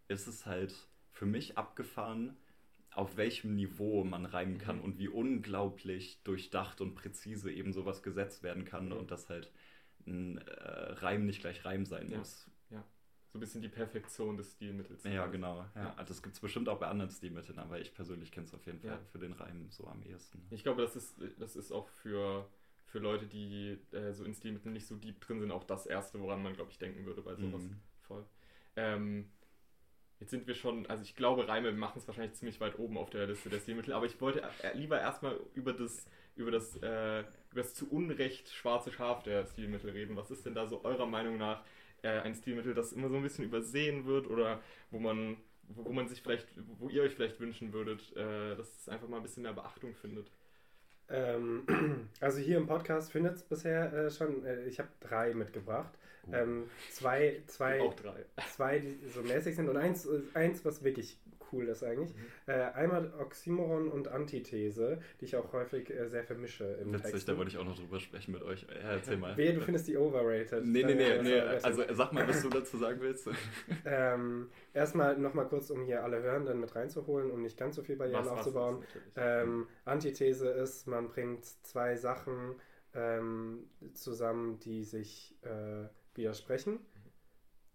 ist 0.08 0.26
es 0.26 0.46
halt 0.46 0.74
für 1.10 1.26
mich 1.26 1.58
abgefahren, 1.58 2.36
auf 2.92 3.16
welchem 3.16 3.54
Niveau 3.54 4.02
man 4.02 4.24
reimen 4.26 4.58
kann 4.58 4.76
Mhm. 4.78 4.82
und 4.82 4.98
wie 4.98 5.08
unglaublich 5.08 6.20
durchdacht 6.24 6.80
und 6.80 6.94
präzise 6.94 7.52
eben 7.52 7.72
sowas 7.72 8.02
gesetzt 8.02 8.42
werden 8.42 8.64
kann 8.64 8.86
Mhm. 8.86 8.92
und 8.92 9.10
dass 9.10 9.28
halt 9.28 9.50
ein 10.08 10.38
äh, 10.38 10.52
Reim 10.94 11.26
nicht 11.26 11.40
gleich 11.40 11.64
Reim 11.64 11.84
sein 11.86 12.10
Ja. 12.10 12.18
muss. 12.18 12.50
So 13.30 13.36
ein 13.36 13.40
bisschen 13.40 13.60
die 13.60 13.68
Perfektion 13.68 14.38
des 14.38 14.52
Stilmittels. 14.52 15.04
Ja, 15.04 15.26
genau. 15.26 15.58
Ja. 15.58 15.70
Ja. 15.82 15.94
Also 15.98 16.14
das 16.14 16.22
gibt 16.22 16.34
es 16.34 16.40
bestimmt 16.40 16.66
auch 16.70 16.78
bei 16.80 16.86
anderen 16.86 17.10
Stilmitteln, 17.10 17.58
aber 17.58 17.78
ich 17.78 17.92
persönlich 17.92 18.32
kenne 18.32 18.46
es 18.46 18.54
auf 18.54 18.64
jeden 18.64 18.80
Fall 18.80 18.92
Ja. 18.92 19.00
für 19.12 19.18
den 19.18 19.34
Reim 19.34 19.66
so 19.70 19.86
am 19.86 20.02
ehesten. 20.02 20.40
Ich 20.48 20.62
glaube, 20.62 20.80
das 20.80 20.96
ist, 20.96 21.14
das 21.38 21.54
ist 21.54 21.70
auch 21.70 21.90
für, 21.90 22.48
für 22.86 23.00
Leute, 23.00 23.26
die 23.26 23.78
äh, 23.92 24.14
so 24.14 24.24
in 24.24 24.32
Stilmitteln 24.32 24.72
nicht 24.72 24.86
so 24.86 24.96
deep 24.96 25.20
drin 25.20 25.40
sind, 25.40 25.50
auch 25.52 25.64
das 25.64 25.84
Erste, 25.84 26.18
woran 26.20 26.42
man, 26.42 26.54
glaube 26.54 26.70
ich, 26.70 26.78
denken 26.78 27.04
würde 27.04 27.20
bei 27.20 27.34
sowas. 27.34 27.64
Mhm. 27.64 27.76
Voll. 28.00 28.24
Ähm, 28.76 29.30
jetzt 30.20 30.30
sind 30.30 30.46
wir 30.46 30.54
schon, 30.54 30.86
also 30.86 31.02
ich 31.02 31.14
glaube, 31.14 31.46
Reime 31.48 31.70
machen 31.72 31.98
es 31.98 32.06
wahrscheinlich 32.06 32.32
ziemlich 32.32 32.60
weit 32.60 32.78
oben 32.78 32.96
auf 32.96 33.10
der 33.10 33.26
Liste 33.26 33.50
der 33.50 33.60
Stilmittel, 33.60 33.92
aber 33.92 34.06
ich 34.06 34.18
wollte 34.22 34.40
äh, 34.62 34.74
lieber 34.74 34.98
erstmal 34.98 35.38
über 35.52 35.74
das, 35.74 36.06
über 36.34 36.50
das, 36.50 36.76
äh, 36.78 37.24
über 37.58 37.64
das 37.64 37.74
zu 37.74 37.90
Unrecht 37.90 38.50
schwarze 38.50 38.92
Schaf 38.92 39.24
der 39.24 39.44
Stilmittel 39.44 39.90
reden. 39.90 40.16
Was 40.16 40.30
ist 40.30 40.46
denn 40.46 40.54
da 40.54 40.68
so 40.68 40.84
eurer 40.84 41.06
Meinung 41.06 41.38
nach 41.38 41.64
äh, 42.02 42.20
ein 42.20 42.36
Stilmittel, 42.36 42.72
das 42.72 42.92
immer 42.92 43.08
so 43.08 43.16
ein 43.16 43.22
bisschen 43.22 43.44
übersehen 43.44 44.06
wird 44.06 44.28
oder 44.28 44.60
wo 44.92 45.00
man, 45.00 45.36
wo, 45.68 45.92
man 45.92 46.06
sich 46.06 46.22
vielleicht, 46.22 46.46
wo 46.78 46.88
ihr 46.88 47.02
euch 47.02 47.16
vielleicht 47.16 47.40
wünschen 47.40 47.72
würdet, 47.72 48.16
äh, 48.16 48.54
dass 48.54 48.78
es 48.78 48.88
einfach 48.88 49.08
mal 49.08 49.16
ein 49.16 49.24
bisschen 49.24 49.42
mehr 49.42 49.54
Beachtung 49.54 49.92
findet? 49.96 50.30
Ähm, 51.08 51.64
also 52.20 52.38
hier 52.38 52.58
im 52.58 52.68
Podcast 52.68 53.10
findet 53.10 53.34
es 53.34 53.42
bisher 53.42 53.92
äh, 53.92 54.10
schon, 54.10 54.44
äh, 54.44 54.66
ich 54.66 54.78
habe 54.78 54.90
drei 55.00 55.34
mitgebracht. 55.34 55.98
Oh. 56.28 56.34
Ähm, 56.34 56.70
zwei, 56.92 57.42
zwei, 57.48 57.80
Auch 57.80 57.94
drei. 57.94 58.24
zwei, 58.54 58.78
die 58.78 59.00
so 59.08 59.22
mäßig 59.22 59.56
sind 59.56 59.68
und 59.68 59.78
eins, 59.78 60.06
äh, 60.06 60.20
eins 60.34 60.64
was 60.64 60.84
wirklich 60.84 61.18
cool 61.52 61.68
ist 61.68 61.82
eigentlich. 61.82 62.14
Mhm. 62.14 62.20
Äh, 62.46 62.52
einmal 62.74 63.12
Oxymoron 63.18 63.88
und 63.88 64.08
Antithese, 64.08 65.00
die 65.20 65.24
ich 65.26 65.36
auch 65.36 65.52
häufig 65.52 65.90
äh, 65.90 66.08
sehr 66.08 66.24
vermische 66.24 66.64
im 66.82 66.92
Witzig, 66.92 67.12
Text. 67.12 67.28
da 67.28 67.36
wollte 67.36 67.50
ich 67.50 67.58
auch 67.58 67.64
noch 67.64 67.76
drüber 67.78 68.00
sprechen 68.00 68.32
mit 68.32 68.42
euch. 68.42 68.62
Ja, 68.62 68.90
erzähl 68.92 69.16
mal. 69.16 69.36
Wehe, 69.36 69.54
du 69.54 69.60
findest 69.60 69.88
die 69.88 69.96
overrated. 69.96 70.64
Nee, 70.64 70.82
nee, 70.84 70.94
nee, 70.94 71.02
äh, 71.04 71.22
nee. 71.22 71.36
war 71.40 71.64
Also 71.64 71.82
besser. 71.82 71.94
sag 71.94 72.12
mal, 72.12 72.28
was 72.28 72.42
du 72.42 72.48
dazu 72.48 72.76
sagen 72.78 73.00
willst. 73.00 73.28
ähm, 73.84 74.50
erstmal 74.74 75.18
nochmal 75.18 75.46
kurz, 75.48 75.70
um 75.70 75.84
hier 75.84 76.02
alle 76.04 76.22
Hörenden 76.22 76.60
mit 76.60 76.74
reinzuholen, 76.74 77.30
um 77.30 77.42
nicht 77.42 77.56
ganz 77.58 77.76
so 77.76 77.82
viel 77.82 77.96
Barrieren 77.96 78.24
Was- 78.24 78.28
aufzubauen. 78.32 78.84
Ähm, 79.16 79.66
Antithese 79.84 80.48
ist, 80.48 80.86
man 80.86 81.08
bringt 81.08 81.44
zwei 81.44 81.96
Sachen 81.96 82.54
ähm, 82.94 83.68
zusammen, 83.94 84.58
die 84.60 84.82
sich 84.84 85.36
äh, 85.42 85.88
widersprechen. 86.16 86.80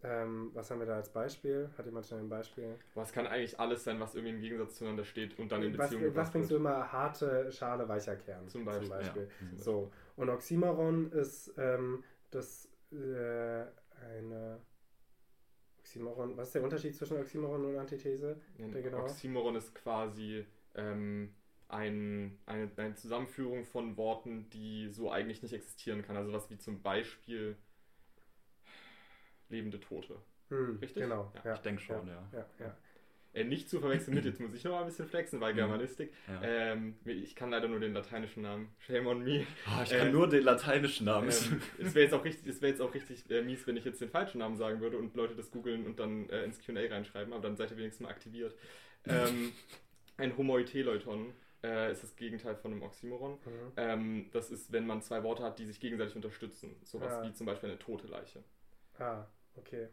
Ähm, 0.04 0.52
was 0.54 0.70
haben 0.70 0.80
wir 0.80 0.86
da 0.86 0.96
als 0.96 1.10
Beispiel? 1.10 1.70
Hat 1.78 1.86
jemand 1.86 2.06
schon 2.06 2.20
ein 2.20 2.30
Beispiel? 2.30 2.78
Was 2.94 3.14
kann 3.14 3.26
eigentlich 3.26 3.58
alles 3.58 3.86
sein, 3.86 4.00
was 4.02 4.16
irgendwie 4.16 4.36
im 4.36 4.42
Gegensatz 4.42 4.76
zueinander 4.76 5.06
steht 5.06 5.40
und 5.40 5.52
dann 5.52 5.64
in 5.64 5.78
Was, 5.78 5.90
Beziehung 5.90 6.04
was 6.04 6.14
gebracht 6.14 6.32
bringst 6.34 6.52
du 6.52 6.56
immer? 6.58 6.92
Harte 6.92 7.52
Schale, 7.52 7.88
weicher 7.88 8.18
Kern. 8.18 8.48
Zum 8.50 8.66
Beispiel, 8.66 8.90
Beispiel. 8.90 9.30
Ja. 9.40 9.58
So. 9.58 9.92
Und 10.18 10.30
Oxymoron 10.30 11.12
ist 11.14 11.54
ähm, 11.58 12.04
das 12.32 12.70
äh, 12.92 13.66
eine 14.10 14.60
Oxymoron. 15.80 16.36
Was 16.36 16.48
ist 16.48 16.56
der 16.56 16.64
Unterschied 16.64 16.96
zwischen 16.96 17.18
Oxymoron 17.18 17.66
und 17.66 17.78
Antithese? 17.78 18.42
Der 18.58 18.82
genaue? 18.82 19.04
Oxymoron 19.04 19.56
ist 19.56 19.74
quasi 19.74 20.46
ähm, 20.76 21.34
ein, 21.70 22.40
eine, 22.46 22.70
eine 22.76 22.96
Zusammenführung 22.96 23.64
von 23.64 23.96
Worten, 23.96 24.50
die 24.50 24.90
so 24.90 25.12
eigentlich 25.12 25.42
nicht 25.44 25.54
existieren 25.54 26.02
kann. 26.02 26.18
Also 26.18 26.34
was 26.34 26.50
wie 26.50 26.58
zum 26.58 26.82
Beispiel 26.82 27.58
lebende 29.54 29.80
Tote. 29.80 30.16
Hm, 30.50 30.78
Richtig? 30.82 31.04
Genau. 31.04 31.32
Ja, 31.36 31.42
Ja, 31.46 31.54
Ich 31.54 31.62
denke 31.62 31.82
schon, 31.82 32.06
ja. 32.08 32.28
ja, 32.34 32.46
ja. 32.60 32.78
Äh, 33.36 33.46
nicht 33.46 33.68
zu 33.68 33.80
verwechseln 33.80 34.14
mit, 34.14 34.26
jetzt 34.26 34.40
muss 34.40 34.54
ich 34.54 34.64
noch 34.64 34.74
mal 34.74 34.82
ein 34.82 34.86
bisschen 34.86 35.08
flexen, 35.08 35.40
weil 35.42 35.54
Mhm. 35.54 35.58
Germanistik. 35.58 36.14
Ja. 36.28 36.42
Ähm, 36.44 36.96
ich 37.06 37.36
kann 37.36 37.50
leider 37.50 37.68
nur 37.68 37.80
den 37.80 37.94
lateinischen 37.94 38.44
Namen. 38.44 38.70
Shame 38.78 39.08
on 39.08 39.24
me. 39.24 39.48
Ah, 39.66 39.82
ich 39.84 39.90
kann 39.90 40.10
äh, 40.10 40.12
nur 40.12 40.28
den 40.30 40.44
lateinischen 40.44 41.06
Namen. 41.08 41.30
Ähm, 41.30 41.62
es 41.80 41.96
wäre 41.96 42.04
jetzt 42.04 42.14
auch 42.14 42.24
richtig, 42.24 42.46
es 42.48 42.62
wäre 42.62 42.72
jetzt 42.74 42.82
auch 42.82 42.94
richtig 42.94 43.28
äh, 43.32 43.42
mies, 43.42 43.66
wenn 43.66 43.76
ich 43.78 43.86
jetzt 43.86 44.02
den 44.02 44.10
falschen 44.10 44.38
Namen 44.38 44.56
sagen 44.56 44.82
würde 44.82 44.98
und 45.00 45.16
Leute 45.16 45.36
das 45.36 45.50
googeln 45.50 45.88
und 45.88 46.00
dann 46.00 46.30
äh, 46.30 46.44
ins 46.44 46.64
Q&A 46.64 46.80
reinschreiben, 46.88 47.34
aber 47.34 47.42
dann 47.42 47.56
seid 47.56 47.72
ihr 47.72 47.78
wenigstens 47.78 48.04
mal 48.04 48.10
aktiviert. 48.12 48.56
Ähm, 49.08 49.52
ein 50.18 50.38
Homoiteleuton 50.38 51.34
äh, 51.64 51.92
ist 51.92 52.04
das 52.04 52.16
Gegenteil 52.16 52.56
von 52.56 52.72
einem 52.72 52.84
Oxymoron. 52.84 53.32
Mhm. 53.32 53.72
Ähm, 53.78 54.30
das 54.32 54.52
ist, 54.52 54.72
wenn 54.72 54.86
man 54.86 55.02
zwei 55.02 55.24
Worte 55.24 55.42
hat, 55.42 55.58
die 55.58 55.66
sich 55.66 55.80
gegenseitig 55.80 56.16
unterstützen. 56.16 56.76
Sowas 56.84 57.12
Ah. 57.14 57.24
wie 57.24 57.34
zum 57.34 57.48
Beispiel 57.48 57.70
eine 57.70 57.80
tote 57.80 58.06
Leiche. 58.06 58.44
Ah, 59.00 59.26
okay. 59.56 59.88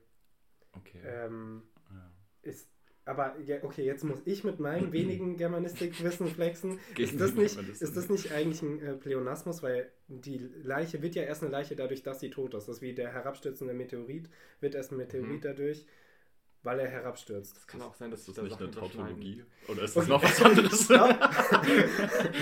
okay. 0.76 1.00
Ähm, 1.04 1.62
ja. 1.90 2.10
ist, 2.42 2.68
aber 3.04 3.38
ja, 3.40 3.62
okay, 3.62 3.84
jetzt 3.84 4.04
muss 4.04 4.20
ich 4.24 4.44
mit 4.44 4.60
meinem 4.60 4.92
wenigen 4.92 5.36
Germanistikwissen 5.36 6.28
flexen. 6.28 6.78
Ist 6.96 7.20
das, 7.20 7.34
nicht, 7.34 7.58
ist 7.58 7.96
das 7.96 8.08
nicht 8.08 8.32
eigentlich 8.32 8.62
ein 8.62 8.80
äh, 8.82 8.94
Pleonasmus, 8.94 9.62
weil 9.62 9.90
die 10.08 10.38
Leiche 10.62 11.02
wird 11.02 11.14
ja 11.14 11.22
erst 11.22 11.42
eine 11.42 11.50
Leiche 11.50 11.76
dadurch, 11.76 12.02
dass 12.02 12.20
sie 12.20 12.30
tot 12.30 12.54
ist. 12.54 12.68
Das 12.68 12.76
ist 12.76 12.82
wie 12.82 12.94
der 12.94 13.12
herabstürzende 13.12 13.74
Meteorit, 13.74 14.28
wird 14.60 14.74
erst 14.74 14.92
ein 14.92 14.96
Meteorit 14.98 15.28
Mhm. 15.28 15.40
dadurch, 15.40 15.86
weil 16.62 16.80
er 16.80 16.88
herabstürzt. 16.88 17.56
Das 17.56 17.66
kann 17.66 17.80
auch 17.82 17.94
sein, 17.94 18.10
dass 18.10 18.20
Ist 18.28 18.36
das 18.36 18.42
nicht 18.42 18.60
da 18.60 18.64
eine 18.64 18.72
Sachen 18.72 18.72
überschneiden. 18.72 19.20
Tautologie? 19.20 19.44
Oder 19.68 19.82
ist 19.82 19.96
das 19.96 20.08
noch 20.08 20.22
was 20.22 20.42
anderes? 20.42 20.90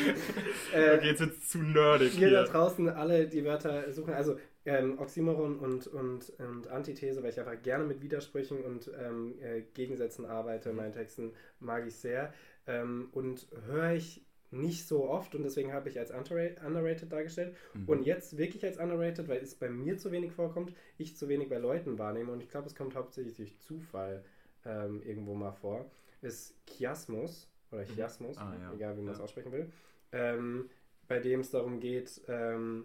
äh, 0.72 0.96
Okay, 0.96 1.06
jetzt 1.06 1.20
wird's 1.20 1.48
zu 1.48 1.58
nerdig 1.58 2.12
da 2.14 2.18
hier. 2.18 2.44
draußen 2.44 2.88
alle 2.88 3.26
die 3.28 3.44
Wörter 3.44 3.92
suchen, 3.92 4.14
also 4.14 4.38
ähm, 4.68 4.98
Oxymoron 4.98 5.58
und, 5.58 5.86
und, 5.86 6.30
und 6.38 6.68
Antithese, 6.68 7.22
weil 7.22 7.30
ich 7.30 7.40
einfach 7.40 7.62
gerne 7.62 7.84
mit 7.84 8.02
Widersprüchen 8.02 8.62
und 8.62 8.90
ähm, 9.00 9.34
äh, 9.40 9.62
Gegensätzen 9.72 10.26
arbeite 10.26 10.70
in 10.70 10.76
meinen 10.76 10.92
Texten, 10.92 11.32
mag 11.58 11.86
ich 11.86 11.96
sehr. 11.96 12.34
Ähm, 12.66 13.08
und 13.12 13.46
höre 13.66 13.92
ich 13.94 14.26
nicht 14.50 14.86
so 14.86 15.08
oft 15.08 15.34
und 15.34 15.42
deswegen 15.42 15.72
habe 15.72 15.88
ich 15.88 15.98
als 15.98 16.12
underra- 16.12 16.62
underrated 16.66 17.10
dargestellt. 17.10 17.56
Mhm. 17.72 17.88
Und 17.88 18.02
jetzt 18.02 18.36
wirklich 18.36 18.62
als 18.64 18.78
underrated, 18.78 19.26
weil 19.28 19.38
es 19.38 19.54
bei 19.54 19.70
mir 19.70 19.96
zu 19.96 20.12
wenig 20.12 20.32
vorkommt, 20.32 20.74
ich 20.98 21.16
zu 21.16 21.28
wenig 21.28 21.48
bei 21.48 21.58
Leuten 21.58 21.98
wahrnehme 21.98 22.30
und 22.32 22.42
ich 22.42 22.50
glaube, 22.50 22.66
es 22.66 22.74
kommt 22.74 22.94
hauptsächlich 22.94 23.36
durch 23.36 23.58
Zufall 23.58 24.22
ähm, 24.66 25.02
irgendwo 25.02 25.34
mal 25.34 25.52
vor, 25.52 25.90
ist 26.20 26.54
Chiasmus 26.66 27.48
oder 27.72 27.82
Mhm. 27.82 27.86
Chiasmus, 27.94 28.36
Ah, 28.36 28.54
ja. 28.60 28.74
egal 28.74 28.96
wie 28.98 29.02
man 29.02 29.12
es 29.12 29.18
Ja. 29.18 29.24
aussprechen 29.24 29.52
will, 29.52 29.70
ähm, 30.12 30.68
bei 31.06 31.20
dem 31.20 31.40
es 31.40 31.50
darum 31.50 31.80
geht, 31.80 32.20
ähm, 32.28 32.84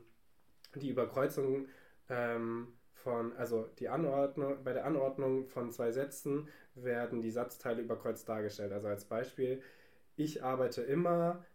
die 0.75 0.89
Überkreuzung 0.89 1.67
ähm, 2.09 2.67
von, 2.93 3.33
also 3.33 3.67
die 3.79 3.89
Anordnung, 3.89 4.63
bei 4.63 4.73
der 4.73 4.85
Anordnung 4.85 5.47
von 5.47 5.71
zwei 5.71 5.91
Sätzen 5.91 6.47
werden 6.75 7.21
die 7.21 7.31
Satzteile 7.31 7.81
überkreuzt 7.81 8.27
dargestellt. 8.29 8.71
Also 8.71 8.87
als 8.87 9.05
Beispiel, 9.05 9.61
ich 10.15 10.43
arbeite 10.43 10.81
immer, 10.81 11.45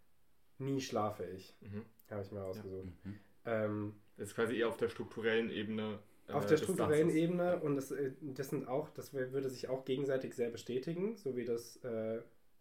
nie 0.59 0.81
schlafe 0.81 1.25
ich. 1.25 1.57
Mhm. 1.61 1.85
Habe 2.11 2.23
ich 2.23 2.33
mir 2.33 2.43
ausgesucht. 2.43 2.87
Mhm. 3.05 3.21
Ähm, 3.45 3.95
Das 4.17 4.29
ist 4.29 4.35
quasi 4.35 4.57
eher 4.57 4.69
auf 4.69 4.77
der 4.77 4.89
strukturellen 4.89 5.51
Ebene. 5.51 5.99
äh, 6.29 6.33
auf 6.33 6.47
der 6.47 6.57
strukturellen 6.57 7.09
Satzes. 7.09 7.23
Ebene 7.23 7.61
und 7.61 7.77
das, 7.77 7.91
äh, 7.91 8.13
das 8.21 8.51
sind 8.51 8.69
auch, 8.69 8.91
das 8.91 9.13
würde 9.15 9.49
sich 9.49 9.69
auch 9.69 9.85
gegenseitig 9.85 10.35
sehr 10.35 10.51
bestätigen, 10.51 11.17
so 11.17 11.37
wie 11.37 11.45
das 11.45 11.77
äh, 11.85 12.21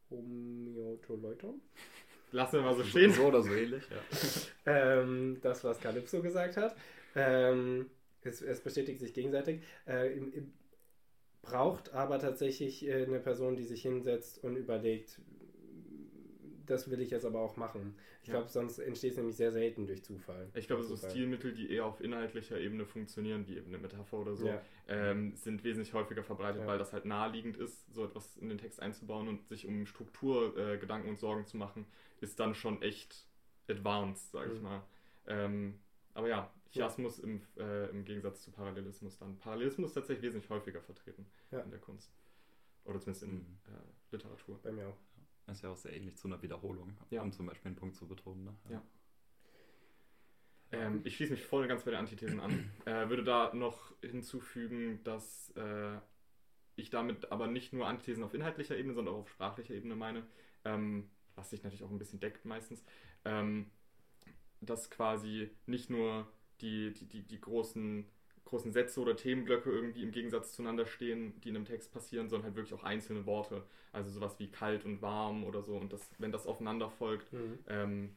Homeotoleuton. 0.10 1.62
Lassen 2.32 2.58
wir 2.58 2.62
mal 2.63 2.76
so 2.76 2.84
stehen. 2.84 3.12
So 3.12 3.24
oder 3.28 3.42
so 3.42 3.54
ähnlich, 3.54 3.84
ja. 3.90 3.98
Ähm, 4.74 5.38
das, 5.42 5.63
was 5.63 5.80
Calypso 5.80 6.22
gesagt 6.22 6.58
hat. 6.58 6.76
Ähm, 7.16 7.90
es, 8.22 8.42
es 8.42 8.60
bestätigt 8.60 9.00
sich 9.00 9.13
gegenseitig. 9.13 9.62
Äh, 9.88 10.13
im, 10.18 10.34
im, 10.34 10.54
braucht 11.42 11.94
aber 11.94 12.20
tatsächlich 12.20 12.86
äh, 12.86 13.06
eine 13.06 13.20
Person, 13.20 13.56
die 13.56 13.63
sich 13.63 13.82
hinsetzt 13.82 14.44
und 14.44 14.58
überlegt, 14.58 15.22
das 16.68 16.90
will 16.90 17.00
ich 17.02 17.10
jetzt 17.10 17.26
aber 17.26 17.40
auch 17.40 17.58
machen. 17.58 17.98
Ich 18.22 18.28
Ja. 18.28 18.36
glaube, 18.36 18.50
sonst 18.50 18.80
entsteht 18.80 19.12
es 19.12 19.18
nämlich 19.18 19.36
sehr 19.36 19.52
selten 19.52 19.88
durch 19.88 20.04
Zufall. 20.04 20.50
Ich 20.54 20.68
glaube, 20.68 20.84
so 20.84 20.96
Zufall. 20.96 21.10
Stilmittel, 21.12 21.54
die 21.54 21.72
eher 21.72 21.86
auf 21.86 22.00
inhaltlicher 22.02 22.60
Ebene 22.60 22.86
funktionieren, 22.86 23.48
wie 23.48 23.58
eben 23.58 23.68
eine 23.68 23.78
Metapher 23.80 24.18
oder 24.18 24.36
so, 24.36 24.48
Ja. 24.48 24.62
ähm, 24.88 25.36
sind 25.36 25.64
wesentlich 25.64 25.94
häufiger 25.94 26.24
verbreitet, 26.24 26.62
Ja. 26.62 26.68
weil 26.68 26.78
das 26.78 26.94
halt 26.94 27.06
naheliegend 27.06 27.58
ist, 27.58 27.92
so 27.94 28.06
etwas 28.06 28.38
in 28.38 28.50
den 28.50 28.58
Text 28.58 28.82
einzubauen 28.82 29.28
und 29.28 29.48
sich 29.48 29.66
um 29.68 29.86
Struktur 29.86 30.56
äh, 30.58 30.78
Gedanken 30.78 31.10
und 31.10 31.18
Sorgen 31.18 31.46
zu 31.46 31.58
machen, 31.58 31.86
ist 32.22 32.40
dann 32.40 32.54
schon 32.54 32.82
echt 32.82 33.28
advanced, 33.68 34.32
sage 34.32 34.52
ich 34.54 34.60
Mhm. 34.60 34.64
mal. 34.64 34.84
Ähm, 35.28 35.80
aber 36.14 36.30
ja, 36.30 36.54
Chiasmus 36.72 37.20
im, 37.20 37.42
äh, 37.58 37.90
im 37.90 38.04
Gegensatz 38.06 38.42
zu 38.44 38.52
Parallelismus 38.52 39.18
dann. 39.18 39.38
Parallelismus 39.38 39.90
ist 39.92 39.94
tatsächlich 39.96 40.24
wesentlich 40.24 40.50
häufiger 40.50 40.82
vertreten 40.82 41.26
Ja. 41.52 41.60
in 41.62 41.70
der 41.72 41.80
Kunst. 41.80 42.12
Oder 42.86 43.00
zumindest 43.00 43.24
in 43.24 43.34
Mhm. 43.36 43.58
äh, 43.68 44.12
Literatur. 44.16 44.60
Bei 44.64 44.72
mir 44.72 44.88
auch. 44.88 44.98
Ist 45.48 45.64
ja 45.64 45.70
auch 45.70 45.78
sehr 45.78 45.96
ähnlich 45.96 46.18
zu 46.18 46.28
einer 46.28 46.42
Wiederholung, 46.42 46.98
Ja. 47.10 47.22
um 47.22 47.32
zum 47.32 47.46
Beispiel 47.46 47.70
einen 47.70 47.78
Punkt 47.78 47.96
zu 47.96 48.08
betonen. 48.08 48.44
Ne? 48.44 48.56
Ja. 48.70 48.82
Ähm, 50.72 51.02
ich 51.06 51.16
schließe 51.16 51.32
mich 51.32 51.46
voll 51.46 51.64
und 51.64 51.70
ganz 51.70 51.84
bei 51.84 51.92
den 51.92 52.00
Antithesen 52.00 52.40
an. 52.40 52.72
Äh, 52.86 53.10
würde 53.10 53.24
da 53.24 53.54
noch 53.54 53.94
hinzufügen, 54.02 55.04
dass 55.04 55.52
äh, 55.58 55.98
ich 56.76 56.90
damit 56.90 57.32
aber 57.32 57.48
nicht 57.48 57.74
nur 57.74 57.88
Antithesen 57.88 58.24
auf 58.24 58.34
inhaltlicher 58.34 58.78
Ebene, 58.78 58.94
sondern 58.94 59.16
auch 59.16 59.20
auf 59.22 59.30
sprachlicher 59.30 59.74
Ebene 59.74 59.96
meine, 59.96 60.26
ähm, 60.64 61.10
was 61.36 61.50
sich 61.50 61.64
natürlich 61.64 61.84
auch 61.84 61.90
ein 61.92 61.98
bisschen 62.00 62.20
deckt 62.20 62.46
meistens, 62.46 62.84
ähm, 63.26 63.70
dass 64.62 64.90
quasi 64.90 65.52
nicht 65.66 65.90
nur 65.90 66.28
die, 66.62 66.94
die, 66.94 67.06
die, 67.08 67.24
die 67.24 67.42
großen, 67.42 68.06
großen 68.48 68.72
Sätze 68.72 69.00
oder 69.02 69.16
Themenblöcke 69.16 69.70
irgendwie 69.72 70.04
im 70.04 70.12
Gegensatz 70.12 70.54
zueinander 70.54 70.86
stehen, 70.86 71.40
die 71.42 71.50
in 71.50 71.56
einem 71.56 71.66
Text 71.66 71.92
passieren, 71.94 72.30
sondern 72.30 72.46
halt 72.48 72.56
wirklich 72.56 72.74
auch 72.74 72.84
einzelne 72.84 73.26
Worte. 73.26 73.64
Also 73.94 74.10
sowas 74.12 74.40
wie 74.40 74.50
kalt 74.50 74.86
und 74.86 75.02
warm 75.02 75.44
oder 75.44 75.62
so. 75.64 75.78
Und 75.78 75.94
das, 75.94 76.10
wenn 76.20 76.32
das 76.32 76.48
aufeinander 76.48 76.90
folgt, 76.90 77.32
Mhm. 77.34 77.60
ähm, 77.68 78.16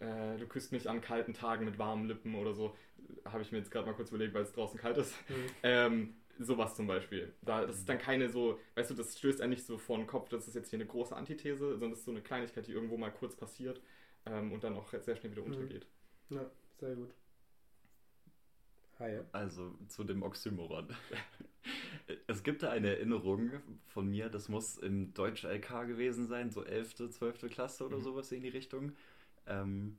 äh, 0.00 0.36
du 0.38 0.46
küsst 0.46 0.72
mich 0.72 0.88
an 0.88 1.00
kalten 1.00 1.34
Tagen 1.34 1.64
mit 1.64 1.78
warmen 1.78 2.06
Lippen 2.06 2.34
oder 2.34 2.54
so. 2.54 2.74
Habe 3.24 3.42
ich 3.42 3.52
mir 3.52 3.58
jetzt 3.58 3.70
gerade 3.70 3.86
mal 3.86 3.94
kurz 3.94 4.10
überlegt, 4.10 4.34
weil 4.34 4.42
es 4.42 4.52
draußen 4.52 4.78
kalt 4.78 4.96
ist. 4.98 5.14
Mhm. 5.28 5.46
Ähm, 5.62 6.14
sowas 6.38 6.74
zum 6.74 6.86
Beispiel. 6.86 7.32
Da, 7.42 7.64
das 7.64 7.76
ist 7.78 7.88
dann 7.88 7.98
keine 7.98 8.28
so, 8.28 8.58
weißt 8.74 8.90
du, 8.90 8.94
das 8.94 9.16
stößt 9.18 9.40
einen 9.40 9.50
nicht 9.50 9.64
so 9.64 9.78
vor 9.78 9.96
den 9.98 10.06
Kopf, 10.06 10.28
das 10.28 10.48
ist 10.48 10.54
jetzt 10.54 10.70
hier 10.70 10.78
eine 10.78 10.86
große 10.86 11.14
Antithese, 11.14 11.70
sondern 11.72 11.90
das 11.90 12.00
ist 12.00 12.06
so 12.06 12.10
eine 12.10 12.22
Kleinigkeit, 12.22 12.66
die 12.66 12.72
irgendwo 12.72 12.96
mal 12.96 13.12
kurz 13.12 13.36
passiert 13.36 13.80
ähm, 14.26 14.50
und 14.52 14.64
dann 14.64 14.74
auch 14.74 14.88
sehr 14.88 15.16
schnell 15.16 15.30
wieder 15.32 15.42
Mhm. 15.42 15.48
untergeht. 15.52 15.86
Ja, 16.30 16.50
sehr 16.80 16.96
gut. 16.96 17.14
Hi. 19.04 19.20
Also 19.32 19.74
zu 19.88 20.04
dem 20.04 20.22
Oxymoron. 20.22 20.88
Es 22.26 22.42
gibt 22.42 22.62
da 22.62 22.70
eine 22.70 22.88
Erinnerung 22.90 23.50
von 23.86 24.08
mir, 24.08 24.28
das 24.28 24.48
muss 24.50 24.76
im 24.76 25.14
Deutsch-LK 25.14 25.84
gewesen 25.86 26.26
sein, 26.26 26.50
so 26.50 26.62
11., 26.62 27.10
12. 27.10 27.48
Klasse 27.48 27.86
oder 27.86 27.98
Mhm. 27.98 28.02
sowas 28.02 28.30
in 28.32 28.42
die 28.42 28.50
Richtung, 28.50 28.92
ähm, 29.46 29.96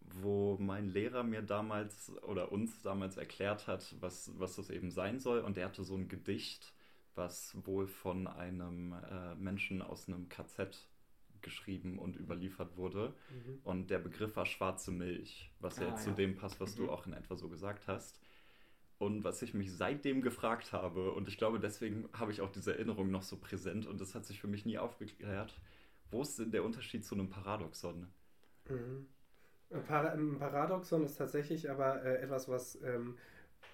wo 0.00 0.56
mein 0.58 0.88
Lehrer 0.88 1.22
mir 1.22 1.42
damals 1.42 2.12
oder 2.24 2.50
uns 2.52 2.82
damals 2.82 3.16
erklärt 3.16 3.68
hat, 3.68 3.94
was, 4.00 4.32
was 4.38 4.56
das 4.56 4.70
eben 4.70 4.90
sein 4.90 5.20
soll. 5.20 5.40
Und 5.40 5.56
er 5.58 5.66
hatte 5.66 5.84
so 5.84 5.96
ein 5.96 6.08
Gedicht, 6.08 6.74
was 7.14 7.56
wohl 7.66 7.86
von 7.86 8.26
einem 8.26 8.92
äh, 8.94 9.34
Menschen 9.36 9.82
aus 9.82 10.08
einem 10.08 10.28
KZ 10.28 10.88
geschrieben 11.42 11.98
und 11.98 12.16
überliefert 12.16 12.76
wurde. 12.76 13.14
Mhm. 13.30 13.60
Und 13.62 13.90
der 13.90 13.98
Begriff 14.00 14.36
war 14.36 14.46
schwarze 14.46 14.90
Milch, 14.90 15.52
was 15.60 15.78
ja 15.78 15.86
Ah, 15.86 15.90
jetzt 15.90 16.02
zu 16.04 16.10
ja. 16.10 16.16
dem 16.16 16.34
passt, 16.36 16.60
was 16.60 16.74
du 16.74 16.84
Mhm. 16.84 16.90
auch 16.90 17.06
in 17.06 17.12
etwa 17.12 17.36
so 17.36 17.48
gesagt 17.48 17.86
hast. 17.88 18.20
Und 18.98 19.24
was 19.24 19.42
ich 19.42 19.54
mich 19.54 19.72
seitdem 19.72 20.22
gefragt 20.22 20.72
habe, 20.72 21.12
und 21.12 21.28
ich 21.28 21.36
glaube, 21.36 21.58
deswegen 21.58 22.08
habe 22.12 22.32
ich 22.32 22.40
auch 22.40 22.50
diese 22.50 22.74
Erinnerung 22.74 23.10
noch 23.10 23.22
so 23.22 23.36
präsent 23.36 23.86
und 23.86 24.00
das 24.00 24.14
hat 24.14 24.24
sich 24.24 24.40
für 24.40 24.46
mich 24.46 24.64
nie 24.64 24.78
aufgeklärt, 24.78 25.60
wo 26.10 26.22
ist 26.22 26.38
denn 26.38 26.52
der 26.52 26.64
Unterschied 26.64 27.04
zu 27.04 27.14
einem 27.14 27.28
Paradoxon? 27.28 28.08
Mhm. 28.68 29.06
Ein, 29.70 29.84
Para 29.84 30.12
ein 30.12 30.38
Paradoxon 30.38 31.04
ist 31.04 31.16
tatsächlich 31.16 31.70
aber 31.70 32.04
äh, 32.04 32.22
etwas, 32.22 32.48
was 32.48 32.80
ähm, 32.82 33.18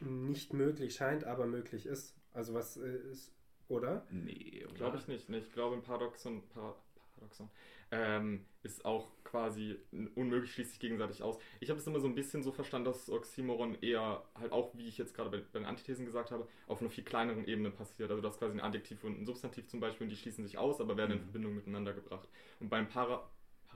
nicht 0.01 0.55
möglich 0.55 0.95
scheint, 0.95 1.25
aber 1.25 1.47
möglich 1.47 1.87
ist. 1.87 2.17
Also 2.33 2.55
was 2.55 2.77
äh, 2.79 2.97
ist, 3.11 3.33
oder? 3.69 4.07
Nee, 4.11 4.65
oder? 4.65 4.75
Glaube 4.75 4.97
ich 4.97 5.09
nicht. 5.09 5.29
Ich 5.29 5.53
glaube, 5.53 5.77
ein 5.77 5.83
Paradoxon, 5.83 6.43
Para, 6.49 6.75
Paradoxon 7.15 7.51
ähm, 7.93 8.45
ist 8.63 8.85
auch 8.85 9.09
quasi 9.25 9.77
unmöglich, 10.15 10.53
schließt 10.53 10.71
sich 10.71 10.81
gegenseitig 10.81 11.23
aus. 11.23 11.39
Ich 11.61 11.71
habe 11.71 11.81
es 11.81 11.87
immer 11.87 12.01
so 12.01 12.07
ein 12.07 12.15
bisschen 12.15 12.43
so 12.43 12.53
verstanden, 12.53 12.87
dass 12.87 13.09
Oxymoron 13.11 13.79
eher 13.81 14.23
halt 14.39 14.53
auch, 14.53 14.71
wie 14.77 14.87
ich 14.89 14.99
jetzt 14.99 15.15
gerade 15.15 15.31
bei, 15.31 15.39
bei 15.39 15.59
den 15.61 15.67
Antithesen 15.67 16.05
gesagt 16.07 16.31
habe, 16.31 16.47
auf 16.67 16.81
einer 16.81 16.91
viel 16.91 17.05
kleineren 17.05 17.47
Ebene 17.47 17.71
passiert. 17.71 18.11
Also 18.11 18.23
das 18.23 18.39
quasi 18.39 18.55
ein 18.55 18.61
Adjektiv 18.61 19.03
und 19.05 19.21
ein 19.21 19.27
Substantiv 19.27 19.67
zum 19.69 19.81
Beispiel 19.81 20.05
und 20.07 20.11
die 20.11 20.17
schließen 20.17 20.45
sich 20.45 20.59
aus, 20.59 20.81
aber 20.81 20.97
werden 20.97 21.13
in 21.13 21.19
Mhm. 21.19 21.23
Verbindung 21.23 21.55
miteinander 21.55 21.93
gebracht. 21.95 22.29
Und 22.61 22.69
beim 22.69 22.89
Para, 22.89 23.29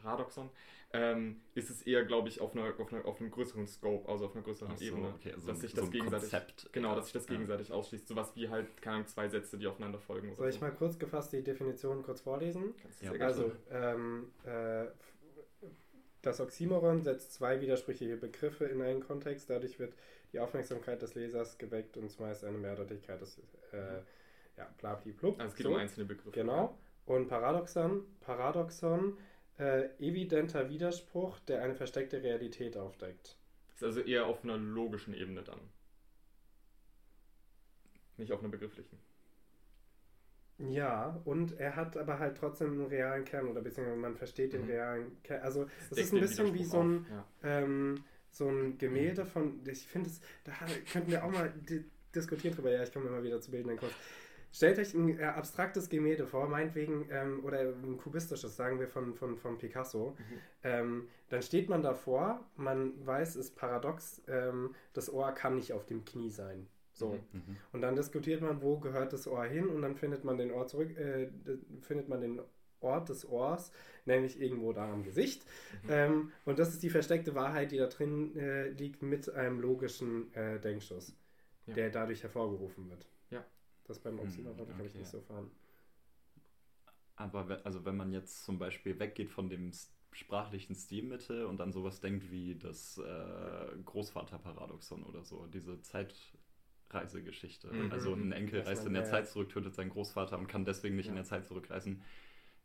Paradoxon 0.03 0.51
ähm, 0.95 1.41
ist 1.55 1.71
es 1.71 1.83
eher, 1.83 2.05
glaube 2.05 2.29
ich, 2.29 2.41
auf, 2.41 2.55
einer, 2.55 2.73
auf, 2.79 2.93
einer, 2.93 3.05
auf 3.05 3.21
einem 3.21 3.31
größeren 3.31 3.67
Scope, 3.67 4.09
also 4.09 4.27
auf 4.27 4.35
einer 4.35 4.45
größeren 4.45 4.77
so, 4.77 4.85
Ebene. 4.85 5.09
okay, 5.15 5.33
also 5.33 5.47
dass 5.49 5.61
sich 5.61 5.73
so 5.73 5.81
das 5.83 5.91
gegenseitig, 5.91 6.31
Konzept. 6.31 6.73
genau, 6.73 6.95
dass 6.95 7.07
sich 7.07 7.13
das 7.15 7.27
Ja. 7.29 7.33
gegenseitig 7.35 7.73
ausschließt. 7.73 8.07
Sowas 8.09 8.35
wie 8.37 8.49
halt, 8.49 8.81
keine 8.81 8.97
Ahnung, 8.97 9.09
zwei 9.09 9.29
Sätze, 9.29 9.59
die 9.59 9.67
aufeinander 9.67 9.99
folgen. 9.99 10.35
Soll 10.37 10.49
ich 10.49 10.55
so. 10.57 10.61
mal 10.61 10.73
kurz 10.73 10.99
gefasst 10.99 11.33
die 11.33 11.43
Definition 11.43 12.03
kurz 12.03 12.21
vorlesen? 12.21 12.75
Kannst 12.81 13.03
du 13.03 13.07
Ja, 13.07 13.13
Also, 13.27 13.53
ähm, 13.71 14.33
äh, 14.45 14.87
das 16.23 16.41
Oxymoron 16.41 17.03
setzt 17.03 17.35
zwei 17.35 17.61
widersprüchliche 17.61 18.17
Begriffe 18.17 18.65
in 18.65 18.81
einen 18.81 19.01
Kontext. 19.03 19.51
Dadurch 19.51 19.79
wird 19.79 19.95
die 20.33 20.39
Aufmerksamkeit 20.41 21.03
des 21.03 21.15
Lesers 21.15 21.59
geweckt 21.59 21.97
und 21.97 22.11
zumeist 22.11 22.45
eine 22.45 22.57
Mehrdeutigkeit 22.57 23.21
des, 23.21 23.39
äh, 23.73 24.01
ja, 24.57 24.69
blablablub. 24.79 25.39
Also 25.39 25.51
es 25.51 25.57
geht 25.57 25.67
so. 25.67 25.73
um 25.73 25.79
einzelne 25.79 26.07
Begriffe. 26.07 26.31
Genau. 26.31 26.79
Und 27.05 27.29
Paradoxon, 27.29 28.05
Paradoxon, 28.21 29.19
äh, 29.59 29.89
evidenter 29.99 30.69
Widerspruch, 30.69 31.39
der 31.41 31.63
eine 31.63 31.75
versteckte 31.75 32.23
Realität 32.23 32.77
aufdeckt. 32.77 33.37
Ist 33.75 33.85
also 33.85 34.01
eher 34.01 34.27
auf 34.27 34.45
einer 34.45 34.57
logischen 34.57 35.15
Ebene 35.15 35.43
dann. 35.43 35.61
Nicht 38.17 38.33
auf 38.33 38.41
einer 38.41 38.49
begrifflichen. 38.49 38.99
Ja, 40.59 41.21
und 41.25 41.59
er 41.59 41.75
hat 41.75 41.97
aber 41.97 42.21
halt 42.21 42.37
trotzdem 42.37 42.73
einen 42.73 42.87
realen 42.87 43.25
Kern 43.25 43.49
oder 43.49 43.61
beziehungsweise 43.61 43.99
man 43.99 44.15
versteht 44.15 44.53
den 44.53 44.63
mhm. 44.63 44.71
realen 44.71 45.23
Kern. 45.25 45.43
Also 45.43 45.67
es 45.91 45.99
ist 45.99 46.15
ein 46.15 46.21
bisschen 46.21 46.55
wie 46.55 46.65
so 46.65 46.81
ein, 46.81 47.07
ja. 47.11 47.27
ähm, 47.43 48.05
so 48.31 48.49
ein 48.49 48.79
Gemälde 48.79 49.27
von, 49.27 49.61
ich 49.67 49.87
finde 49.87 50.11
es, 50.11 50.21
da 50.45 50.53
könnten 50.93 51.11
wir 51.11 51.25
auch 51.25 51.31
mal 51.31 51.53
di 51.69 51.85
diskutieren 52.15 52.55
drüber, 52.55 52.71
ja, 52.71 52.85
ich 52.85 52.93
komme 52.93 53.09
immer 53.09 53.25
wieder 53.25 53.41
zu 53.41 53.51
bildenden 53.51 53.77
Kurs. 53.77 53.93
Stellt 54.55 54.79
euch 54.79 54.95
ein 54.95 55.19
äh, 55.19 55.25
abstraktes 55.25 55.89
Gemälde 55.89 56.29
vor, 56.29 56.49
meinetwegen, 56.49 57.09
ähm, 57.11 57.45
oder 57.45 57.59
ein 57.59 57.97
kubistisches, 57.97 58.55
sagen 58.55 58.79
wir 58.79 58.87
von, 58.87 59.13
von, 59.13 59.37
von 59.37 59.59
Picasso. 59.59 60.17
Mhm. 60.17 60.39
Ähm, 60.63 61.09
dann 61.29 61.43
steht 61.43 61.69
man 61.69 61.83
davor, 61.83 62.41
man 62.55 62.93
weiß, 63.05 63.31
es 63.31 63.47
ist 63.47 63.57
paradox, 63.57 64.23
ähm, 64.29 64.73
das 64.93 65.13
Ohr 65.13 65.33
kann 65.33 65.57
nicht 65.57 65.73
auf 65.73 65.87
dem 65.87 66.05
Knie 66.05 66.31
sein. 66.31 66.69
So. 66.93 67.19
Mhm. 67.33 67.57
Und 67.73 67.81
dann 67.81 67.97
diskutiert 67.97 68.43
man, 68.43 68.63
wo 68.63 68.79
gehört 68.79 69.13
das 69.13 69.27
Ohr 69.27 69.45
hin 69.45 69.67
und 69.67 69.83
dann 69.83 69.97
findet 69.97 70.23
man 70.23 70.39
den 70.39 70.53
Ort 70.53 70.71
zurück, 70.71 70.97
äh, 70.97 71.31
findet 71.81 72.09
man 72.09 72.21
den 72.21 72.41
Ort 72.79 73.09
des 73.09 73.29
Ohrs, 73.29 73.73
nämlich 74.05 74.41
irgendwo 74.41 74.73
da 74.73 74.93
am 74.93 75.03
Gesicht. 75.03 75.45
Mhm. 75.83 75.89
Ähm, 75.91 76.33
und 76.45 76.61
das 76.61 76.69
ist 76.69 76.85
die 76.85 76.91
versteckte 76.91 77.35
Wahrheit, 77.35 77.73
die 77.73 77.79
da 77.79 77.89
drin 77.89 78.37
äh, 78.37 78.69
liegt 78.69 79.03
mit 79.03 79.29
einem 79.35 79.59
logischen 79.59 80.33
äh, 80.35 80.61
Denkschuss, 80.61 81.13
ja. 81.67 81.75
der 81.75 81.91
dadurch 81.91 82.23
hervorgerufen 82.23 82.89
wird. 82.89 83.09
Ja. 83.85 83.89
Das 83.89 83.99
beim 83.99 84.19
Oxymoron 84.19 84.57
mhm, 84.57 84.63
okay, 84.63 84.73
habe 84.73 84.87
ich 84.87 84.95
nicht 84.95 85.09
so 85.09 85.21
fahren. 85.21 85.51
Aber 87.17 87.61
also 87.65 87.85
wenn 87.85 87.97
man 87.97 88.13
jetzt 88.13 88.45
zum 88.45 88.59
Beispiel 88.59 88.99
weggeht 88.99 89.31
von 89.31 89.49
dem 89.49 89.71
sprachlichen 90.13 90.75
Stilmittel 90.75 91.45
und 91.45 91.59
dann 91.59 91.73
sowas 91.73 92.01
denkt 92.01 92.31
wie 92.31 92.55
das 92.57 92.99
äh, 92.99 93.77
Großvaterparadoxon 93.85 95.05
oder 95.05 95.25
so, 95.25 95.47
diese 95.47 95.81
Zeit 95.83 96.15
Zeitreisegeschichte. 96.95 97.73
Mhm. 97.73 97.93
Also 97.93 98.15
ein 98.15 98.33
Enkel 98.33 98.61
reist 98.61 98.87
in 98.87 98.95
der 98.95 99.05
Zeit 99.05 99.29
zurück, 99.29 99.51
tötet 99.51 99.75
seinen 99.75 99.91
Großvater 99.91 100.39
und 100.39 100.47
kann 100.47 100.65
deswegen 100.65 100.97
nicht 100.97 101.07
ja. 101.07 101.13
in 101.13 101.17
der 101.17 101.25
Zeit 101.25 101.47
zurückreisen. 101.47 102.03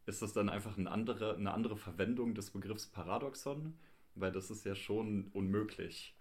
Ist 0.06 0.22
das 0.22 0.34
dann 0.34 0.50
einfach 0.50 0.78
eine 0.78 0.90
andere, 0.90 1.36
eine 1.36 1.52
andere 1.54 1.78
Verwendung 1.78 2.34
des 2.34 2.52
Begriffs 2.52 2.88
Paradoxon? 2.88 3.78
Weil 4.16 4.32
das 4.32 4.50
ist 4.50 4.66
ja 4.66 4.76
schon 4.76 5.30
unmöglich, 5.34 6.16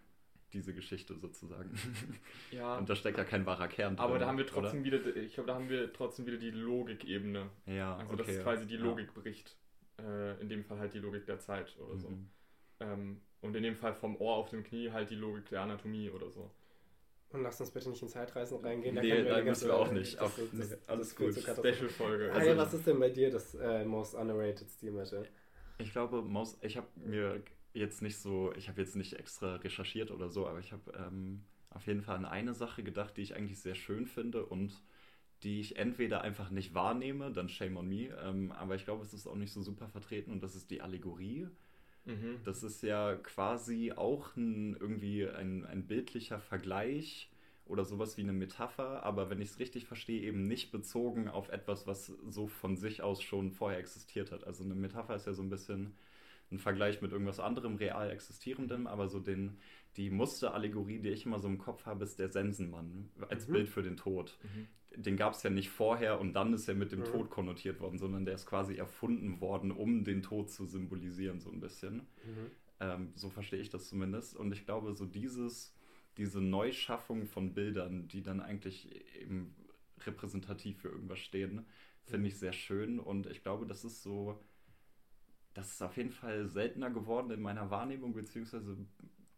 diese 0.53 0.75
Geschichte 0.75 1.15
sozusagen. 1.15 1.71
Ja. 2.51 2.79
Und 2.79 2.89
da 2.89 2.97
steckt 2.97 3.19
ja 3.19 3.25
kein 3.25 3.45
wahrer 3.45 3.69
Kern 3.69 3.97
drin. 3.97 4.05
Aber 4.05 4.19
da 4.19 4.27
haben 4.27 4.39
wir 4.39 4.47
trotzdem 4.47 4.81
oder? 4.81 5.05
wieder, 5.05 5.17
ich 5.17 5.35
glaube, 5.35 5.49
da 5.49 5.55
haben 5.55 5.69
wir 5.69 5.93
trotzdem 5.93 6.27
wieder 6.27 6.39
die 6.39 6.51
Logikebene. 6.51 7.51
Ja. 7.67 7.97
Also 7.97 8.15
okay, 8.15 8.35
dass 8.37 8.43
quasi 8.43 8.67
die 8.67 8.77
Logik 8.77 9.09
ja. 9.15 9.21
bricht. 9.21 9.57
Äh, 9.99 10.41
in 10.41 10.49
dem 10.49 10.65
Fall 10.65 10.79
halt 10.79 10.95
die 10.95 10.99
Logik 10.99 11.27
der 11.27 11.39
Zeit 11.39 11.77
oder 11.79 11.95
mhm. 11.95 11.99
so. 11.99 12.13
Ähm, 12.81 13.21
und 13.41 13.55
in 13.55 13.63
dem 13.63 13.77
Fall 13.77 13.95
vom 13.95 14.17
Ohr 14.17 14.37
auf 14.37 14.49
dem 14.49 14.63
Knie 14.63 14.91
halt 14.91 15.11
die 15.11 15.17
Logik 15.17 15.49
der 15.51 15.63
Anatomie 15.63 16.11
oder 16.11 16.31
so. 16.31 16.51
Und 17.31 17.43
lass 17.43 17.61
uns 17.61 17.71
bitte 17.71 17.91
nicht 17.91 18.01
in 18.01 18.09
Zeitreisen 18.09 18.59
reingehen. 18.65 18.95
Da 18.95 19.03
nee, 19.03 19.23
da 19.23 19.43
müssen 19.43 19.69
wir 19.69 19.77
auch 19.77 19.93
nicht. 19.93 20.19
Auf, 20.19 20.41
das, 20.53 20.71
das, 20.71 20.89
alles 20.89 21.15
gut. 21.15 21.35
Special-Folge. 21.35 22.33
Ah, 22.33 22.43
ja, 22.43 22.57
was 22.57 22.73
ist 22.73 22.87
denn 22.87 22.99
bei 22.99 23.11
dir 23.11 23.31
das 23.31 23.55
äh, 23.55 23.85
most 23.85 24.15
underrated 24.15 24.69
Stilmittel? 24.71 25.29
Ich 25.77 25.93
glaube, 25.93 26.23
most, 26.23 26.63
ich 26.65 26.77
habe 26.77 26.87
mir 26.97 27.43
jetzt 27.79 28.03
nicht 28.03 28.19
so, 28.19 28.53
ich 28.57 28.69
habe 28.69 28.81
jetzt 28.81 28.97
nicht 28.97 29.15
extra 29.15 29.57
recherchiert 29.57 30.11
oder 30.11 30.29
so, 30.29 30.47
aber 30.47 30.59
ich 30.59 30.73
habe 30.73 30.93
ähm, 30.97 31.43
auf 31.71 31.87
jeden 31.87 32.03
Fall 32.03 32.17
an 32.17 32.25
eine 32.25 32.55
Sache 32.55 32.83
gedacht, 32.83 33.17
die 33.17 33.23
ich 33.23 33.35
eigentlich 33.35 33.61
sehr 33.61 33.75
schön 33.75 34.07
finde 34.07 34.45
und 34.45 34.83
die 35.43 35.61
ich 35.61 35.77
entweder 35.77 36.23
einfach 36.23 36.51
nicht 36.51 36.75
wahrnehme, 36.75 37.31
dann 37.31 37.49
shame 37.49 37.77
on 37.77 37.89
me, 37.89 38.09
ähm, 38.23 38.53
aber 38.53 38.75
ich 38.75 38.85
glaube, 38.85 39.05
es 39.05 39.15
ist 39.15 39.27
auch 39.27 39.37
nicht 39.37 39.53
so 39.53 39.63
super 39.63 39.89
vertreten 39.89 40.33
und 40.33 40.43
das 40.43 40.57
ist 40.57 40.71
die 40.71 40.81
Allegorie. 40.81 41.49
Mhm. 42.05 42.41
Das 42.45 42.63
ist 42.63 42.83
ja 42.83 43.15
quasi 43.17 43.93
auch 43.93 44.35
ein, 44.37 44.75
irgendwie 44.75 45.29
ein, 45.29 45.65
ein 45.65 45.87
bildlicher 45.87 46.41
Vergleich 46.41 47.31
oder 47.67 47.85
sowas 47.85 48.17
wie 48.17 48.23
eine 48.23 48.33
Metapher, 48.33 49.05
aber 49.05 49.31
wenn 49.31 49.41
ich 49.41 49.51
es 49.51 49.59
richtig 49.59 49.85
verstehe, 49.87 50.23
eben 50.23 50.49
nicht 50.49 50.73
bezogen 50.73 51.29
auf 51.29 51.51
etwas, 51.51 51.87
was 51.87 52.07
so 52.07 52.47
von 52.47 52.77
sich 52.77 53.03
aus 53.03 53.23
schon 53.23 53.53
vorher 53.53 53.79
existiert 53.79 54.33
hat. 54.33 54.45
Also 54.45 54.65
eine 54.65 54.75
Metapher 54.75 55.15
ist 55.15 55.27
ja 55.27 55.35
so 55.35 55.43
ein 55.43 55.51
bisschen 55.51 55.95
ein 56.51 56.59
Vergleich 56.59 57.03
mit 57.03 57.13
irgendwas 57.13 57.41
anderem, 57.41 57.77
real 57.77 58.11
existierendem, 58.11 58.87
aber 58.87 59.09
so 59.09 59.21
den, 59.21 59.59
die 59.97 60.11
Musterallegorie, 60.11 61.01
die 61.01 61.11
ich 61.11 61.27
immer 61.27 61.41
so 61.41 61.49
im 61.49 61.59
Kopf 61.59 61.87
habe, 61.87 62.05
ist 62.05 62.19
der 62.19 62.31
Sensenmann 62.31 63.11
als 63.29 63.49
mhm. 63.49 63.53
Bild 63.53 63.69
für 63.69 63.83
den 63.83 63.97
Tod. 63.97 64.39
Mhm. 64.43 65.03
Den 65.03 65.17
gab 65.17 65.35
es 65.35 65.43
ja 65.43 65.51
nicht 65.51 65.69
vorher 65.69 66.21
und 66.21 66.33
dann 66.33 66.55
ist 66.55 66.67
er 66.69 66.75
mit 66.75 66.93
dem 66.93 67.01
mhm. 67.01 67.05
Tod 67.05 67.31
konnotiert 67.31 67.81
worden, 67.81 67.99
sondern 67.99 68.25
der 68.25 68.35
ist 68.35 68.47
quasi 68.47 68.77
erfunden 68.77 69.41
worden, 69.41 69.71
um 69.71 70.05
den 70.05 70.23
Tod 70.23 70.51
zu 70.51 70.65
symbolisieren, 70.65 71.41
so 71.41 71.51
ein 71.51 71.61
bisschen. 71.61 71.97
Mhm. 72.25 72.51
Ähm, 72.81 73.13
so 73.15 73.29
verstehe 73.29 73.61
ich 73.61 73.71
das 73.71 73.89
zumindest. 73.89 74.37
Und 74.37 74.53
ich 74.53 74.65
glaube, 74.65 74.95
so 74.95 75.05
dieses, 75.05 75.75
diese 76.17 76.41
Neuschaffung 76.41 77.27
von 77.27 77.53
Bildern, 77.55 78.09
die 78.09 78.23
dann 78.23 78.41
eigentlich 78.41 78.89
eben 79.21 79.55
repräsentativ 80.07 80.81
für 80.81 80.89
irgendwas 80.89 81.19
stehen, 81.19 81.67
finde 82.05 82.21
mhm. 82.21 82.27
ich 82.27 82.39
sehr 82.39 82.53
schön. 82.53 82.99
Und 82.99 83.27
ich 83.27 83.43
glaube, 83.43 83.67
das 83.67 83.85
ist 83.85 84.03
so, 84.03 84.41
das 85.59 85.73
ist 85.73 85.83
auf 85.83 85.97
jeden 85.97 86.13
Fall 86.13 86.47
seltener 86.47 86.89
geworden 86.89 87.33
in 87.33 87.41
meiner 87.41 87.69
Wahrnehmung, 87.69 88.15
beziehungsweise 88.15 88.77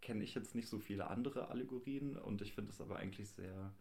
kenne 0.03 0.23
ich 0.23 0.35
jetzt 0.35 0.55
nicht 0.55 0.69
so 0.69 0.79
viele 0.79 1.09
andere 1.09 1.49
Allegorien 1.49 2.17
und 2.19 2.43
ich 2.43 2.55
finde 2.55 2.73
es 2.73 2.81
aber 2.81 2.97
eigentlich 2.97 3.31
sehr 3.31 3.73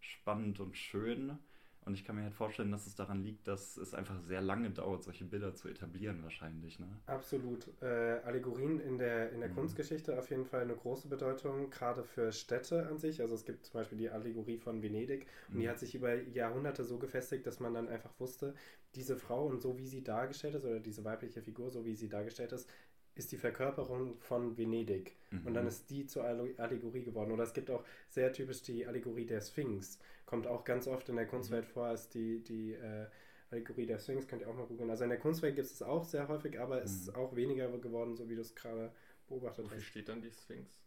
spannend 0.00 0.58
und 0.58 0.76
schön. 0.76 1.38
Und 1.84 1.94
ich 1.94 2.04
kann 2.04 2.16
mir 2.16 2.22
halt 2.22 2.34
vorstellen, 2.34 2.70
dass 2.70 2.86
es 2.86 2.94
daran 2.94 3.22
liegt, 3.22 3.46
dass 3.46 3.76
es 3.76 3.94
einfach 3.94 4.18
sehr 4.20 4.40
lange 4.40 4.70
dauert, 4.70 5.02
solche 5.02 5.24
Bilder 5.24 5.54
zu 5.54 5.68
etablieren, 5.68 6.22
wahrscheinlich. 6.22 6.78
Ne? 6.78 6.88
Absolut. 7.06 7.68
Äh, 7.82 8.20
Allegorien 8.24 8.80
in 8.80 8.98
der, 8.98 9.32
in 9.32 9.40
der 9.40 9.50
mhm. 9.50 9.54
Kunstgeschichte 9.54 10.18
auf 10.18 10.30
jeden 10.30 10.46
Fall 10.46 10.62
eine 10.62 10.74
große 10.74 11.08
Bedeutung, 11.08 11.70
gerade 11.70 12.02
für 12.04 12.32
Städte 12.32 12.86
an 12.86 12.98
sich. 12.98 13.20
Also 13.20 13.34
es 13.34 13.44
gibt 13.44 13.66
zum 13.66 13.74
Beispiel 13.74 13.98
die 13.98 14.08
Allegorie 14.08 14.56
von 14.56 14.82
Venedig 14.82 15.26
und 15.48 15.56
mhm. 15.56 15.60
die 15.60 15.68
hat 15.68 15.78
sich 15.78 15.94
über 15.94 16.14
Jahrhunderte 16.14 16.84
so 16.84 16.98
gefestigt, 16.98 17.46
dass 17.46 17.60
man 17.60 17.74
dann 17.74 17.88
einfach 17.88 18.12
wusste, 18.18 18.54
diese 18.94 19.16
Frau 19.16 19.46
und 19.46 19.60
so 19.60 19.78
wie 19.78 19.86
sie 19.86 20.02
dargestellt 20.02 20.54
ist, 20.54 20.64
oder 20.64 20.80
diese 20.80 21.04
weibliche 21.04 21.42
Figur, 21.42 21.70
so 21.70 21.84
wie 21.84 21.94
sie 21.94 22.08
dargestellt 22.08 22.52
ist, 22.52 22.68
ist 23.14 23.32
die 23.32 23.36
Verkörperung 23.36 24.18
von 24.18 24.56
Venedig. 24.56 25.16
Mhm. 25.30 25.46
Und 25.46 25.54
dann 25.54 25.66
ist 25.66 25.90
die 25.90 26.06
zur 26.06 26.24
Allegorie 26.24 27.02
geworden. 27.02 27.32
Oder 27.32 27.44
es 27.44 27.52
gibt 27.52 27.70
auch 27.70 27.84
sehr 28.08 28.32
typisch 28.32 28.62
die 28.62 28.86
Allegorie 28.86 29.26
der 29.26 29.40
Sphinx. 29.40 29.98
Kommt 30.26 30.46
auch 30.46 30.64
ganz 30.64 30.88
oft 30.88 31.08
in 31.08 31.16
der 31.16 31.26
Kunstwelt 31.26 31.64
mhm. 31.66 31.70
vor, 31.70 31.92
ist 31.92 32.14
die, 32.14 32.42
die 32.42 32.72
äh, 32.72 33.06
Allegorie 33.50 33.86
der 33.86 33.98
Sphinx, 33.98 34.26
könnt 34.26 34.42
ihr 34.42 34.48
auch 34.48 34.56
mal 34.56 34.66
googeln. 34.66 34.90
Also 34.90 35.04
in 35.04 35.10
der 35.10 35.18
Kunstwelt 35.18 35.54
gibt 35.54 35.66
es 35.66 35.82
auch 35.82 36.04
sehr 36.04 36.26
häufig, 36.28 36.58
aber 36.58 36.82
es 36.82 36.92
ist 36.92 37.08
mhm. 37.08 37.16
auch 37.16 37.36
weniger 37.36 37.68
geworden, 37.78 38.16
so 38.16 38.28
wie 38.28 38.34
du 38.34 38.40
es 38.40 38.54
gerade 38.54 38.92
beobachtet 39.28 39.66
hast. 39.66 39.76
Wie 39.76 39.82
steht 39.82 40.08
dann 40.08 40.20
die 40.20 40.30
Sphinx? 40.30 40.80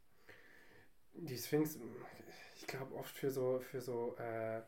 Die 1.14 1.38
Sphinx, 1.38 1.80
ich 2.58 2.68
glaube 2.68 2.94
oft 2.96 3.16
für 3.16 3.32
so, 3.32 3.60
für 3.60 3.82
so, 3.82 4.16
äh, 4.18 4.62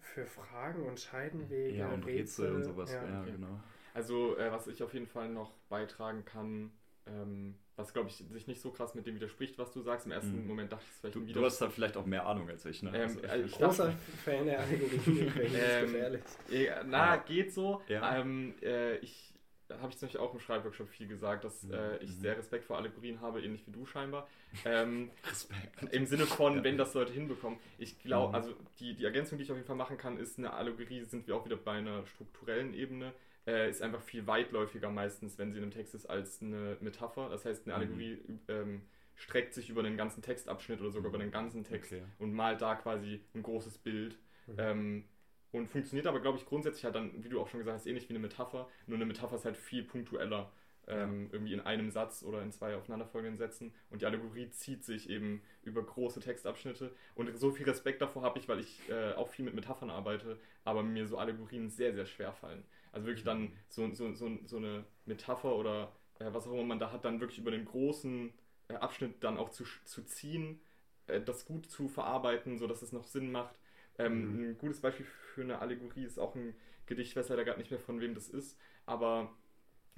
für 0.00 0.26
Fragen 0.26 0.86
und 0.86 1.00
Scheidenwege. 1.00 1.78
Ja, 1.78 1.88
und 1.88 2.04
Rätsel, 2.04 2.46
Rätsel 2.46 2.54
und 2.54 2.64
sowas, 2.64 2.92
ja, 2.92 3.04
ja 3.04 3.24
genau. 3.24 3.60
Also, 3.94 4.36
äh, 4.36 4.50
was 4.52 4.66
ich 4.66 4.82
auf 4.82 4.92
jeden 4.92 5.06
Fall 5.06 5.28
noch 5.28 5.52
beitragen 5.68 6.24
kann, 6.24 6.72
ähm, 7.06 7.54
was 7.76 7.92
glaube 7.92 8.08
ich 8.08 8.16
sich 8.16 8.46
nicht 8.46 8.60
so 8.60 8.70
krass 8.70 8.94
mit 8.94 9.06
dem 9.06 9.14
widerspricht, 9.14 9.56
was 9.56 9.72
du 9.72 9.80
sagst. 9.80 10.06
Im 10.06 10.12
ersten 10.12 10.42
mhm. 10.42 10.48
Moment 10.48 10.72
dachte 10.72 10.84
ich 10.84 10.90
es 10.90 10.98
vielleicht 10.98 11.14
du, 11.14 11.20
du 11.20 11.44
hast 11.44 11.60
da 11.60 11.70
vielleicht 11.70 11.96
auch 11.96 12.04
mehr 12.04 12.26
Ahnung 12.26 12.48
als 12.48 12.64
ich, 12.66 12.82
ne? 12.82 12.90
Ähm, 12.94 13.20
also, 13.28 13.44
ich 13.44 13.52
großer 13.52 13.92
Fan 14.24 14.46
der 14.46 14.60
Allegorie, 14.60 15.30
ähm. 15.54 16.18
Ja, 16.50 16.84
na, 16.84 17.16
geht 17.16 17.52
so. 17.52 17.82
Ja. 17.88 18.18
Ähm, 18.18 18.54
äh, 18.62 18.96
ich 18.98 19.32
habe 19.70 19.90
ich 19.90 19.98
zum 19.98 20.06
Beispiel 20.06 20.20
auch 20.20 20.32
im 20.34 20.40
Schreibworkshop 20.40 20.88
viel 20.88 21.06
gesagt, 21.06 21.44
dass 21.44 21.64
äh, 21.70 21.96
ich 21.98 22.10
mhm. 22.10 22.20
sehr 22.20 22.36
Respekt 22.36 22.64
vor 22.64 22.76
Allegorien 22.76 23.20
habe, 23.20 23.42
ähnlich 23.42 23.66
wie 23.66 23.72
du 23.72 23.86
scheinbar. 23.86 24.28
Ähm, 24.64 25.10
Respekt. 25.30 25.94
Im 25.94 26.06
Sinne 26.06 26.26
von, 26.26 26.56
ja. 26.56 26.64
wenn 26.64 26.76
das 26.76 26.94
Leute 26.94 27.12
hinbekommen. 27.12 27.58
Ich 27.78 27.98
glaube, 28.00 28.28
mhm. 28.28 28.34
also 28.34 28.54
die, 28.78 28.94
die 28.94 29.04
Ergänzung, 29.04 29.38
die 29.38 29.44
ich 29.44 29.50
auf 29.50 29.56
jeden 29.56 29.66
Fall 29.66 29.76
machen 29.76 29.96
kann, 29.96 30.18
ist, 30.18 30.38
eine 30.38 30.52
Allegorie 30.52 31.02
sind 31.04 31.26
wir 31.26 31.36
auch 31.36 31.44
wieder 31.44 31.56
bei 31.56 31.72
einer 31.72 32.06
strukturellen 32.06 32.74
Ebene 32.74 33.12
äh, 33.46 33.68
ist 33.68 33.82
einfach 33.82 34.02
viel 34.02 34.26
weitläufiger 34.26 34.90
meistens, 34.90 35.38
wenn 35.38 35.52
sie 35.52 35.58
in 35.58 35.64
einem 35.64 35.72
Text 35.72 35.94
ist, 35.94 36.06
als 36.06 36.42
eine 36.42 36.76
Metapher. 36.80 37.28
Das 37.28 37.44
heißt, 37.44 37.66
eine 37.66 37.74
mhm. 37.74 37.82
Allegorie 37.82 38.22
mhm. 38.26 38.40
ähm, 38.48 38.82
streckt 39.16 39.54
sich 39.54 39.70
über 39.70 39.82
den 39.82 39.96
ganzen 39.96 40.22
Textabschnitt 40.22 40.80
oder 40.80 40.90
sogar 40.90 41.10
über 41.10 41.18
den 41.18 41.30
ganzen 41.30 41.64
Text 41.64 41.92
okay. 41.92 42.02
und 42.18 42.32
malt 42.32 42.62
da 42.62 42.74
quasi 42.74 43.20
ein 43.34 43.42
großes 43.42 43.78
Bild. 43.78 44.18
Mhm. 44.46 44.54
Ähm, 44.58 45.04
und 45.52 45.68
funktioniert 45.68 46.08
aber, 46.08 46.20
glaube 46.20 46.36
ich, 46.38 46.46
grundsätzlich 46.46 46.84
halt 46.84 46.96
dann, 46.96 47.22
wie 47.22 47.28
du 47.28 47.40
auch 47.40 47.46
schon 47.46 47.60
gesagt 47.60 47.78
hast, 47.78 47.86
ähnlich 47.86 48.08
wie 48.08 48.14
eine 48.14 48.18
Metapher. 48.18 48.68
Nur 48.88 48.96
eine 48.96 49.06
Metapher 49.06 49.36
ist 49.36 49.44
halt 49.44 49.56
viel 49.56 49.84
punktueller. 49.84 50.50
Ähm, 50.86 51.30
irgendwie 51.32 51.54
in 51.54 51.60
einem 51.60 51.90
Satz 51.90 52.22
oder 52.22 52.42
in 52.42 52.52
zwei 52.52 52.76
aufeinanderfolgenden 52.76 53.38
Sätzen. 53.38 53.72
Und 53.88 54.02
die 54.02 54.06
Allegorie 54.06 54.50
zieht 54.50 54.84
sich 54.84 55.08
eben 55.08 55.42
über 55.62 55.82
große 55.82 56.20
Textabschnitte. 56.20 56.94
Und 57.14 57.34
so 57.38 57.52
viel 57.52 57.64
Respekt 57.64 58.02
davor 58.02 58.22
habe 58.22 58.38
ich, 58.38 58.48
weil 58.48 58.60
ich 58.60 58.80
äh, 58.90 59.12
auch 59.12 59.28
viel 59.28 59.46
mit 59.46 59.54
Metaphern 59.54 59.88
arbeite, 59.88 60.38
aber 60.62 60.82
mir 60.82 61.06
so 61.06 61.16
Allegorien 61.16 61.70
sehr, 61.70 61.94
sehr 61.94 62.04
schwer 62.04 62.34
fallen. 62.34 62.64
Also 62.94 63.06
wirklich 63.06 63.24
dann 63.24 63.52
so, 63.68 63.92
so, 63.92 64.12
so, 64.12 64.30
so 64.44 64.56
eine 64.56 64.84
Metapher 65.04 65.56
oder 65.56 65.92
äh, 66.20 66.26
was 66.32 66.46
auch 66.46 66.52
immer 66.52 66.62
man 66.62 66.78
da 66.78 66.92
hat, 66.92 67.04
dann 67.04 67.20
wirklich 67.20 67.38
über 67.38 67.50
den 67.50 67.64
großen 67.64 68.32
äh, 68.68 68.74
Abschnitt 68.74 69.22
dann 69.22 69.36
auch 69.36 69.50
zu, 69.50 69.64
zu 69.84 70.04
ziehen, 70.04 70.60
äh, 71.06 71.20
das 71.20 71.44
gut 71.44 71.66
zu 71.66 71.88
verarbeiten, 71.88 72.58
sodass 72.58 72.82
es 72.82 72.92
noch 72.92 73.04
Sinn 73.04 73.32
macht. 73.32 73.58
Ähm, 73.98 74.36
mhm. 74.36 74.50
Ein 74.50 74.58
gutes 74.58 74.80
Beispiel 74.80 75.06
für 75.06 75.42
eine 75.42 75.58
Allegorie 75.58 76.04
ist 76.04 76.18
auch 76.18 76.34
ein 76.34 76.54
Gedicht, 76.86 77.10
ich 77.10 77.16
weiß 77.16 77.28
leider 77.30 77.44
gerade 77.44 77.58
nicht 77.58 77.70
mehr 77.70 77.80
von 77.80 78.00
wem 78.00 78.14
das 78.14 78.28
ist, 78.28 78.58
aber 78.86 79.32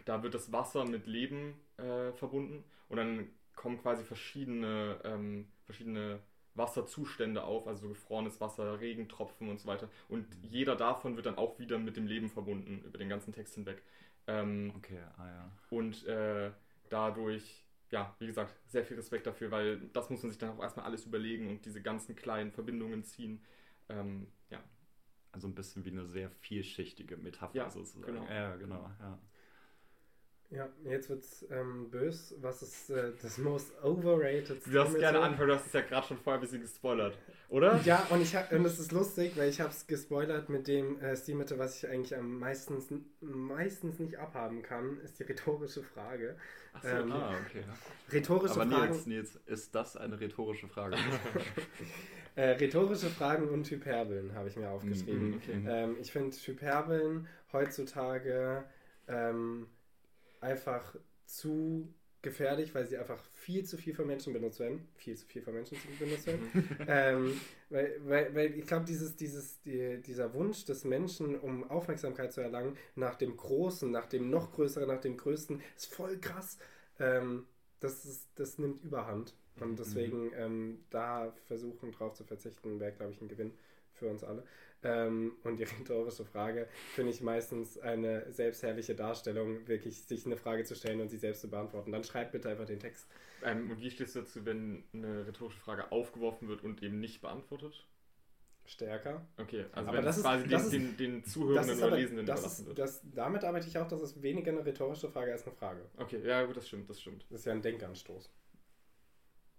da 0.05 0.23
wird 0.23 0.35
das 0.35 0.53
Wasser 0.53 0.85
mit 0.85 1.07
Leben 1.07 1.55
äh, 1.77 2.13
verbunden 2.13 2.65
und 2.89 2.97
dann 2.97 3.29
kommen 3.55 3.81
quasi 3.81 4.05
verschiedene, 4.05 5.01
ähm, 5.05 5.49
verschiedene 5.65 6.21
Wasserzustände 6.57 7.45
auf, 7.45 7.67
also 7.67 7.83
so 7.83 7.89
gefrorenes 7.89 8.41
Wasser, 8.41 8.81
Regentropfen 8.81 9.49
und 9.49 9.61
so 9.61 9.69
weiter. 9.69 9.89
Und 10.09 10.27
jeder 10.43 10.77
davon 10.77 11.17
wird 11.17 11.27
dann 11.27 11.39
auch 11.39 11.59
wieder 11.59 11.79
mit 11.79 11.97
dem 11.97 12.07
Leben 12.07 12.31
verbunden, 12.31 12.83
über 12.85 12.99
den 12.99 13.09
ganzen 13.09 13.33
Text 13.33 13.55
hinweg. 13.55 13.83
Ähm, 14.27 14.73
okay, 14.77 15.01
ah 15.19 15.27
ja. 15.27 15.53
Und 15.71 16.07
äh, 16.07 16.51
dadurch, 16.89 17.65
ja, 17.91 18.15
wie 18.19 18.27
gesagt, 18.27 18.55
sehr 18.67 18.85
viel 18.85 18.97
Respekt 18.97 19.27
dafür, 19.27 19.51
weil 19.51 19.81
das 19.93 20.11
muss 20.11 20.23
man 20.23 20.31
sich 20.31 20.39
dann 20.39 20.51
auch 20.51 20.63
erstmal 20.63 20.87
alles 20.87 21.07
überlegen 21.07 21.49
und 21.49 21.65
diese 21.65 21.83
ganzen 21.83 22.17
kleinen 22.17 22.51
Verbindungen 22.51 23.05
ziehen. 23.05 23.43
Ähm, 23.89 24.27
ja. 24.51 24.63
Also 25.33 25.49
ein 25.49 25.55
bisschen 25.55 25.85
wie 25.85 25.91
eine 25.91 26.07
sehr 26.07 26.31
vielschichtige 26.31 27.17
Metapher 27.17 27.55
ja, 27.55 27.71
sozusagen. 27.71 28.15
Genau. 28.15 28.27
Ja, 28.29 28.57
genau, 28.57 28.91
ja. 29.01 29.19
Ja, 30.51 30.69
jetzt 30.85 31.09
wird's 31.09 31.45
ähm, 31.51 31.91
bös. 31.91 32.35
Was 32.41 32.63
ist 32.63 32.91
äh, 32.91 33.13
das 33.21 33.37
most 33.39 33.73
overrated? 33.83 34.65
Du 34.65 34.71
darfst 34.71 34.97
gerne 34.97 35.19
anfangen, 35.21 35.49
du 35.49 35.55
hast 35.57 35.67
es 35.67 35.73
ja 35.73 35.81
gerade 35.81 36.07
schon 36.07 36.19
vorher 36.19 36.39
ein 36.39 36.41
bisschen 36.41 36.61
gespoilert, 36.61 37.19
oder? 37.49 37.81
Ja, 37.85 38.07
und 38.11 38.23
ich 38.23 38.35
hab, 38.37 38.53
und 38.53 38.65
es 38.65 38.79
ist 38.79 38.93
lustig, 38.93 39.37
weil 39.37 39.49
ich 39.49 39.61
habe 39.61 39.71
es 39.71 39.89
gespoilert 39.89 40.49
mit 40.49 40.69
dem 40.69 41.01
äh, 41.01 41.17
Stilmittel, 41.17 41.59
was 41.59 41.83
ich 41.83 41.91
eigentlich 41.91 42.17
am 42.17 42.39
meistens, 42.39 42.87
meistens 43.21 43.99
nicht 43.99 44.19
abhaben 44.19 44.63
kann, 44.63 45.01
ist 45.01 45.19
die 45.19 45.25
rhetorische 45.25 45.83
Frage. 45.83 46.37
Ach 46.75 46.83
so, 46.83 46.89
ähm, 46.89 47.13
ah, 47.13 47.35
okay. 47.45 47.65
Rhetorische 48.13 48.61
Aber 48.61 48.71
Fragen. 48.71 48.93
Nils, 48.93 49.07
Nils, 49.07 49.41
ist 49.47 49.75
das 49.75 49.97
eine 49.97 50.21
rhetorische 50.21 50.69
Frage? 50.69 50.97
äh, 52.37 52.51
rhetorische 52.51 53.09
Fragen 53.09 53.49
und 53.49 53.69
Hyperbeln 53.69 54.33
habe 54.35 54.49
ich 54.49 54.57
mir 54.57 54.71
aufgeschrieben. 54.71 55.31
Mm, 55.31 55.35
okay. 55.35 55.65
ähm, 55.67 55.97
ich 56.01 56.13
finde 56.13 56.37
Hyperbeln 56.37 57.27
heutzutage 57.53 58.65
ähm, 59.09 59.67
einfach 60.47 60.97
zu 61.27 61.93
gefährlich, 62.23 62.75
weil 62.75 62.87
sie 62.87 62.97
einfach 62.97 63.23
viel 63.35 63.65
zu 63.65 63.77
viel 63.77 63.95
von 63.95 64.07
Menschen 64.07 64.33
benutzt 64.33 64.59
werden. 64.59 64.89
Viel 64.97 65.17
zu 65.17 65.27
viel 65.27 65.43
von 65.43 65.55
Menschen 65.55 65.77
benutzt 65.99 66.27
werden. 66.27 66.51
ähm, 66.89 67.41
weil, 67.71 68.01
weil, 68.05 68.35
weil 68.35 68.59
ich 68.59 68.67
glaube, 68.67 68.85
dieses, 68.85 69.17
dieses, 69.17 69.61
die, 69.63 70.01
dieser 70.03 70.35
Wunsch 70.35 70.65
des 70.65 70.85
Menschen, 70.85 71.39
um 71.39 71.69
Aufmerksamkeit 71.71 72.33
zu 72.33 72.41
erlangen, 72.41 72.77
nach 72.97 73.15
dem 73.15 73.37
Großen, 73.37 73.91
nach 73.91 74.07
dem 74.07 74.29
noch 74.31 74.53
Größeren, 74.53 74.89
nach 74.89 75.01
dem 75.01 75.17
Größten, 75.17 75.61
ist 75.77 75.87
voll 75.87 76.19
krass. 76.19 76.59
Ähm, 76.99 77.47
das, 77.81 78.05
ist, 78.05 78.29
das 78.35 78.59
nimmt 78.59 78.83
Überhand. 78.83 79.35
Und 79.61 79.73
mhm. 79.73 79.77
deswegen 79.77 80.33
ähm, 80.35 80.85
da 80.91 81.33
versuchen 81.47 81.93
drauf 81.93 82.15
zu 82.15 82.25
verzichten, 82.25 82.81
wäre, 82.81 82.93
glaube 82.93 83.13
ich, 83.13 83.21
ein 83.21 83.29
Gewinn 83.29 83.53
für 83.93 84.09
uns 84.09 84.25
alle. 84.25 84.43
Ähm, 84.83 85.33
und 85.43 85.59
die 85.59 85.65
rhetorische 85.65 86.25
Frage 86.25 86.69
finde 86.95 87.13
ich 87.13 87.21
meistens 87.21 87.79
eine 87.79 88.31
selbstherrliche 88.33 88.95
Darstellung, 88.95 89.67
wirklich 89.67 90.03
sich 90.03 90.27
eine 90.27 90.37
Frage 90.37 90.65
zu 90.65 90.75
stellen 90.75 91.01
und 91.01 91.09
sie 91.09 91.19
selbst 91.19 91.41
zu 91.41 91.51
beantworten. 91.51 91.93
Dann 91.93 92.05
schreibt 92.05 92.33
bitte 92.33 92.49
einfach 92.49 92.67
den 92.67 92.81
Text. 92.81 93.07
Ähm, 93.43 93.71
und 93.71 93.81
wie 93.81 93.91
stehst 93.91 94.15
du 94.15 94.21
dazu, 94.21 94.45
wenn 94.45 94.85
eine 94.93 95.27
rhetorische 95.27 95.61
Frage 95.61 95.91
aufgeworfen 95.93 96.49
wird 96.49 96.63
und 96.63 96.83
eben 96.83 97.01
nicht 97.01 97.21
beantwortet? 97.21 97.87
Stärker. 98.67 99.25
Okay, 99.37 99.65
also 99.73 99.89
aber 99.89 99.99
wenn 99.99 100.05
das 100.05 100.17
es 100.17 100.23
quasi 100.23 100.45
ist, 100.45 100.51
den, 100.51 100.61
ist, 100.61 100.73
den, 100.73 100.97
den 100.97 101.25
Zuhörenden 101.25 101.79
oder 101.79 101.97
Lesenden 101.97 102.27
das 102.27 102.41
überlassen 102.41 102.67
wird. 102.67 102.79
Das, 102.79 103.01
damit 103.15 103.45
arbeite 103.45 103.69
ich 103.69 103.79
auch, 103.79 103.87
dass 103.87 104.01
es 104.01 104.21
weniger 104.23 104.51
eine 104.51 104.67
rhetorische 104.67 105.09
Frage 105.09 105.33
als 105.33 105.47
eine 105.47 105.55
Frage. 105.55 105.89
Okay, 105.97 106.21
ja 106.27 106.45
gut, 106.45 106.57
das 106.57 106.67
stimmt, 106.67 106.91
das 106.91 107.01
stimmt. 107.01 107.25
Das 107.31 107.41
ist 107.41 107.47
ja 107.47 107.53
ein 107.53 107.63
Denkanstoß. 107.63 108.31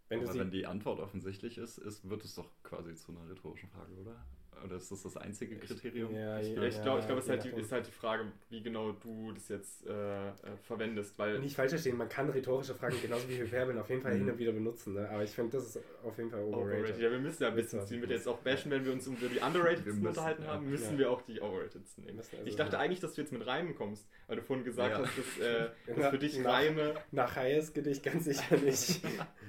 Wenn 0.09 0.22
aber 0.22 0.39
wenn 0.39 0.51
die 0.51 0.65
Antwort 0.65 0.99
offensichtlich 0.99 1.57
ist, 1.57 1.78
ist, 1.78 2.09
wird 2.09 2.24
es 2.24 2.36
doch 2.36 2.49
quasi 2.63 2.95
zu 2.95 3.11
einer 3.11 3.30
rhetorischen 3.30 3.70
Frage, 3.70 3.93
oder? 3.93 4.26
Oder 4.64 4.76
ist 4.78 4.91
das 4.91 5.03
das 5.03 5.18
einzige 5.18 5.58
Kriterium? 5.58 6.12
Ich, 6.12 6.18
ja, 6.18 6.39
ich, 6.39 6.55
ja, 6.55 6.64
ich 6.64 6.82
glaube, 6.82 7.05
glaub, 7.05 7.20
es 7.20 7.30
halt 7.30 7.45
ist 7.45 7.72
halt 7.72 7.88
die 7.88 7.91
Frage, 7.91 8.26
wie 8.49 8.62
genau 8.62 8.91
du 8.91 9.32
das 9.32 9.49
jetzt 9.49 9.86
äh, 9.88 10.30
äh, 10.30 10.32
verwendest. 10.64 11.18
Weil 11.18 11.39
Nicht 11.39 11.55
falsch 11.55 11.72
verstehen, 11.72 11.97
man 11.97 12.10
kann 12.10 12.30
rhetorische 12.30 12.76
Fragen 12.76 12.95
genauso 13.01 13.28
wie 13.30 13.38
Hyperbeln 13.38 13.78
auf 13.78 13.89
jeden 13.89 14.01
Fall 14.01 14.14
mhm. 14.14 14.20
hin 14.20 14.30
und 14.32 14.39
wieder 14.39 14.51
benutzen. 14.51 14.93
Ne? 14.93 15.10
Aber 15.10 15.24
ich 15.24 15.32
finde, 15.32 15.58
das 15.58 15.68
ist 15.68 15.80
auf 16.03 16.18
jeden 16.18 16.30
Fall 16.30 16.43
overrated. 16.43 16.80
overrated. 16.80 17.01
Ja, 17.01 17.12
wir 17.12 17.20
müssen 17.20 17.43
ja 17.43 17.49
ein 17.49 17.55
bisschen 17.55 17.86
ziehen. 17.86 18.01
Wir 18.01 18.10
jetzt 18.10 18.28
auch 18.28 18.39
bashen, 18.39 18.72
wenn 18.72 18.86
wir 18.86 18.93
uns 18.93 19.08
über 19.08 19.28
die 19.28 19.39
underrated 19.39 19.88
unterhalten 19.88 20.43
ja. 20.43 20.49
haben, 20.49 20.70
müssen 20.70 20.97
wir 20.97 21.12
auch 21.12 21.22
die 21.22 21.41
overrated 21.41 21.82
nehmen. 21.97 22.18
Also 22.18 22.38
ich 22.45 22.55
dachte 22.55 22.80
eigentlich, 22.80 22.99
dass 22.99 23.14
du 23.14 23.22
jetzt 23.22 23.32
mit 23.32 23.45
Reimen 23.45 23.76
kommst, 23.76 24.08
weil 24.28 24.38
du 24.38 24.41
vorhin 24.41 24.66
gesagt 24.66 24.95
hast, 24.95 25.18
dass, 25.18 25.39
äh, 25.39 25.70
dass 25.95 26.10
für 26.10 26.18
dich 26.18 26.38
nach, 26.39 26.53
Reime... 26.53 26.95
Nach 27.12 27.36
Hayes 27.36 27.74
Gedicht 27.74 28.03
ganz 28.03 28.26
sicher 28.26 28.58
nicht. 28.58 29.01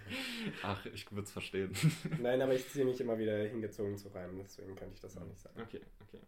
Ach, 0.63 0.85
ich 0.87 1.11
würde 1.11 1.25
es 1.25 1.33
verstehen. 1.33 1.73
Nein, 2.21 2.41
aber 2.41 2.55
ich 2.55 2.69
ziehe 2.69 2.85
mich 2.85 3.01
immer 3.01 3.19
wieder 3.19 3.37
hingezogen 3.39 3.97
zu 3.97 4.09
Reimen, 4.09 4.39
deswegen 4.39 4.75
kann 4.77 4.89
ich 4.93 4.98
das 5.01 5.17
auch 5.17 5.27
nicht 5.27 5.41
sagen. 5.41 5.61
Okay, 5.61 5.81
okay. 6.01 6.21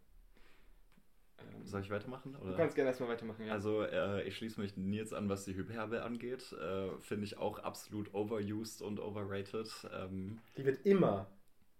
Ähm, 1.38 1.66
Soll 1.66 1.80
ich 1.80 1.90
weitermachen? 1.90 2.36
Oder? 2.36 2.52
Du 2.52 2.56
kannst 2.56 2.74
gerne 2.74 2.90
erstmal 2.90 3.10
weitermachen, 3.10 3.46
ja. 3.46 3.52
Also, 3.52 3.82
äh, 3.82 4.22
ich 4.24 4.36
schließe 4.36 4.60
mich 4.60 4.76
Nils 4.76 5.12
an, 5.12 5.28
was 5.28 5.44
die 5.44 5.54
Hyperbel 5.54 6.00
angeht. 6.00 6.52
Äh, 6.52 6.90
Finde 7.00 7.24
ich 7.24 7.38
auch 7.38 7.58
absolut 7.58 8.12
overused 8.14 8.82
und 8.82 9.00
overrated. 9.00 9.68
Ähm, 9.92 10.38
die 10.56 10.64
wird 10.64 10.84
immer 10.84 11.26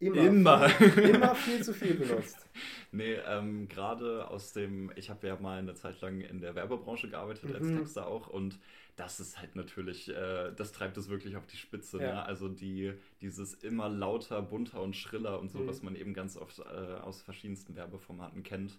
Immer. 0.01 0.23
Immer. 0.23 0.69
Viel, 0.71 0.99
immer 1.15 1.35
viel 1.35 1.63
zu 1.63 1.75
viel 1.75 1.95
benutzt. 1.95 2.49
Nee, 2.91 3.17
ähm, 3.27 3.69
gerade 3.69 4.29
aus 4.29 4.55
dem, 4.55 4.91
ich 4.97 5.11
habe 5.11 5.27
ja 5.27 5.37
mal 5.39 5.59
eine 5.59 5.75
Zeit 5.75 6.01
lang 6.01 6.23
in 6.23 6.41
der 6.41 6.55
Werbebranche 6.55 7.11
gearbeitet, 7.11 7.55
als 7.55 7.67
mhm. 7.67 7.79
Texter 7.81 8.07
auch, 8.07 8.27
und 8.29 8.59
das 9.01 9.19
ist 9.19 9.39
halt 9.39 9.57
natürlich, 9.57 10.11
äh, 10.11 10.53
das 10.55 10.73
treibt 10.73 10.99
es 10.99 11.09
wirklich 11.09 11.37
auf 11.37 11.47
die 11.47 11.57
Spitze. 11.57 11.97
Ne? 11.97 12.03
Ja. 12.03 12.15
Ne? 12.17 12.23
Also 12.27 12.51
die, 12.51 12.93
dieses 13.23 13.55
immer 13.55 13.89
lauter, 13.89 14.43
bunter 14.43 14.83
und 14.83 14.95
schriller 14.95 15.41
und 15.41 15.51
so, 15.51 15.61
mhm. 15.61 15.69
was 15.69 15.83
man 15.83 15.97
eben 15.97 16.13
ganz 16.13 16.37
oft 16.37 16.59
äh, 16.59 16.63
aus 16.63 17.23
verschiedensten 17.23 17.75
Werbeformaten 17.77 18.43
kennt, 18.43 18.79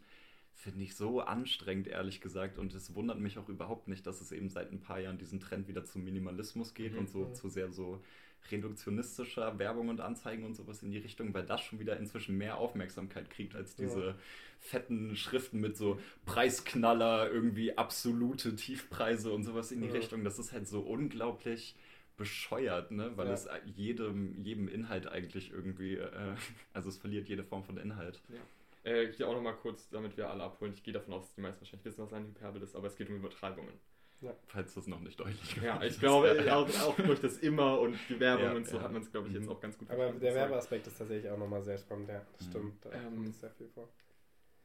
finde 0.53 0.83
ich 0.83 0.95
so 0.95 1.21
anstrengend, 1.21 1.87
ehrlich 1.87 2.21
gesagt. 2.21 2.59
Und 2.59 2.75
es 2.75 2.93
wundert 2.93 3.19
mich 3.19 3.39
auch 3.39 3.49
überhaupt 3.49 3.87
nicht, 3.87 4.05
dass 4.05 4.21
es 4.21 4.31
eben 4.31 4.49
seit 4.49 4.71
ein 4.71 4.79
paar 4.79 4.99
Jahren 4.99 5.17
diesen 5.17 5.39
Trend 5.39 5.67
wieder 5.67 5.85
zum 5.85 6.03
Minimalismus 6.03 6.75
geht 6.75 6.93
mhm. 6.93 6.99
und 6.99 7.09
so 7.09 7.25
mhm. 7.25 7.33
zu 7.33 7.49
sehr 7.49 7.71
so 7.71 8.03
reduktionistischer 8.49 9.57
Werbung 9.59 9.89
und 9.89 10.01
Anzeigen 10.01 10.45
und 10.45 10.55
sowas 10.55 10.81
in 10.83 10.91
die 10.91 10.97
Richtung, 10.97 11.33
weil 11.33 11.45
das 11.45 11.61
schon 11.61 11.79
wieder 11.79 11.97
inzwischen 11.97 12.37
mehr 12.37 12.57
Aufmerksamkeit 12.57 13.29
kriegt 13.29 13.55
als 13.55 13.75
diese 13.75 14.05
ja. 14.07 14.15
fetten 14.59 15.15
Schriften 15.15 15.59
mit 15.59 15.77
so 15.77 15.99
Preisknaller, 16.25 17.29
irgendwie 17.31 17.77
absolute 17.77 18.55
Tiefpreise 18.55 19.31
und 19.31 19.43
sowas 19.43 19.71
in 19.71 19.81
die 19.81 19.87
ja. 19.87 19.93
Richtung. 19.93 20.23
Das 20.23 20.39
ist 20.39 20.51
halt 20.51 20.67
so 20.67 20.81
unglaublich 20.81 21.75
bescheuert, 22.17 22.91
ne? 22.91 23.11
weil 23.15 23.27
ja. 23.27 23.33
es 23.33 23.47
jedem, 23.65 24.43
jedem 24.43 24.67
Inhalt 24.67 25.07
eigentlich 25.07 25.51
irgendwie, 25.51 25.95
äh, 25.95 26.35
also 26.73 26.89
es 26.89 26.97
verliert 26.97 27.27
jede 27.27 27.43
Form 27.43 27.63
von 27.63 27.77
Inhalt. 27.77 28.21
Ja. 28.29 28.91
Äh, 28.91 29.11
hier 29.13 29.27
auch 29.27 29.33
nochmal 29.33 29.55
kurz, 29.55 29.89
damit 29.89 30.17
wir 30.17 30.29
alle 30.29 30.43
abholen. 30.43 30.73
Ich 30.73 30.83
gehe 30.83 30.93
davon 30.93 31.13
aus, 31.13 31.23
dass 31.23 31.35
die 31.35 31.41
meisten 31.41 31.61
wahrscheinlich 31.61 31.85
wissen, 31.85 32.03
was 32.03 32.13
ein 32.13 32.25
Hyperbel 32.25 32.61
ist, 32.63 32.75
aber 32.75 32.87
es 32.87 32.95
geht 32.95 33.09
um 33.09 33.15
Übertreibungen. 33.15 33.73
Ja. 34.21 34.35
Falls 34.47 34.75
das 34.75 34.87
noch 34.87 34.99
nicht 34.99 35.19
deutlich 35.19 35.55
geworden 35.55 35.81
Ja, 35.81 35.83
ich 35.83 35.99
glaube, 35.99 36.45
auch, 36.53 36.69
auch, 36.81 36.95
durch 36.95 37.21
das 37.21 37.39
Immer 37.39 37.79
und 37.79 37.97
die 38.07 38.19
Werbung 38.19 38.45
ja, 38.45 38.53
und 38.53 38.67
so 38.67 38.77
ja. 38.77 38.83
hat 38.83 38.91
man 38.91 39.01
es, 39.01 39.11
glaube 39.11 39.27
ich, 39.27 39.33
jetzt 39.33 39.45
mhm. 39.45 39.51
auch 39.51 39.59
ganz 39.59 39.77
gut 39.77 39.89
Aber 39.89 40.11
der 40.11 40.35
Werbeaspekt 40.35 40.87
ist 40.87 40.97
tatsächlich 40.97 41.31
auch 41.31 41.37
nochmal 41.37 41.63
sehr 41.63 41.77
spannend, 41.77 42.07
ja, 42.09 42.21
das 42.37 42.47
mhm. 42.47 42.51
stimmt. 42.51 42.85
Da 42.85 42.91
ähm, 42.91 43.15
kommt 43.15 43.35
sehr 43.35 43.49
viel 43.49 43.67
vor. 43.69 43.89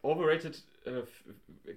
Overrated 0.02 0.62
äh, 0.84 1.02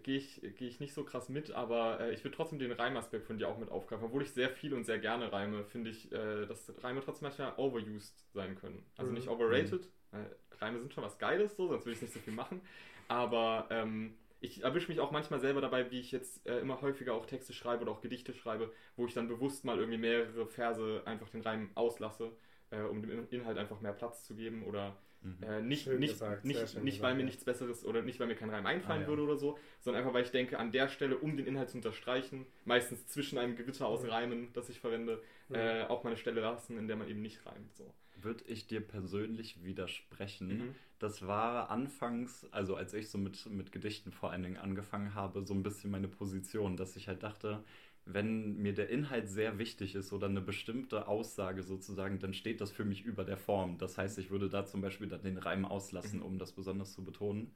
gehe 0.03 0.17
ich, 0.17 0.41
geh 0.57 0.67
ich 0.67 0.79
nicht 0.79 0.93
so 0.93 1.03
krass 1.03 1.29
mit, 1.29 1.51
aber 1.51 2.01
äh, 2.01 2.13
ich 2.13 2.23
würde 2.23 2.35
trotzdem 2.35 2.59
den 2.59 2.71
Reimaspekt 2.71 3.25
von 3.25 3.37
dir 3.37 3.47
auch 3.47 3.57
mit 3.57 3.71
aufgreifen. 3.71 4.05
Obwohl 4.05 4.21
ich 4.21 4.31
sehr 4.31 4.49
viel 4.49 4.73
und 4.73 4.83
sehr 4.83 4.99
gerne 4.99 5.31
reime, 5.31 5.63
finde 5.63 5.89
ich, 5.89 6.11
äh, 6.11 6.45
dass 6.45 6.71
Reime 6.83 7.01
trotzdem 7.01 7.27
manchmal 7.27 7.53
overused 7.57 8.31
sein 8.33 8.55
können. 8.55 8.85
Also 8.97 9.09
mhm. 9.09 9.17
nicht 9.17 9.29
overrated, 9.29 9.87
mhm. 10.11 10.25
Reime 10.59 10.79
sind 10.79 10.93
schon 10.93 11.03
was 11.03 11.17
Geiles, 11.17 11.55
so, 11.55 11.67
sonst 11.69 11.85
würde 11.85 11.95
ich 11.95 12.01
nicht 12.01 12.13
so 12.13 12.19
viel 12.19 12.33
machen. 12.33 12.61
Aber 13.07 13.67
ähm, 13.71 14.15
ich 14.41 14.63
erwische 14.63 14.89
mich 14.89 14.99
auch 14.99 15.11
manchmal 15.11 15.39
selber 15.39 15.61
dabei, 15.61 15.91
wie 15.91 15.99
ich 15.99 16.11
jetzt 16.11 16.45
äh, 16.47 16.59
immer 16.59 16.81
häufiger 16.81 17.13
auch 17.13 17.25
Texte 17.25 17.53
schreibe 17.53 17.83
oder 17.83 17.91
auch 17.91 18.01
Gedichte 18.01 18.33
schreibe, 18.33 18.71
wo 18.95 19.05
ich 19.05 19.13
dann 19.13 19.27
bewusst 19.27 19.65
mal 19.65 19.77
irgendwie 19.77 19.97
mehrere 19.97 20.47
Verse 20.47 21.01
einfach 21.05 21.29
den 21.29 21.41
Reim 21.41 21.69
auslasse, 21.75 22.31
äh, 22.71 22.81
um 22.81 23.01
dem 23.01 23.27
Inhalt 23.29 23.57
einfach 23.57 23.81
mehr 23.81 23.93
Platz 23.93 24.23
zu 24.23 24.35
geben 24.35 24.63
oder 24.63 24.95
mhm. 25.21 25.43
äh, 25.43 25.61
nicht, 25.61 25.87
nicht, 25.87 26.13
gesagt, 26.13 26.45
nicht, 26.45 26.59
nicht 26.59 26.73
gesagt, 26.75 27.01
weil 27.01 27.13
mir 27.15 27.19
ja. 27.21 27.25
nichts 27.25 27.43
Besseres 27.43 27.85
oder 27.85 28.01
nicht, 28.01 28.19
weil 28.19 28.27
mir 28.27 28.35
kein 28.35 28.49
Reim 28.49 28.65
einfallen 28.65 29.01
ah, 29.01 29.03
ja. 29.03 29.07
würde 29.09 29.23
oder 29.23 29.35
so, 29.35 29.57
sondern 29.81 30.01
einfach, 30.01 30.13
weil 30.13 30.23
ich 30.23 30.31
denke, 30.31 30.57
an 30.57 30.71
der 30.71 30.87
Stelle, 30.87 31.17
um 31.17 31.35
den 31.35 31.45
Inhalt 31.45 31.69
zu 31.69 31.77
unterstreichen, 31.77 32.45
meistens 32.63 33.07
zwischen 33.07 33.37
einem 33.37 33.57
Gewitter 33.57 33.87
aus 33.87 34.03
mhm. 34.03 34.09
Reimen, 34.09 34.53
das 34.53 34.69
ich 34.69 34.79
verwende, 34.79 35.21
mhm. 35.49 35.55
Äh, 35.55 35.83
auch 35.83 36.03
mal 36.03 36.11
eine 36.11 36.17
Stelle 36.17 36.41
lassen, 36.41 36.77
in 36.77 36.87
der 36.87 36.95
man 36.95 37.09
eben 37.09 37.21
nicht 37.21 37.45
reimt. 37.45 37.75
So 37.75 37.93
würde 38.23 38.43
ich 38.45 38.67
dir 38.67 38.81
persönlich 38.81 39.63
widersprechen. 39.63 40.47
Mhm. 40.47 40.75
Das 40.99 41.25
war 41.25 41.69
anfangs, 41.69 42.45
also 42.51 42.75
als 42.75 42.93
ich 42.93 43.09
so 43.09 43.17
mit, 43.17 43.45
mit 43.49 43.71
Gedichten 43.71 44.11
vor 44.11 44.31
allen 44.31 44.43
Dingen 44.43 44.57
angefangen 44.57 45.15
habe, 45.15 45.43
so 45.45 45.53
ein 45.53 45.63
bisschen 45.63 45.91
meine 45.91 46.07
Position, 46.07 46.75
dass 46.75 46.95
ich 46.95 47.07
halt 47.07 47.23
dachte, 47.23 47.63
wenn 48.05 48.57
mir 48.57 48.73
der 48.73 48.89
Inhalt 48.89 49.29
sehr 49.29 49.59
wichtig 49.59 49.95
ist 49.95 50.11
oder 50.11 50.27
eine 50.27 50.41
bestimmte 50.41 51.07
Aussage 51.07 51.63
sozusagen, 51.63 52.19
dann 52.19 52.33
steht 52.33 52.59
das 52.59 52.71
für 52.71 52.85
mich 52.85 53.03
über 53.03 53.23
der 53.23 53.37
Form. 53.37 53.77
Das 53.77 53.97
heißt, 53.97 54.17
ich 54.17 54.31
würde 54.31 54.49
da 54.49 54.65
zum 54.65 54.81
Beispiel 54.81 55.07
dann 55.07 55.21
den 55.21 55.37
Reim 55.37 55.65
auslassen, 55.65 56.19
mhm. 56.19 56.25
um 56.25 56.39
das 56.39 56.51
besonders 56.51 56.93
zu 56.93 57.03
betonen. 57.03 57.51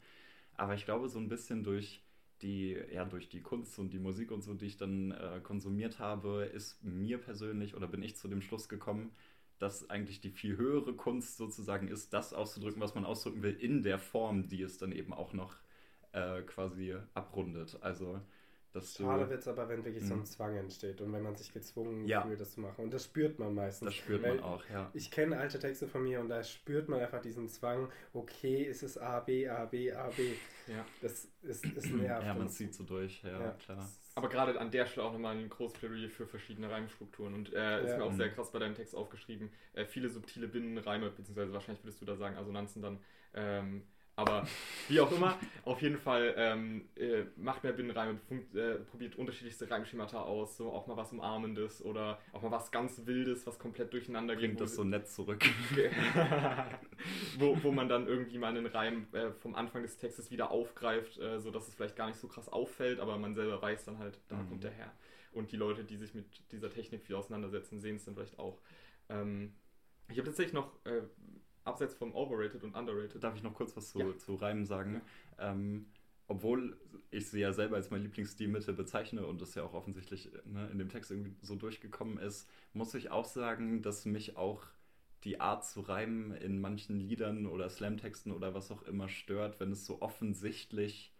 Aber 0.55 0.75
ich 0.75 0.85
glaube, 0.85 1.09
so 1.09 1.19
ein 1.19 1.29
bisschen 1.29 1.63
durch 1.63 2.03
die, 2.43 2.77
ja, 2.91 3.05
durch 3.05 3.29
die 3.29 3.41
Kunst 3.41 3.79
und 3.79 3.93
die 3.93 3.99
Musik 3.99 4.31
und 4.31 4.41
so, 4.41 4.53
die 4.53 4.65
ich 4.65 4.77
dann 4.77 5.11
äh, 5.11 5.39
konsumiert 5.41 5.99
habe, 5.99 6.43
ist 6.53 6.83
mir 6.83 7.17
persönlich 7.17 7.75
oder 7.75 7.87
bin 7.87 8.03
ich 8.03 8.15
zu 8.15 8.27
dem 8.27 8.41
Schluss 8.41 8.69
gekommen, 8.69 9.11
dass 9.59 9.89
eigentlich 9.89 10.21
die 10.21 10.31
viel 10.31 10.57
höhere 10.57 10.93
Kunst 10.93 11.37
sozusagen 11.37 11.87
ist, 11.87 12.13
das 12.13 12.33
auszudrücken, 12.33 12.81
was 12.81 12.95
man 12.95 13.05
ausdrücken 13.05 13.43
will, 13.43 13.55
in 13.55 13.83
der 13.83 13.99
Form, 13.99 14.47
die 14.47 14.61
es 14.61 14.77
dann 14.77 14.91
eben 14.91 15.13
auch 15.13 15.33
noch 15.33 15.55
äh, 16.11 16.41
quasi 16.41 16.95
abrundet. 17.13 17.77
Also 17.81 18.19
dass 18.73 18.95
Schade 18.95 19.29
wird 19.29 19.41
es 19.41 19.47
aber, 19.47 19.69
wenn 19.69 19.85
wirklich 19.85 20.03
so 20.03 20.15
ein 20.15 20.21
hm. 20.21 20.25
Zwang 20.25 20.57
entsteht 20.57 20.99
und 20.99 21.13
wenn 21.13 21.21
man 21.21 21.35
sich 21.35 21.53
gezwungen 21.53 22.07
ja. 22.07 22.23
fühlt, 22.23 22.41
das 22.41 22.53
zu 22.53 22.61
machen. 22.61 22.85
Und 22.85 22.91
das 22.91 23.03
spürt 23.03 23.37
man 23.37 23.53
meistens. 23.53 23.85
Das 23.85 23.93
spürt 23.93 24.23
man 24.23 24.39
auch, 24.39 24.67
ja. 24.67 24.89
Ich 24.95 25.11
kenne 25.11 25.37
alte 25.37 25.59
Texte 25.59 25.87
von 25.87 26.01
mir 26.03 26.19
und 26.19 26.29
da 26.29 26.43
spürt 26.43 26.89
man 26.89 26.99
einfach 26.99 27.21
diesen 27.21 27.47
Zwang, 27.49 27.89
okay, 28.13 28.63
ist 28.63 28.81
es 28.81 28.97
A, 28.97 29.19
B, 29.19 29.47
A, 29.47 29.65
B, 29.65 29.91
A, 29.93 30.09
B. 30.09 30.31
Ja. 30.67 30.83
Das 31.03 31.27
ist, 31.43 31.65
ist 31.65 31.85
nervt. 31.93 32.25
Ja, 32.25 32.33
man 32.33 32.49
zieht 32.49 32.73
so 32.73 32.83
durch, 32.83 33.21
ja, 33.23 33.39
ja. 33.39 33.51
klar. 33.51 33.87
Aber 34.15 34.29
gerade 34.29 34.59
an 34.59 34.69
der 34.69 34.85
Stelle 34.85 35.07
auch 35.07 35.11
nochmal 35.11 35.35
ein 35.35 35.49
großes 35.49 35.79
Plädoyer 35.79 36.09
für 36.09 36.27
verschiedene 36.27 36.69
Reimstrukturen. 36.69 37.33
Und 37.33 37.53
äh, 37.53 37.83
ist 37.83 37.97
mir 37.97 38.03
auch 38.03 38.13
sehr 38.13 38.27
mhm. 38.27 38.33
krass 38.33 38.51
bei 38.51 38.59
deinem 38.59 38.75
Text 38.75 38.95
aufgeschrieben. 38.95 39.49
Äh, 39.73 39.85
viele 39.85 40.09
subtile 40.09 40.47
Binnenreime, 40.47 41.09
beziehungsweise 41.09 41.51
wahrscheinlich 41.51 41.83
würdest 41.83 42.01
du 42.01 42.05
da 42.05 42.15
sagen 42.15 42.37
Assonanzen 42.37 42.81
dann, 42.81 42.99
ähm, 43.33 43.83
aber 44.15 44.47
wie 44.89 44.99
auch 44.99 45.11
immer, 45.11 45.39
auf 45.65 45.81
jeden 45.81 45.97
Fall 45.97 46.35
ähm, 46.37 46.87
äh, 46.95 47.23
macht 47.35 47.63
mehr 47.63 47.73
Binnenreime, 47.73 48.19
äh, 48.53 48.75
probiert 48.75 49.15
unterschiedlichste 49.15 49.69
Reimschemata 49.69 50.21
aus, 50.21 50.57
so 50.57 50.71
auch 50.71 50.85
mal 50.85 50.95
was 50.95 51.11
Umarmendes 51.11 51.83
oder 51.83 52.19
auch 52.31 52.43
mal 52.43 52.51
was 52.51 52.71
ganz 52.71 53.05
Wildes, 53.05 53.47
was 53.47 53.57
komplett 53.57 53.91
durcheinander 53.91 54.35
geht. 54.35 54.49
Bringt 54.49 54.61
das 54.61 54.75
so 54.75 54.83
nett 54.83 55.07
zurück. 55.07 55.43
wo, 57.39 57.57
wo 57.63 57.71
man 57.71 57.89
dann 57.89 58.07
irgendwie 58.07 58.37
mal 58.37 58.49
einen 58.49 58.67
Reim 58.67 59.07
äh, 59.13 59.31
vom 59.31 59.55
Anfang 59.55 59.81
des 59.81 59.97
Textes 59.97 60.29
wieder 60.29 60.51
aufgreift, 60.51 61.17
äh, 61.17 61.39
sodass 61.39 61.67
es 61.67 61.73
vielleicht 61.73 61.95
gar 61.95 62.07
nicht 62.07 62.19
so 62.19 62.27
krass 62.27 62.49
auffällt, 62.49 62.99
aber 62.99 63.17
man 63.17 63.33
selber 63.33 63.61
weiß 63.61 63.85
dann 63.85 63.97
halt, 63.97 64.19
da 64.27 64.35
mhm. 64.35 64.49
kommt 64.49 64.63
der 64.63 64.71
her. 64.71 64.91
Und 65.31 65.51
die 65.51 65.57
Leute, 65.57 65.83
die 65.83 65.97
sich 65.97 66.13
mit 66.13 66.27
dieser 66.51 66.69
Technik 66.69 67.03
viel 67.03 67.15
auseinandersetzen, 67.15 67.81
sehen 67.81 67.95
es 67.95 68.05
dann 68.05 68.13
vielleicht 68.13 68.37
auch. 68.37 68.61
Ähm, 69.09 69.55
ich 70.09 70.17
habe 70.17 70.27
tatsächlich 70.27 70.53
noch 70.53 70.69
äh, 70.85 71.01
abseits 71.63 71.95
vom 71.95 72.13
Overrated 72.13 72.63
und 72.63 72.75
Underrated. 72.75 73.23
Darf 73.23 73.35
ich 73.35 73.43
noch 73.43 73.53
kurz 73.53 73.75
was 73.75 73.91
zu, 73.91 73.99
ja. 73.99 74.17
zu 74.17 74.35
Reimen 74.35 74.65
sagen? 74.65 75.01
Ja. 75.37 75.51
Ähm, 75.51 75.87
obwohl 76.27 76.77
ich 77.11 77.29
sie 77.29 77.41
ja 77.41 77.53
selber 77.53 77.75
als 77.75 77.91
mein 77.91 78.01
Lieblingsstilmittel 78.01 78.73
bezeichne 78.73 79.25
und 79.25 79.41
das 79.41 79.55
ja 79.55 79.63
auch 79.63 79.73
offensichtlich 79.73 80.31
ne, 80.45 80.69
in 80.71 80.77
dem 80.77 80.89
Text 80.89 81.11
irgendwie 81.11 81.35
so 81.41 81.55
durchgekommen 81.55 82.17
ist, 82.17 82.49
muss 82.73 82.93
ich 82.93 83.11
auch 83.11 83.25
sagen, 83.25 83.81
dass 83.81 84.05
mich 84.05 84.37
auch 84.37 84.65
die 85.23 85.39
Art 85.39 85.65
zu 85.65 85.81
reimen 85.81 86.31
in 86.31 86.59
manchen 86.59 86.99
Liedern 86.99 87.45
oder 87.45 87.69
Slamtexten 87.69 88.31
oder 88.31 88.53
was 88.53 88.71
auch 88.71 88.83
immer 88.83 89.09
stört, 89.09 89.59
wenn 89.59 89.71
es 89.71 89.85
so 89.85 90.01
offensichtlich 90.01 91.13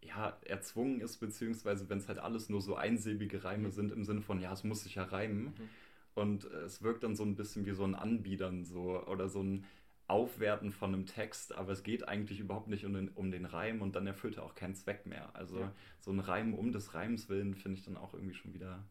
ja, 0.00 0.36
erzwungen 0.44 1.00
ist, 1.00 1.18
beziehungsweise 1.18 1.88
wenn 1.88 1.98
es 1.98 2.08
halt 2.08 2.18
alles 2.18 2.48
nur 2.48 2.60
so 2.60 2.76
einsilbige 2.76 3.42
Reime 3.44 3.70
sind 3.70 3.90
im 3.90 4.04
Sinne 4.04 4.22
von, 4.22 4.40
ja, 4.40 4.52
es 4.52 4.64
muss 4.64 4.84
sich 4.84 4.94
ja 4.94 5.04
reimen. 5.04 5.44
Mhm. 5.44 5.68
Und 6.14 6.44
es 6.44 6.82
wirkt 6.82 7.04
dann 7.04 7.14
so 7.14 7.24
ein 7.24 7.36
bisschen 7.36 7.64
wie 7.66 7.72
so 7.72 7.84
ein 7.84 7.94
Anbiedern 7.94 8.64
so 8.64 9.04
oder 9.06 9.28
so 9.28 9.40
ein, 9.40 9.64
Aufwerten 10.08 10.72
von 10.72 10.94
einem 10.94 11.06
Text, 11.06 11.54
aber 11.54 11.72
es 11.72 11.82
geht 11.82 12.08
eigentlich 12.08 12.40
überhaupt 12.40 12.68
nicht 12.68 12.84
um 12.84 12.94
den, 12.94 13.08
um 13.10 13.30
den 13.30 13.44
Reim 13.44 13.82
und 13.82 13.94
dann 13.94 14.06
erfüllt 14.06 14.38
er 14.38 14.44
auch 14.44 14.54
keinen 14.54 14.74
Zweck 14.74 15.06
mehr. 15.06 15.34
Also 15.34 15.60
ja. 15.60 15.72
so 16.00 16.10
ein 16.10 16.18
Reim 16.18 16.54
um 16.54 16.72
des 16.72 16.94
Reims 16.94 17.28
willen 17.28 17.54
finde 17.54 17.78
ich 17.78 17.84
dann 17.84 17.96
auch 17.96 18.14
irgendwie 18.14 18.34
schon 18.34 18.54
wieder. 18.54 18.82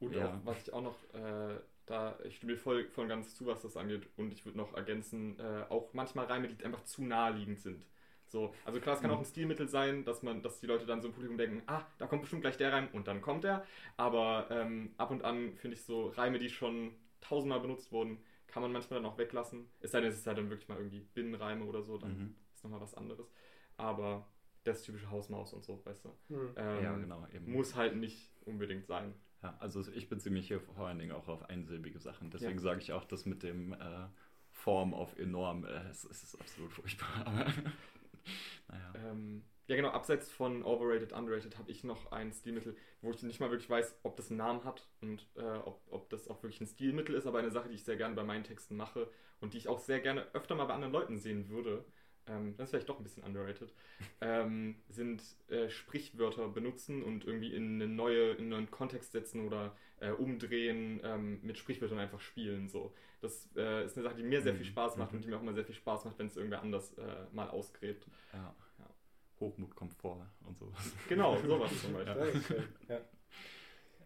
Und 0.00 0.14
ja. 0.14 0.28
auch, 0.28 0.34
was 0.44 0.62
ich 0.62 0.72
auch 0.72 0.82
noch, 0.82 0.96
äh, 1.14 1.60
da, 1.84 2.18
ich 2.24 2.36
stimme 2.36 2.52
dir 2.52 2.58
voll, 2.58 2.88
voll 2.88 3.04
und 3.04 3.10
ganz 3.10 3.36
zu, 3.36 3.46
was 3.46 3.60
das 3.60 3.76
angeht 3.76 4.08
und 4.16 4.32
ich 4.32 4.46
würde 4.46 4.56
noch 4.56 4.74
ergänzen, 4.74 5.38
äh, 5.38 5.64
auch 5.68 5.92
manchmal 5.92 6.24
Reime, 6.24 6.48
die 6.48 6.64
einfach 6.64 6.84
zu 6.84 7.04
naheliegend 7.04 7.60
sind. 7.60 7.84
So, 8.26 8.54
also 8.64 8.80
klar, 8.80 8.94
es 8.94 9.02
kann 9.02 9.10
mhm. 9.10 9.16
auch 9.16 9.20
ein 9.20 9.26
Stilmittel 9.26 9.68
sein, 9.68 10.04
dass 10.04 10.22
man, 10.22 10.40
dass 10.40 10.60
die 10.60 10.66
Leute 10.66 10.86
dann 10.86 11.02
so 11.02 11.08
im 11.08 11.14
Publikum 11.14 11.36
denken, 11.36 11.62
ah, 11.66 11.82
da 11.98 12.06
kommt 12.06 12.22
bestimmt 12.22 12.42
gleich 12.42 12.56
der 12.56 12.72
Reim 12.72 12.88
und 12.92 13.08
dann 13.08 13.20
kommt 13.20 13.44
er. 13.44 13.66
Aber 13.96 14.46
ähm, 14.50 14.94
ab 14.96 15.10
und 15.10 15.24
an 15.24 15.56
finde 15.56 15.76
ich 15.76 15.82
so 15.82 16.08
Reime, 16.08 16.38
die 16.38 16.48
schon 16.48 16.94
tausendmal 17.20 17.60
benutzt 17.60 17.92
wurden, 17.92 18.18
kann 18.50 18.62
man 18.62 18.72
manchmal 18.72 19.00
dann 19.00 19.10
auch 19.10 19.18
weglassen. 19.18 19.68
Es 19.80 19.92
sei 19.92 20.00
denn, 20.00 20.10
es 20.10 20.18
ist 20.18 20.26
halt 20.26 20.38
dann 20.38 20.50
wirklich 20.50 20.68
mal 20.68 20.78
irgendwie 20.78 21.00
Binnenreime 21.00 21.64
oder 21.64 21.82
so, 21.82 21.98
dann 21.98 22.18
mhm. 22.18 22.34
ist 22.54 22.64
nochmal 22.64 22.80
was 22.80 22.94
anderes. 22.94 23.30
Aber 23.76 24.28
das 24.64 24.82
typische 24.82 25.10
Hausmaus 25.10 25.52
und 25.52 25.64
so, 25.64 25.84
weißt 25.84 26.04
du. 26.04 26.08
Mhm. 26.28 26.52
Ähm, 26.56 26.84
ja, 26.84 26.96
genau. 26.96 27.26
Eben. 27.32 27.52
Muss 27.52 27.74
halt 27.74 27.96
nicht 27.96 28.32
unbedingt 28.44 28.86
sein. 28.86 29.14
Ja, 29.42 29.56
also 29.58 29.80
ich 29.92 30.08
beziehe 30.08 30.32
mich 30.32 30.48
hier 30.48 30.60
vor 30.60 30.86
allen 30.86 30.98
Dingen 30.98 31.12
auch 31.12 31.28
auf 31.28 31.48
einsilbige 31.48 31.98
Sachen. 31.98 32.30
Deswegen 32.30 32.58
ja. 32.58 32.60
sage 32.60 32.80
ich 32.80 32.92
auch, 32.92 33.04
dass 33.04 33.24
mit 33.24 33.42
dem 33.42 33.72
äh, 33.72 34.06
Form 34.52 34.92
auf 34.92 35.18
enorm, 35.18 35.64
äh, 35.64 35.88
es, 35.88 36.04
es, 36.04 36.22
ist 36.22 36.40
absolut 36.40 36.72
furchtbar. 36.72 37.24
naja. 38.68 38.92
Ähm, 38.96 39.44
ja, 39.70 39.76
genau, 39.76 39.90
abseits 39.90 40.28
von 40.28 40.64
Overrated, 40.64 41.12
Underrated 41.12 41.56
habe 41.56 41.70
ich 41.70 41.84
noch 41.84 42.10
ein 42.10 42.32
Stilmittel, 42.32 42.76
wo 43.02 43.12
ich 43.12 43.22
nicht 43.22 43.38
mal 43.38 43.52
wirklich 43.52 43.70
weiß, 43.70 44.00
ob 44.02 44.16
das 44.16 44.28
einen 44.28 44.38
Namen 44.38 44.64
hat 44.64 44.88
und 45.00 45.28
äh, 45.36 45.42
ob, 45.42 45.80
ob 45.90 46.10
das 46.10 46.26
auch 46.26 46.42
wirklich 46.42 46.60
ein 46.60 46.66
Stilmittel 46.66 47.14
ist, 47.14 47.24
aber 47.24 47.38
eine 47.38 47.52
Sache, 47.52 47.68
die 47.68 47.76
ich 47.76 47.84
sehr 47.84 47.94
gerne 47.94 48.16
bei 48.16 48.24
meinen 48.24 48.42
Texten 48.42 48.76
mache 48.76 49.08
und 49.40 49.54
die 49.54 49.58
ich 49.58 49.68
auch 49.68 49.78
sehr 49.78 50.00
gerne 50.00 50.26
öfter 50.32 50.56
mal 50.56 50.64
bei 50.64 50.74
anderen 50.74 50.92
Leuten 50.92 51.18
sehen 51.18 51.50
würde, 51.50 51.84
ähm, 52.26 52.56
das 52.56 52.64
ist 52.64 52.70
vielleicht 52.70 52.88
doch 52.88 52.98
ein 52.98 53.04
bisschen 53.04 53.22
underrated, 53.22 53.72
ähm, 54.20 54.74
sind 54.88 55.22
äh, 55.46 55.70
Sprichwörter 55.70 56.48
benutzen 56.48 57.04
und 57.04 57.24
irgendwie 57.24 57.54
in, 57.54 57.80
eine 57.80 57.86
neue, 57.86 58.32
in 58.32 58.38
einen 58.38 58.48
neuen 58.48 58.70
Kontext 58.72 59.12
setzen 59.12 59.46
oder 59.46 59.76
äh, 60.00 60.10
umdrehen, 60.10 61.00
ähm, 61.04 61.38
mit 61.44 61.58
Sprichwörtern 61.58 62.00
einfach 62.00 62.20
spielen. 62.20 62.68
So. 62.68 62.92
Das 63.20 63.48
äh, 63.54 63.84
ist 63.84 63.96
eine 63.96 64.02
Sache, 64.02 64.16
die 64.16 64.24
mir 64.24 64.42
sehr 64.42 64.54
viel 64.54 64.66
mhm. 64.66 64.70
Spaß 64.70 64.96
macht 64.96 65.12
mhm. 65.12 65.18
und 65.18 65.24
die 65.24 65.28
mir 65.28 65.36
auch 65.36 65.42
immer 65.42 65.54
sehr 65.54 65.64
viel 65.64 65.76
Spaß 65.76 66.06
macht, 66.06 66.18
wenn 66.18 66.26
es 66.26 66.36
irgendwer 66.36 66.60
anders 66.60 66.92
äh, 66.94 67.26
mal 67.30 67.48
ausgräbt. 67.48 68.08
Ja. 68.32 68.52
Hochmut, 69.40 69.74
Komfort 69.74 70.26
und 70.46 70.58
sowas. 70.58 70.92
Genau, 71.08 71.36
sowas 71.46 71.70
zum 71.80 71.94
Beispiel. 71.94 72.42
Ja. 72.88 72.94
ja. 72.94 73.00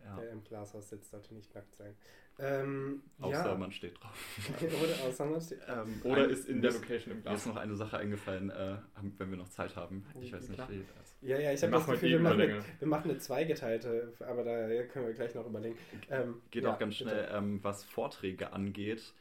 Ja. 0.04 0.16
Der 0.16 0.30
im 0.32 0.44
Glashaus 0.44 0.90
sitzt, 0.90 1.10
sollte 1.10 1.34
nicht 1.34 1.54
nackt 1.54 1.74
sein. 1.74 1.94
Ähm, 2.38 3.02
außer 3.20 3.46
ja. 3.46 3.54
man 3.54 3.70
steht 3.70 3.94
drauf. 3.98 4.12
oder 4.60 5.08
außer 5.08 5.24
man 5.24 5.40
steht 5.40 5.60
ähm, 5.68 6.00
Oder 6.02 6.28
ist 6.28 6.48
in 6.48 6.60
der 6.60 6.72
Location 6.72 7.14
im 7.14 7.22
Glas. 7.22 7.32
Mir 7.32 7.36
ist 7.36 7.46
noch 7.46 7.56
eine 7.56 7.76
Sache 7.76 7.98
eingefallen, 7.98 8.50
äh, 8.50 8.76
wenn 9.18 9.30
wir 9.30 9.36
noch 9.36 9.48
Zeit 9.48 9.76
haben. 9.76 10.04
Ich 10.20 10.32
weiß 10.32 10.48
nicht, 10.48 10.68
wie. 10.68 10.84
Ja, 11.26 11.38
ja, 11.38 11.52
ich 11.52 11.62
habe 11.62 11.72
das 11.72 11.86
Gefühl, 11.86 12.10
wir 12.10 12.20
machen, 12.20 12.40
eine, 12.40 12.64
wir 12.78 12.88
machen 12.88 13.10
eine 13.10 13.18
zweigeteilte, 13.18 14.12
aber 14.20 14.44
da 14.44 14.82
können 14.84 15.06
wir 15.06 15.14
gleich 15.14 15.34
noch 15.34 15.46
überlegen. 15.46 15.78
Ähm, 16.10 16.42
Geht 16.50 16.64
ja, 16.64 16.74
auch 16.74 16.78
ganz 16.78 16.96
schnell, 16.96 17.28
ähm, 17.32 17.60
was 17.62 17.84
Vorträge 17.84 18.52
angeht 18.52 19.14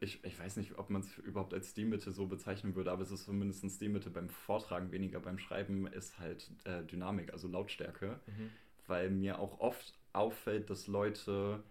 ich, 0.00 0.24
ich 0.24 0.38
weiß 0.38 0.56
nicht, 0.56 0.78
ob 0.78 0.90
man 0.90 1.02
es 1.02 1.18
überhaupt 1.18 1.54
als 1.54 1.70
Stilmittel 1.70 2.12
so 2.12 2.26
bezeichnen 2.26 2.74
würde, 2.74 2.90
aber 2.90 3.02
es 3.02 3.10
ist 3.10 3.24
zumindest 3.24 3.62
ein 3.64 3.70
Stilmittel 3.70 4.10
beim 4.10 4.28
Vortragen, 4.28 4.90
weniger 4.90 5.20
beim 5.20 5.38
Schreiben, 5.38 5.86
ist 5.86 6.18
halt 6.18 6.50
äh, 6.64 6.82
Dynamik, 6.84 7.32
also 7.32 7.48
Lautstärke. 7.48 8.20
Mhm. 8.26 8.50
Weil 8.86 9.10
mir 9.10 9.38
auch 9.38 9.60
oft 9.60 9.98
auffällt, 10.12 10.70
dass 10.70 10.86
Leute 10.86 11.62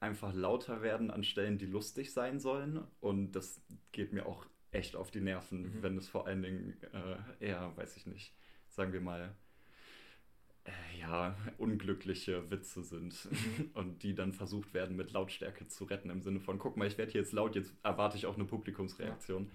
einfach 0.00 0.34
lauter 0.34 0.82
werden 0.82 1.10
an 1.10 1.24
Stellen, 1.24 1.58
die 1.58 1.66
lustig 1.66 2.12
sein 2.12 2.40
sollen. 2.40 2.84
Und 3.00 3.32
das 3.32 3.62
geht 3.92 4.12
mir 4.12 4.26
auch 4.26 4.46
echt 4.70 4.96
auf 4.96 5.10
die 5.10 5.20
Nerven, 5.20 5.62
mhm. 5.62 5.82
wenn 5.82 5.96
es 5.96 6.08
vor 6.08 6.26
allen 6.26 6.42
Dingen 6.42 6.76
äh, 6.92 7.46
eher, 7.46 7.72
weiß 7.76 7.96
ich 7.96 8.06
nicht, 8.06 8.34
sagen 8.68 8.92
wir 8.92 9.00
mal, 9.00 9.34
äh, 10.64 11.00
ja, 11.00 11.36
unglückliche 11.58 12.50
Witze 12.50 12.82
sind 12.82 13.28
mhm. 13.30 13.70
und 13.74 14.02
die 14.02 14.14
dann 14.14 14.32
versucht 14.32 14.74
werden 14.74 14.96
mit 14.96 15.12
Lautstärke 15.12 15.66
zu 15.68 15.84
retten 15.84 16.10
im 16.10 16.22
Sinne 16.22 16.40
von, 16.40 16.58
guck 16.58 16.76
mal, 16.76 16.86
ich 16.86 16.98
werde 16.98 17.12
hier 17.12 17.20
jetzt 17.20 17.32
laut, 17.32 17.54
jetzt 17.54 17.74
erwarte 17.82 18.16
ich 18.16 18.26
auch 18.26 18.34
eine 18.34 18.44
Publikumsreaktion. 18.44 19.44
Ja. 19.44 19.50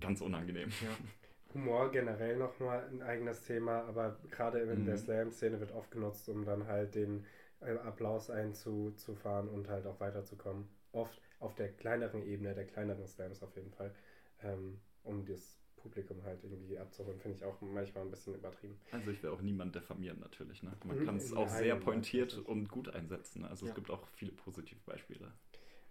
Ganz 0.00 0.20
unangenehm. 0.20 0.70
Ja. 0.82 0.88
Humor 1.54 1.92
generell 1.92 2.36
nochmal 2.36 2.84
ein 2.90 3.00
eigenes 3.00 3.42
Thema, 3.42 3.84
aber 3.84 4.18
gerade 4.30 4.58
in 4.60 4.80
mhm. 4.80 4.86
der 4.86 4.98
Slam-Szene 4.98 5.60
wird 5.60 5.72
oft 5.72 5.90
genutzt, 5.90 6.28
um 6.28 6.44
dann 6.44 6.66
halt 6.66 6.96
den 6.96 7.24
äh, 7.60 7.70
Applaus 7.78 8.28
einzufahren 8.28 9.48
und 9.48 9.68
halt 9.68 9.86
auch 9.86 10.00
weiterzukommen. 10.00 10.68
Oft 10.92 11.20
auf 11.38 11.54
der 11.54 11.72
kleineren 11.72 12.22
Ebene, 12.22 12.54
der 12.54 12.66
kleineren 12.66 13.06
Slams 13.06 13.42
auf 13.42 13.54
jeden 13.56 13.70
Fall, 13.70 13.94
ähm, 14.42 14.80
um 15.04 15.24
das 15.24 15.63
Publikum 15.84 16.16
halt 16.24 16.42
irgendwie 16.42 16.78
abzuholen, 16.78 17.20
finde 17.20 17.36
ich 17.36 17.44
auch 17.44 17.60
manchmal 17.60 18.04
ein 18.04 18.10
bisschen 18.10 18.34
übertrieben. 18.34 18.76
Also 18.90 19.10
ich 19.10 19.22
will 19.22 19.30
auch 19.30 19.42
niemand 19.42 19.74
diffamieren 19.74 20.18
natürlich. 20.18 20.62
Ne? 20.62 20.72
Man 20.84 20.98
mhm. 20.98 21.04
kann 21.04 21.16
es 21.16 21.32
auch 21.32 21.48
sehr 21.48 21.76
pointiert 21.76 22.38
und 22.38 22.68
gut 22.68 22.88
einsetzen. 22.88 23.44
Also 23.44 23.66
ja. 23.66 23.70
es 23.70 23.74
gibt 23.76 23.90
auch 23.90 24.06
viele 24.16 24.32
positive 24.32 24.80
Beispiele. 24.86 25.30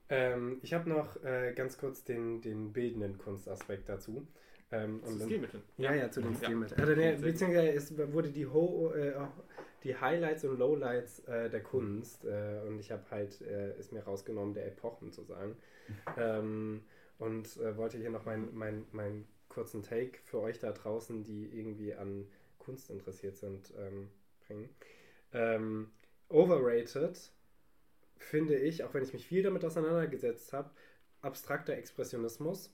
Ähm, 0.09 0.59
ich 0.63 0.73
habe 0.73 0.89
noch 0.89 1.23
äh, 1.23 1.53
ganz 1.55 1.77
kurz 1.77 2.03
den, 2.03 2.41
den 2.41 2.73
bildenden 2.73 3.17
Kunstaspekt 3.19 3.87
dazu. 3.87 4.27
Ähm, 4.71 5.01
zu 5.03 5.19
Stilmitteln. 5.25 5.63
Ja, 5.77 5.93
ja, 5.93 6.09
zu 6.09 6.21
den 6.21 6.33
ja. 6.33 6.37
Stilmitteln. 6.39 6.81
Also 6.81 6.95
der, 6.95 7.11
beziehungsweise 7.13 7.69
es 7.73 7.97
wurde 8.11 8.31
die, 8.31 8.47
Ho 8.47 8.91
äh, 8.95 9.13
die 9.83 9.95
Highlights 9.95 10.43
und 10.43 10.57
Lowlights 10.57 11.19
äh, 11.27 11.49
der 11.51 11.61
Kunst 11.61 12.25
äh, 12.25 12.61
und 12.67 12.79
ich 12.79 12.91
habe 12.91 13.03
halt, 13.11 13.39
äh, 13.41 13.77
ist 13.77 13.93
mir 13.93 14.03
rausgenommen, 14.03 14.55
der 14.55 14.65
Epochen 14.65 15.11
zu 15.11 15.23
sagen. 15.23 15.55
ähm, 16.17 16.81
und 17.19 17.57
äh, 17.57 17.77
wollte 17.77 17.97
hier 17.99 18.09
noch 18.09 18.25
mein, 18.25 18.49
mein, 18.53 18.85
mein 18.91 19.25
kurzen 19.53 19.83
Take 19.83 20.19
für 20.23 20.39
euch 20.39 20.59
da 20.59 20.71
draußen, 20.71 21.23
die 21.23 21.45
irgendwie 21.57 21.93
an 21.93 22.27
Kunst 22.57 22.89
interessiert 22.89 23.37
sind, 23.37 23.73
ähm, 23.77 24.09
bringen. 24.45 24.69
Ähm, 25.33 25.91
overrated 26.29 27.31
finde 28.17 28.55
ich, 28.55 28.83
auch 28.83 28.93
wenn 28.93 29.03
ich 29.03 29.13
mich 29.13 29.27
viel 29.27 29.43
damit 29.43 29.65
auseinandergesetzt 29.65 30.53
habe, 30.53 30.69
abstrakter 31.21 31.73
Expressionismus. 31.73 32.73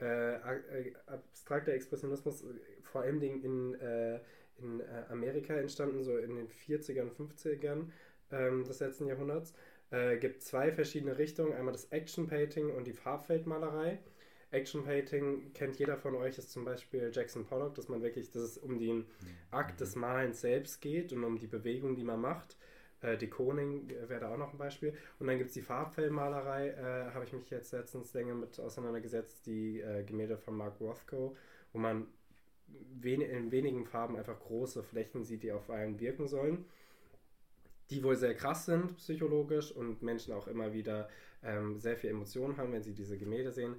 Äh, 0.00 0.34
äh, 0.34 0.92
abstrakter 1.06 1.72
Expressionismus 1.72 2.44
vor 2.82 3.02
allem 3.02 3.20
in, 3.22 3.74
äh, 3.74 4.20
in 4.58 4.80
äh, 4.80 5.04
Amerika 5.08 5.54
entstanden, 5.54 6.02
so 6.02 6.16
in 6.18 6.36
den 6.36 6.48
40ern, 6.48 7.10
50ern 7.10 7.90
ähm, 8.30 8.64
des 8.64 8.80
letzten 8.80 9.06
Jahrhunderts. 9.06 9.54
Gibt 10.20 10.42
zwei 10.42 10.72
verschiedene 10.72 11.16
Richtungen. 11.16 11.52
Einmal 11.52 11.70
das 11.70 11.84
Action 11.92 12.26
Painting 12.26 12.70
und 12.70 12.88
die 12.88 12.92
Farbfeldmalerei. 12.92 14.00
Action 14.50 14.84
Painting 14.84 15.52
kennt 15.54 15.78
jeder 15.78 15.96
von 15.96 16.14
euch, 16.14 16.38
ist 16.38 16.50
zum 16.50 16.64
Beispiel 16.64 17.10
Jackson 17.12 17.44
Pollock, 17.44 17.74
dass 17.74 17.88
man 17.88 18.02
wirklich, 18.02 18.30
dass 18.30 18.42
es 18.42 18.58
um 18.58 18.78
den 18.78 19.06
Akt 19.50 19.80
des 19.80 19.96
Malens 19.96 20.40
selbst 20.40 20.80
geht 20.80 21.12
und 21.12 21.24
um 21.24 21.38
die 21.38 21.48
Bewegung, 21.48 21.96
die 21.96 22.04
man 22.04 22.20
macht. 22.20 22.56
Äh, 23.00 23.16
die 23.16 23.28
Koning 23.28 23.88
wäre 24.08 24.20
da 24.20 24.32
auch 24.32 24.38
noch 24.38 24.52
ein 24.52 24.58
Beispiel. 24.58 24.94
Und 25.18 25.26
dann 25.26 25.38
gibt 25.38 25.48
es 25.48 25.54
die 25.54 25.62
Farbfellmalerei, 25.62 26.68
äh, 26.68 27.12
habe 27.12 27.24
ich 27.24 27.32
mich 27.32 27.50
jetzt 27.50 27.72
letztens 27.72 28.12
länger 28.14 28.34
mit 28.34 28.58
auseinandergesetzt, 28.58 29.46
die 29.46 29.80
äh, 29.80 30.04
Gemälde 30.04 30.36
von 30.38 30.56
Mark 30.56 30.80
Rothko, 30.80 31.36
wo 31.72 31.78
man 31.78 32.06
wen 32.68 33.20
in 33.20 33.52
wenigen 33.52 33.84
Farben 33.84 34.16
einfach 34.16 34.38
große 34.38 34.82
Flächen 34.82 35.24
sieht, 35.24 35.42
die 35.42 35.52
auf 35.52 35.70
einen 35.70 36.00
wirken 36.00 36.26
sollen. 36.26 36.64
Die 37.90 38.02
wohl 38.02 38.16
sehr 38.16 38.34
krass 38.34 38.66
sind, 38.66 38.96
psychologisch, 38.96 39.70
und 39.70 40.02
Menschen 40.02 40.34
auch 40.34 40.48
immer 40.48 40.72
wieder 40.72 41.08
ähm, 41.44 41.78
sehr 41.78 41.96
viel 41.96 42.10
Emotionen 42.10 42.56
haben, 42.56 42.72
wenn 42.72 42.82
sie 42.82 42.94
diese 42.94 43.16
Gemälde 43.16 43.52
sehen. 43.52 43.76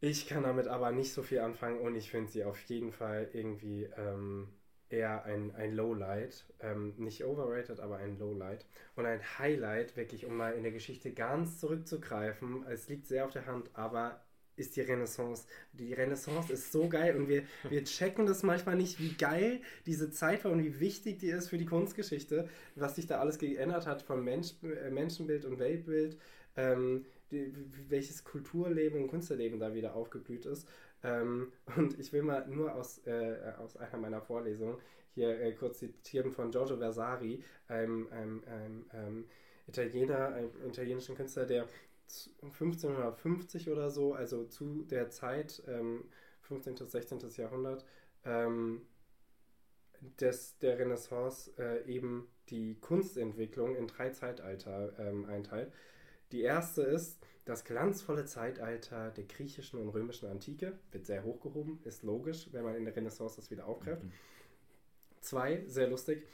Ich 0.00 0.26
kann 0.26 0.42
damit 0.42 0.68
aber 0.68 0.92
nicht 0.92 1.12
so 1.12 1.22
viel 1.22 1.40
anfangen 1.40 1.80
und 1.80 1.94
ich 1.94 2.10
finde 2.10 2.30
sie 2.30 2.44
auf 2.44 2.60
jeden 2.64 2.92
Fall 2.92 3.28
irgendwie 3.32 3.88
ähm, 3.96 4.48
eher 4.90 5.24
ein, 5.24 5.54
ein 5.54 5.74
Lowlight. 5.74 6.44
Ähm, 6.60 6.94
nicht 6.98 7.24
overrated, 7.24 7.80
aber 7.80 7.96
ein 7.96 8.18
Lowlight. 8.18 8.66
Und 8.94 9.06
ein 9.06 9.20
Highlight, 9.38 9.96
wirklich, 9.96 10.26
um 10.26 10.36
mal 10.36 10.52
in 10.54 10.62
der 10.62 10.72
Geschichte 10.72 11.12
ganz 11.12 11.58
zurückzugreifen. 11.60 12.64
Es 12.68 12.88
liegt 12.88 13.06
sehr 13.06 13.24
auf 13.24 13.32
der 13.32 13.46
Hand, 13.46 13.70
aber 13.74 14.20
ist 14.56 14.76
die 14.76 14.80
Renaissance. 14.80 15.46
Die 15.72 15.92
Renaissance 15.92 16.52
ist 16.52 16.72
so 16.72 16.88
geil 16.88 17.14
und 17.16 17.28
wir, 17.28 17.42
wir 17.68 17.84
checken 17.84 18.26
das 18.26 18.42
manchmal 18.42 18.76
nicht, 18.76 18.98
wie 18.98 19.12
geil 19.12 19.60
diese 19.84 20.10
Zeit 20.10 20.44
war 20.44 20.52
und 20.52 20.64
wie 20.64 20.80
wichtig 20.80 21.18
die 21.18 21.28
ist 21.28 21.48
für 21.48 21.58
die 21.58 21.66
Kunstgeschichte, 21.66 22.48
was 22.74 22.96
sich 22.96 23.06
da 23.06 23.20
alles 23.20 23.38
geändert 23.38 23.86
hat 23.86 24.02
vom 24.02 24.24
Mensch, 24.24 24.54
äh, 24.62 24.90
Menschenbild 24.90 25.44
und 25.44 25.58
Weltbild, 25.58 26.16
ähm, 26.56 27.04
die, 27.30 27.52
welches 27.88 28.24
Kulturleben 28.24 29.02
und 29.02 29.08
Künstlerleben 29.08 29.58
da 29.58 29.74
wieder 29.74 29.94
aufgeblüht 29.94 30.46
ist. 30.46 30.68
Ähm, 31.02 31.52
und 31.76 31.98
ich 31.98 32.12
will 32.12 32.22
mal 32.22 32.46
nur 32.48 32.74
aus, 32.74 32.98
äh, 33.06 33.52
aus 33.58 33.76
einer 33.76 33.98
meiner 33.98 34.20
Vorlesungen 34.20 34.78
hier 35.14 35.40
äh, 35.40 35.52
kurz 35.52 35.78
zitieren 35.78 36.30
von 36.30 36.50
Giorgio 36.50 36.78
Vasari, 36.78 37.42
einem, 37.68 38.08
einem, 38.08 38.44
einem, 38.44 38.84
einem 38.90 39.24
Italiener, 39.66 40.28
einem 40.34 40.50
italienischen 40.68 41.16
Künstler, 41.16 41.46
der 41.46 41.66
1550 42.42 43.70
oder 43.70 43.90
so, 43.90 44.14
also 44.14 44.44
zu 44.44 44.82
der 44.84 45.10
Zeit, 45.10 45.62
ähm, 45.66 46.04
15. 46.42 46.74
bis 46.74 46.92
16. 46.92 47.18
Jahrhundert, 47.36 47.84
ähm, 48.24 48.82
des, 50.20 50.58
der 50.58 50.78
Renaissance 50.78 51.52
äh, 51.58 51.84
eben 51.90 52.28
die 52.50 52.78
Kunstentwicklung 52.80 53.74
in 53.74 53.86
drei 53.86 54.10
Zeitalter 54.10 54.92
ähm, 54.98 55.24
einteilt. 55.24 55.72
Die 56.32 56.42
erste 56.42 56.82
ist 56.82 57.18
das 57.44 57.64
glanzvolle 57.64 58.24
Zeitalter 58.24 59.10
der 59.10 59.24
griechischen 59.24 59.78
und 59.78 59.88
römischen 59.88 60.28
Antike, 60.28 60.78
wird 60.90 61.06
sehr 61.06 61.22
hochgehoben, 61.22 61.78
ist 61.84 62.02
logisch, 62.02 62.48
wenn 62.52 62.64
man 62.64 62.74
in 62.74 62.84
der 62.84 62.96
Renaissance 62.96 63.36
das 63.36 63.50
wieder 63.50 63.66
aufgreift. 63.66 64.02
Mhm. 64.02 64.12
Zwei, 65.20 65.64
sehr 65.66 65.88
lustig, 65.88 66.26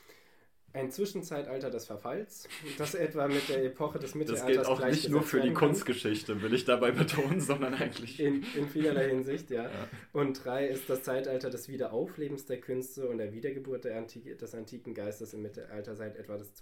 ein 0.74 0.90
Zwischenzeitalter 0.90 1.70
des 1.70 1.86
Verfalls, 1.86 2.48
das 2.78 2.94
etwa 2.94 3.28
mit 3.28 3.48
der 3.48 3.64
Epoche 3.64 3.98
des 3.98 4.14
Mittelalters 4.14 4.46
Das 4.46 4.56
gilt 4.56 4.66
auch 4.66 4.86
nicht 4.86 5.08
nur 5.10 5.22
für 5.22 5.40
die 5.40 5.52
Kunstgeschichte, 5.52 6.40
will 6.40 6.54
ich 6.54 6.64
dabei 6.64 6.92
betonen, 6.92 7.40
sondern 7.40 7.74
eigentlich... 7.74 8.18
In, 8.18 8.44
in 8.56 8.68
vielerlei 8.68 9.08
Hinsicht, 9.08 9.50
ja. 9.50 9.64
ja. 9.64 9.70
Und 10.12 10.44
drei 10.44 10.66
ist 10.66 10.88
das 10.88 11.02
Zeitalter 11.02 11.50
des 11.50 11.68
Wiederauflebens 11.68 12.46
der 12.46 12.60
Künste 12.60 13.08
und 13.08 13.18
der 13.18 13.32
Wiedergeburt 13.32 13.84
der 13.84 13.98
Antike, 13.98 14.34
des 14.36 14.54
antiken 14.54 14.94
Geistes 14.94 15.34
im 15.34 15.42
Mittelalter 15.42 15.94
seit 15.94 16.16
etwa, 16.16 16.38
des, 16.38 16.52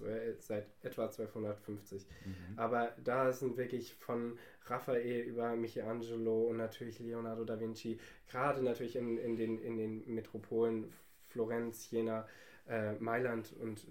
seit 0.40 0.66
etwa 0.82 1.04
1250. 1.04 2.02
Mhm. 2.24 2.58
Aber 2.58 2.92
da 3.04 3.32
sind 3.32 3.56
wirklich 3.56 3.94
von 3.94 4.38
Raphael 4.66 5.22
über 5.22 5.54
Michelangelo 5.54 6.48
und 6.48 6.56
natürlich 6.56 6.98
Leonardo 6.98 7.44
da 7.44 7.58
Vinci, 7.60 7.98
gerade 8.28 8.62
natürlich 8.62 8.96
in, 8.96 9.18
in, 9.18 9.36
den, 9.36 9.58
in 9.58 9.76
den 9.76 10.14
Metropolen 10.14 10.92
Florenz, 11.28 11.90
Jena, 11.90 12.26
äh, 12.70 12.92
Mailand 12.92 13.52
und 13.60 13.84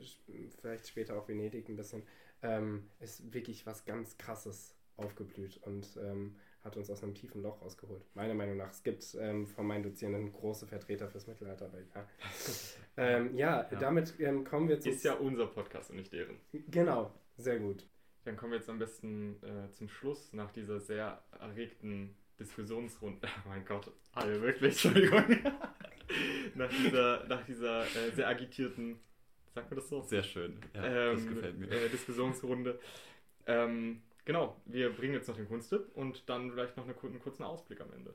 vielleicht 0.60 0.88
später 0.88 1.18
auch 1.18 1.28
Venedig 1.28 1.68
ein 1.70 1.76
bisschen, 1.76 2.04
ähm, 2.42 2.90
ist 3.00 3.34
wirklich 3.34 3.66
was 3.66 3.86
ganz 3.86 4.18
Krasses 4.18 4.76
aufgeblüht 4.96 5.60
und 5.64 5.88
ähm, 6.02 6.36
hat 6.64 6.76
uns 6.78 6.90
aus 6.90 7.04
einem 7.04 7.14
tiefen 7.14 7.42
Loch 7.42 7.62
rausgeholt. 7.62 8.04
Meiner 8.16 8.34
Meinung 8.34 8.58
nach. 8.58 8.72
Es 8.72 8.84
gibt 8.84 9.16
ähm, 9.20 9.48
von 9.48 9.66
meinen 9.66 9.84
Dozierenden 9.84 10.32
große 10.32 10.68
Vertreter 10.68 11.08
fürs 11.08 11.28
Mittelalter, 11.28 11.66
aber 11.66 11.80
ja. 11.80 12.08
ähm, 12.98 13.36
ja, 13.36 13.68
ja, 13.70 13.80
damit 13.80 14.14
ähm, 14.20 14.44
kommen 14.44 14.68
wir 14.68 14.80
zu. 14.80 14.90
Ist 14.90 15.04
ja 15.04 15.14
unser 15.14 15.48
Podcast 15.48 15.90
und 15.90 15.98
nicht 15.98 16.12
deren. 16.12 16.38
Genau, 16.70 17.14
sehr 17.38 17.60
gut. 17.60 17.88
Dann 18.26 18.36
kommen 18.36 18.52
wir 18.52 18.60
jetzt 18.60 18.70
am 18.70 18.80
besten 18.80 19.42
äh, 19.42 19.72
zum 19.72 19.88
Schluss 19.88 20.34
nach 20.34 20.52
dieser 20.52 20.80
sehr 20.80 21.24
erregten 21.40 22.16
Diskussionsrunde. 22.40 23.28
Oh 23.46 23.50
mein 23.50 23.66
Gott, 23.66 23.92
alle 24.14 24.42
wirklich, 24.42 24.86
Entschuldigung. 24.86 25.26
nach 26.56 26.70
dieser, 26.70 27.26
nach 27.28 27.46
dieser 27.46 27.84
äh, 27.84 28.12
sehr 28.12 28.28
agitierten, 28.28 29.00
sagt 29.54 29.70
man 29.70 29.80
das 29.80 29.90
so? 29.90 30.02
Sehr 30.02 30.24
schön, 30.24 30.60
ja, 30.74 30.84
ähm, 30.84 31.16
das 31.16 31.28
gefällt 31.28 31.58
mir. 31.60 31.72
Äh, 31.72 31.90
Diskussionsrunde. 31.90 32.80
Ähm, 33.48 34.02
genau, 34.26 34.60
wir 34.66 34.92
bringen 34.92 35.14
jetzt 35.14 35.28
noch 35.28 35.36
den 35.36 35.48
Kunsttipp 35.48 35.90
und 35.96 36.28
dann 36.30 36.52
vielleicht 36.52 36.78
noch 36.78 36.86
eine, 36.86 36.96
einen 37.02 37.20
kurzen 37.20 37.44
Ausblick 37.44 37.82
am 37.82 37.92
Ende. 37.94 38.14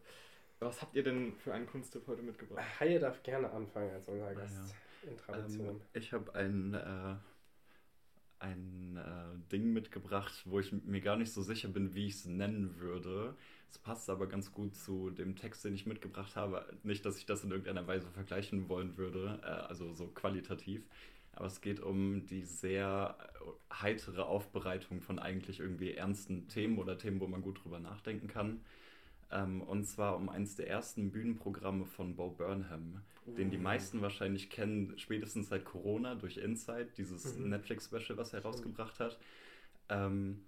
Was 0.60 0.80
habt 0.80 0.94
ihr 0.94 1.02
denn 1.02 1.34
für 1.36 1.52
einen 1.52 1.66
Kunsttipp 1.66 2.06
heute 2.06 2.22
mitgebracht? 2.22 2.64
Haie 2.80 2.98
darf 2.98 3.22
gerne 3.22 3.50
anfangen 3.50 3.92
als 3.92 4.08
unser 4.08 4.34
Gast 4.34 4.56
ah, 4.56 4.74
ja. 5.04 5.10
in 5.10 5.16
Tradition. 5.16 5.68
Ähm, 5.68 5.80
ich 5.92 6.12
habe 6.12 6.34
ein, 6.34 6.74
äh, 6.74 7.16
ein 8.38 8.96
äh, 8.96 9.50
Ding 9.50 9.72
mitgebracht, 9.72 10.42
wo 10.46 10.60
ich 10.60 10.72
mir 10.72 11.00
gar 11.00 11.16
nicht 11.16 11.32
so 11.32 11.42
sicher 11.42 11.68
bin, 11.68 11.94
wie 11.94 12.06
ich 12.06 12.14
es 12.14 12.24
nennen 12.26 12.78
würde. 12.78 13.36
Es 13.70 13.78
passt 13.78 14.08
aber 14.08 14.26
ganz 14.26 14.52
gut 14.52 14.74
zu 14.76 15.10
dem 15.10 15.36
Text, 15.36 15.64
den 15.64 15.74
ich 15.74 15.86
mitgebracht 15.86 16.36
habe. 16.36 16.64
Nicht, 16.82 17.04
dass 17.04 17.18
ich 17.18 17.26
das 17.26 17.42
in 17.44 17.50
irgendeiner 17.50 17.86
Weise 17.86 18.08
vergleichen 18.10 18.68
wollen 18.68 18.96
würde, 18.96 19.40
äh, 19.42 19.46
also 19.46 19.92
so 19.92 20.06
qualitativ. 20.08 20.86
Aber 21.32 21.46
es 21.46 21.60
geht 21.60 21.80
um 21.80 22.26
die 22.26 22.42
sehr 22.42 23.16
äh, 23.18 23.74
heitere 23.82 24.22
Aufbereitung 24.22 25.00
von 25.00 25.18
eigentlich 25.18 25.60
irgendwie 25.60 25.92
ernsten 25.92 26.48
Themen 26.48 26.78
oder 26.78 26.96
Themen, 26.96 27.20
wo 27.20 27.26
man 27.26 27.42
gut 27.42 27.64
drüber 27.64 27.80
nachdenken 27.80 28.28
kann. 28.28 28.60
Ähm, 29.32 29.62
und 29.62 29.84
zwar 29.84 30.16
um 30.16 30.28
eines 30.28 30.54
der 30.54 30.68
ersten 30.68 31.10
Bühnenprogramme 31.10 31.86
von 31.86 32.14
Bo 32.14 32.30
Burnham, 32.30 33.02
uh. 33.26 33.34
den 33.34 33.50
die 33.50 33.58
uh. 33.58 33.62
meisten 33.62 34.00
wahrscheinlich 34.00 34.48
kennen, 34.50 34.94
spätestens 34.96 35.48
seit 35.48 35.64
Corona 35.64 36.14
durch 36.14 36.36
Inside, 36.36 36.90
dieses 36.96 37.36
mhm. 37.36 37.48
Netflix-Special, 37.48 38.16
was 38.16 38.32
er 38.32 38.42
rausgebracht 38.42 39.00
hat. 39.00 39.18
Ähm, 39.88 40.44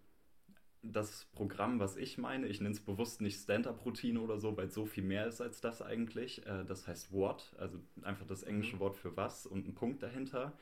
das 0.93 1.27
Programm, 1.35 1.79
was 1.79 1.97
ich 1.97 2.19
meine, 2.19 2.47
ich 2.47 2.61
nenne 2.61 2.75
es 2.75 2.81
bewusst 2.81 3.21
nicht 3.21 3.41
Stand-up-Routine 3.41 4.21
oder 4.21 4.39
so, 4.39 4.57
weil 4.57 4.67
es 4.67 4.75
so 4.75 4.87
viel 4.87 5.05
mehr 5.05 5.27
ist 5.27 5.41
als 5.41 5.61
das 5.61 5.83
eigentlich. 5.83 6.47
Äh, 6.47 6.65
das 6.65 6.87
heißt 6.87 7.13
What, 7.13 7.55
also 7.59 7.79
einfach 8.03 8.27
das 8.27 8.43
englische 8.43 8.77
mhm. 8.77 8.81
Wort 8.81 8.97
für 8.97 9.17
was 9.17 9.47
und 9.47 9.67
ein 9.67 9.75
Punkt 9.75 10.03
dahinter. 10.03 10.53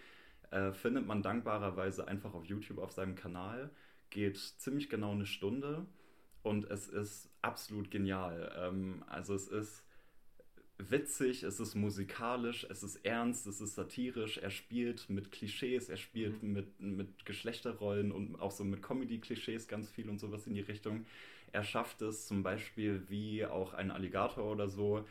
Äh, 0.50 0.72
findet 0.72 1.06
man 1.06 1.22
dankbarerweise 1.22 2.06
einfach 2.08 2.34
auf 2.34 2.44
YouTube 2.44 2.78
auf 2.78 2.92
seinem 2.92 3.14
Kanal. 3.14 3.70
Geht 4.10 4.36
ziemlich 4.36 4.88
genau 4.88 5.12
eine 5.12 5.26
Stunde 5.26 5.86
und 6.42 6.70
es 6.70 6.88
ist 6.88 7.30
absolut 7.42 7.90
genial. 7.90 8.52
Ähm, 8.56 9.04
also 9.08 9.34
es 9.34 9.48
ist 9.48 9.83
witzig, 10.78 11.42
es 11.42 11.60
ist 11.60 11.74
musikalisch, 11.74 12.66
es 12.68 12.82
ist 12.82 13.04
ernst, 13.04 13.46
es 13.46 13.60
ist 13.60 13.74
satirisch, 13.74 14.38
er 14.38 14.50
spielt 14.50 15.08
mit 15.08 15.30
Klischees, 15.30 15.88
er 15.88 15.96
spielt 15.96 16.42
mhm. 16.42 16.52
mit, 16.52 16.80
mit 16.80 17.26
Geschlechterrollen 17.26 18.12
und 18.12 18.40
auch 18.40 18.50
so 18.50 18.64
mit 18.64 18.82
Comedy-Klischees 18.82 19.68
ganz 19.68 19.90
viel 19.90 20.08
und 20.08 20.18
sowas 20.18 20.46
in 20.46 20.54
die 20.54 20.60
Richtung. 20.60 21.06
Er 21.52 21.62
schafft 21.62 22.02
es 22.02 22.26
zum 22.26 22.42
Beispiel 22.42 23.04
wie 23.08 23.46
auch 23.46 23.74
ein 23.74 23.90
Alligator 23.92 24.50
oder 24.50 24.68
so, 24.68 25.06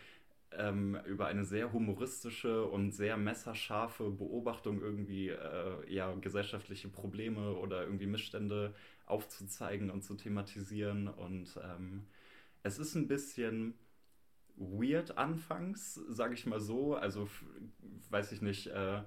ähm, 0.58 0.98
über 1.06 1.28
eine 1.28 1.46
sehr 1.46 1.72
humoristische 1.72 2.66
und 2.66 2.92
sehr 2.92 3.18
messerscharfe 3.18 4.10
Beobachtung 4.10 4.82
irgendwie 4.82 5.30
äh, 5.30 5.94
ja, 5.94 6.14
gesellschaftliche 6.16 6.90
Probleme 6.90 7.54
oder 7.54 7.84
irgendwie 7.84 8.08
Missstände 8.08 8.76
aufzuzeigen 9.06 9.90
und 9.90 10.04
zu 10.04 10.16
thematisieren. 10.16 11.08
Und 11.08 11.58
ähm, 11.64 12.06
es 12.62 12.78
ist 12.78 12.96
ein 12.96 13.08
bisschen 13.08 13.74
weird 14.56 15.18
anfangs, 15.18 15.96
sage 16.10 16.34
ich 16.34 16.46
mal 16.46 16.60
so. 16.60 16.96
Also, 16.96 17.30
weiß 18.10 18.32
ich 18.32 18.42
nicht, 18.42 18.68
äh, 18.68 19.02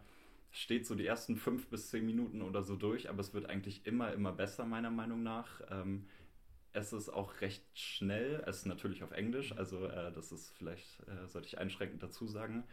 steht 0.51 0.87
so 0.87 0.95
die 0.95 1.07
ersten 1.07 1.37
fünf 1.37 1.69
bis 1.69 1.91
zehn 1.91 2.07
Minuten 2.07 2.43
oder 2.43 2.63
so 2.63 2.77
durch, 2.77 3.09
aber 3.11 3.21
es 3.21 3.35
wird 3.35 3.47
eigentlich 3.47 3.87
immer, 3.87 4.13
immer 4.13 4.33
besser, 4.33 4.65
meiner 4.65 4.91
Meinung 4.91 5.23
nach. 5.23 5.61
Ähm, 5.71 6.07
es 6.73 6.93
ist 6.93 7.09
auch 7.09 7.41
recht 7.41 7.65
schnell, 7.75 8.43
es 8.47 8.59
ist 8.59 8.67
natürlich 8.67 9.03
auf 9.03 9.11
Englisch, 9.13 9.53
also 9.57 9.87
äh, 9.87 10.13
das 10.13 10.31
ist 10.33 10.51
vielleicht, 10.51 11.01
äh, 11.09 11.27
sollte 11.27 11.49
ich 11.49 11.59
einschränkend 11.59 12.03
dazu 12.03 12.27
sagen. 12.27 12.65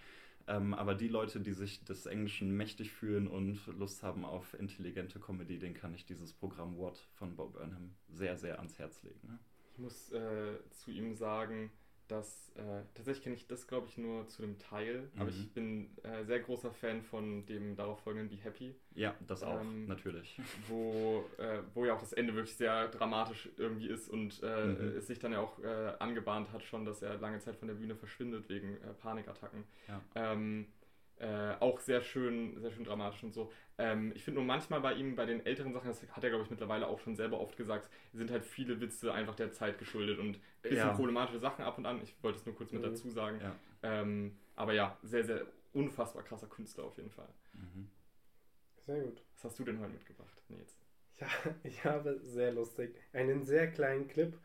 Ähm, 0.45 0.73
aber 0.73 0.93
die 0.93 1.07
Leute, 1.07 1.39
die 1.39 1.53
sich 1.53 1.85
des 1.85 2.05
Englischen 2.05 2.51
mächtig 2.51 2.91
fühlen 2.91 3.27
und 3.27 3.65
Lust 3.67 4.03
haben 4.03 4.25
auf 4.25 4.53
intelligente 4.59 5.19
Comedy, 5.19 5.57
denen 5.57 5.73
kann 5.73 5.93
ich 5.93 6.05
dieses 6.05 6.33
Programm 6.33 6.77
What 6.77 6.97
von 7.13 7.35
Bob 7.35 7.53
Burnham 7.53 7.95
sehr, 8.09 8.37
sehr 8.37 8.59
ans 8.59 8.77
Herz 8.77 9.01
legen. 9.03 9.25
Ne? 9.25 9.39
Ich 9.71 9.79
muss 9.79 10.11
äh, 10.11 10.57
zu 10.69 10.91
ihm 10.91 11.15
sagen, 11.15 11.71
das, 12.07 12.51
äh, 12.55 12.83
tatsächlich 12.93 13.23
kenne 13.23 13.35
ich 13.35 13.47
das, 13.47 13.67
glaube 13.67 13.87
ich, 13.87 13.97
nur 13.97 14.27
zu 14.27 14.41
dem 14.41 14.57
Teil, 14.59 15.09
aber 15.17 15.29
Mhm. 15.29 15.29
ich 15.29 15.53
bin 15.53 15.89
äh, 16.03 16.23
sehr 16.25 16.39
großer 16.41 16.71
Fan 16.71 17.01
von 17.01 17.45
dem 17.45 17.75
darauf 17.75 18.01
folgenden 18.01 18.29
Be 18.29 18.43
Happy, 18.43 18.75
Ja, 18.95 19.15
das 19.27 19.41
auch, 19.43 19.59
Ähm, 19.61 19.87
natürlich. 19.87 20.39
wo, 20.67 21.23
äh, 21.37 21.61
wo 21.73 21.85
ja 21.85 21.93
auch 21.95 21.99
das 21.99 22.13
Ende 22.13 22.35
wirklich 22.35 22.55
sehr 22.55 22.87
dramatisch 22.89 23.49
irgendwie 23.57 23.87
ist 23.87 24.09
und 24.09 24.41
äh, 24.43 24.65
Mhm. 24.65 24.97
es 24.97 25.07
sich 25.07 25.19
dann 25.19 25.31
ja 25.31 25.39
auch 25.39 25.59
äh, 25.59 25.93
angebahnt 25.99 26.51
hat 26.51 26.63
schon, 26.63 26.85
dass 26.85 27.01
er 27.01 27.17
lange 27.17 27.39
Zeit 27.39 27.55
von 27.55 27.67
der 27.67 27.75
Bühne 27.75 27.95
verschwindet 27.95 28.49
wegen 28.49 28.77
äh, 28.81 28.93
Panikattacken. 28.93 29.63
Ja. 29.87 30.01
Ähm, 30.15 30.67
äh, 31.17 31.55
auch 31.59 31.79
sehr 31.79 32.01
schön, 32.01 32.59
sehr 32.59 32.71
schön 32.71 32.83
dramatisch 32.83 33.23
und 33.23 33.33
so. 33.33 33.51
Ähm, 33.77 34.11
ich 34.15 34.23
finde 34.23 34.39
nur 34.39 34.47
manchmal 34.47 34.81
bei 34.81 34.93
ihm, 34.93 35.15
bei 35.15 35.25
den 35.25 35.45
älteren 35.45 35.73
Sachen, 35.73 35.87
das 35.87 36.01
hat 36.11 36.23
er, 36.23 36.29
glaube 36.29 36.43
ich, 36.43 36.49
mittlerweile 36.49 36.87
auch 36.87 36.99
schon 36.99 37.15
selber 37.15 37.39
oft 37.39 37.55
gesagt, 37.57 37.89
sind 38.13 38.31
halt 38.31 38.43
viele 38.45 38.79
Witze 38.81 39.13
einfach 39.13 39.35
der 39.35 39.51
Zeit 39.51 39.77
geschuldet 39.79 40.19
und 40.19 40.35
ein 40.35 40.41
bisschen 40.61 40.77
Ja. 40.77 40.93
problematische 40.93 41.39
Sachen 41.39 41.63
ab 41.65 41.77
und 41.77 41.85
an. 41.85 42.01
Ich 42.03 42.15
wollte 42.23 42.39
es 42.39 42.45
nur 42.45 42.55
kurz 42.55 42.71
mit 42.71 42.81
Mhm. 42.81 42.87
dazu 42.87 43.09
sagen. 43.09 43.39
Ja. 43.41 43.55
Ähm, 43.83 44.37
aber 44.55 44.73
ja, 44.73 44.97
sehr, 45.03 45.23
sehr 45.23 45.45
unfassbar 45.73 46.23
krasser 46.23 46.47
Künstler 46.47 46.83
auf 46.85 46.97
jeden 46.97 47.09
Fall. 47.11 47.29
Mhm. 47.53 47.89
Sehr 48.85 49.01
gut. 49.01 49.23
Was 49.35 49.45
hast 49.45 49.59
du 49.59 49.63
denn 49.63 49.79
heute 49.79 49.93
mitgebracht, 49.93 50.37
Nils? 50.49 50.77
Ja, 51.19 51.27
ich 51.63 51.85
habe 51.85 52.19
sehr 52.23 52.51
lustig 52.51 52.95
einen 53.13 53.45
sehr 53.45 53.71
kleinen 53.71 54.07
Clip, 54.07 54.37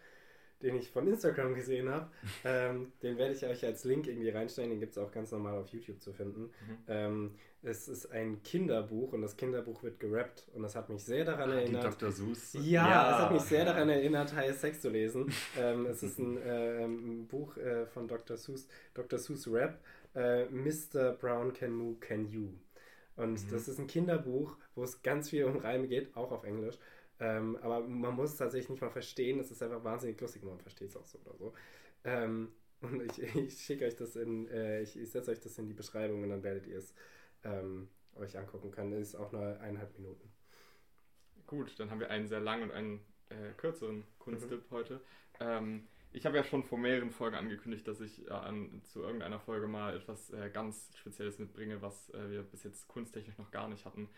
den 0.63 0.77
ich 0.77 0.91
von 0.91 1.07
Instagram 1.07 1.55
gesehen 1.55 1.89
habe. 1.89 2.11
ähm, 2.45 2.93
den 3.03 3.17
werde 3.19 3.35
ich 3.35 3.45
euch 3.47 3.65
als 3.65 3.85
Link 3.85 4.07
irgendwie 4.07 4.31
reinstellen. 4.31 4.71
Den 4.71 4.81
gibt 4.81 4.93
es 4.93 4.99
auch 4.99 5.11
ganz 5.13 5.31
normal 5.33 5.57
auf 5.59 5.69
YouTube 5.69 6.01
zu 6.01 6.13
finden. 6.13 6.43
Mhm. 6.43 6.51
Ähm, 6.89 7.35
es 7.63 7.89
ist 7.89 8.13
ein 8.13 8.43
Kinderbuch 8.45 9.13
und 9.13 9.23
das 9.23 9.37
Kinderbuch 9.37 9.83
wird 9.83 9.99
gerappt 9.99 10.47
und 10.55 10.63
das 10.63 10.77
hat 10.77 10.89
mich 10.91 11.03
sehr 11.03 11.25
daran 11.25 11.51
Ah, 11.51 11.55
die 11.57 11.61
erinnert. 11.63 11.85
Dr. 11.85 12.13
Seuss. 12.13 12.57
Ja, 12.63 13.11
es 13.17 13.23
hat 13.25 13.33
mich 13.33 13.43
sehr 13.43 13.65
daran 13.65 13.89
erinnert, 13.89 14.33
High 14.35 14.57
Sex 14.57 14.81
zu 14.81 14.89
lesen. 14.91 15.33
ähm, 15.59 15.87
es 15.87 16.03
ist 16.05 16.19
ein, 16.19 16.37
äh, 16.41 16.85
ein 16.85 17.27
Buch 17.27 17.57
äh, 17.57 17.87
von 17.87 18.07
Dr. 18.07 18.37
Seuss, 18.37 18.69
Dr. 18.95 19.19
Seuss 19.19 19.49
Rap, 19.51 19.81
äh, 20.15 20.45
Mr. 20.47 21.13
Brown 21.13 21.53
Can 21.53 21.73
Moo 21.73 21.95
Can 22.01 22.27
You. 22.29 22.51
Und 23.17 23.33
Mhm. 23.45 23.51
das 23.51 23.67
ist 23.67 23.81
ein 23.81 23.89
Kinderbuch, 23.89 24.57
wo 24.77 24.85
es 24.85 25.03
ganz 25.03 25.31
viel 25.31 25.45
um 25.45 25.57
Reime 25.57 25.89
geht, 25.89 26.17
auch 26.17 26.31
auf 26.31 26.45
Englisch. 26.45 26.79
Ähm, 27.21 27.57
aber 27.63 27.81
man 27.81 28.15
muss 28.15 28.31
es 28.33 28.37
tatsächlich 28.37 28.71
nicht 28.71 28.81
mal 28.83 28.91
verstehen, 28.91 29.41
es 29.41 29.51
ist 29.51 29.63
einfach 29.63 29.83
wahnsinnig 29.85 30.21
lustig, 30.21 30.43
man 30.45 30.61
versteht 30.61 30.91
es 30.91 30.97
auch 30.97 31.07
so 31.07 31.19
oder 31.21 31.37
so. 31.37 31.55
Ähm, 32.05 32.53
und 32.81 33.03
ich, 33.03 33.19
ich 33.37 33.61
schicke 33.65 33.87
euch 33.87 33.97
das 33.97 34.17
in, 34.17 34.49
äh, 34.49 34.83
ich, 34.83 34.97
ich 34.99 35.11
setze 35.11 35.31
euch 35.33 35.41
das 35.41 35.59
in 35.59 35.67
die 35.67 35.75
Beschreibung 35.75 36.23
und 36.23 36.31
dann 36.31 36.43
werdet 36.43 36.67
ihr 36.67 36.79
es 36.79 36.95
ähm, 37.45 37.89
euch 38.15 38.39
angucken 38.39 38.71
können. 38.71 38.93
Es 38.95 39.09
ist 39.11 39.15
auch 39.17 39.33
nur 39.33 39.43
eineinhalb 39.61 39.99
Minuten. 39.99 40.31
Gut, 41.47 41.79
dann 41.81 41.91
haben 41.91 42.01
wir 42.01 42.11
einen 42.11 42.29
sehr 42.29 42.41
langen 42.41 42.65
und 42.65 42.73
einen 42.73 43.01
äh, 43.31 43.53
kürzeren 43.57 44.05
Kunsttipp 44.19 44.63
Mhm. 44.63 44.71
heute. 44.71 45.01
Ähm, 45.41 45.89
ich 46.13 46.27
habe 46.27 46.37
ja 46.37 46.45
schon 46.45 46.63
vor 46.65 46.79
mehreren 46.79 47.11
Folgen 47.11 47.37
angekündigt, 47.37 47.87
dass 47.89 48.01
ich 48.01 48.27
äh, 48.27 48.31
an, 48.31 48.83
zu 48.85 49.03
irgendeiner 49.03 49.41
Folge 49.41 49.67
mal 49.67 49.97
etwas 49.97 50.31
äh, 50.31 50.51
ganz 50.51 50.91
Spezielles 50.97 51.39
mitbringe, 51.39 51.81
was 51.83 52.11
äh, 52.11 52.31
wir 52.31 52.43
bis 52.43 52.65
jetzt 52.65 52.89
kunsttechnisch 52.89 53.39
noch 53.39 53.51
gar 53.51 53.69
nicht 53.69 53.85
hatten. 53.85 54.09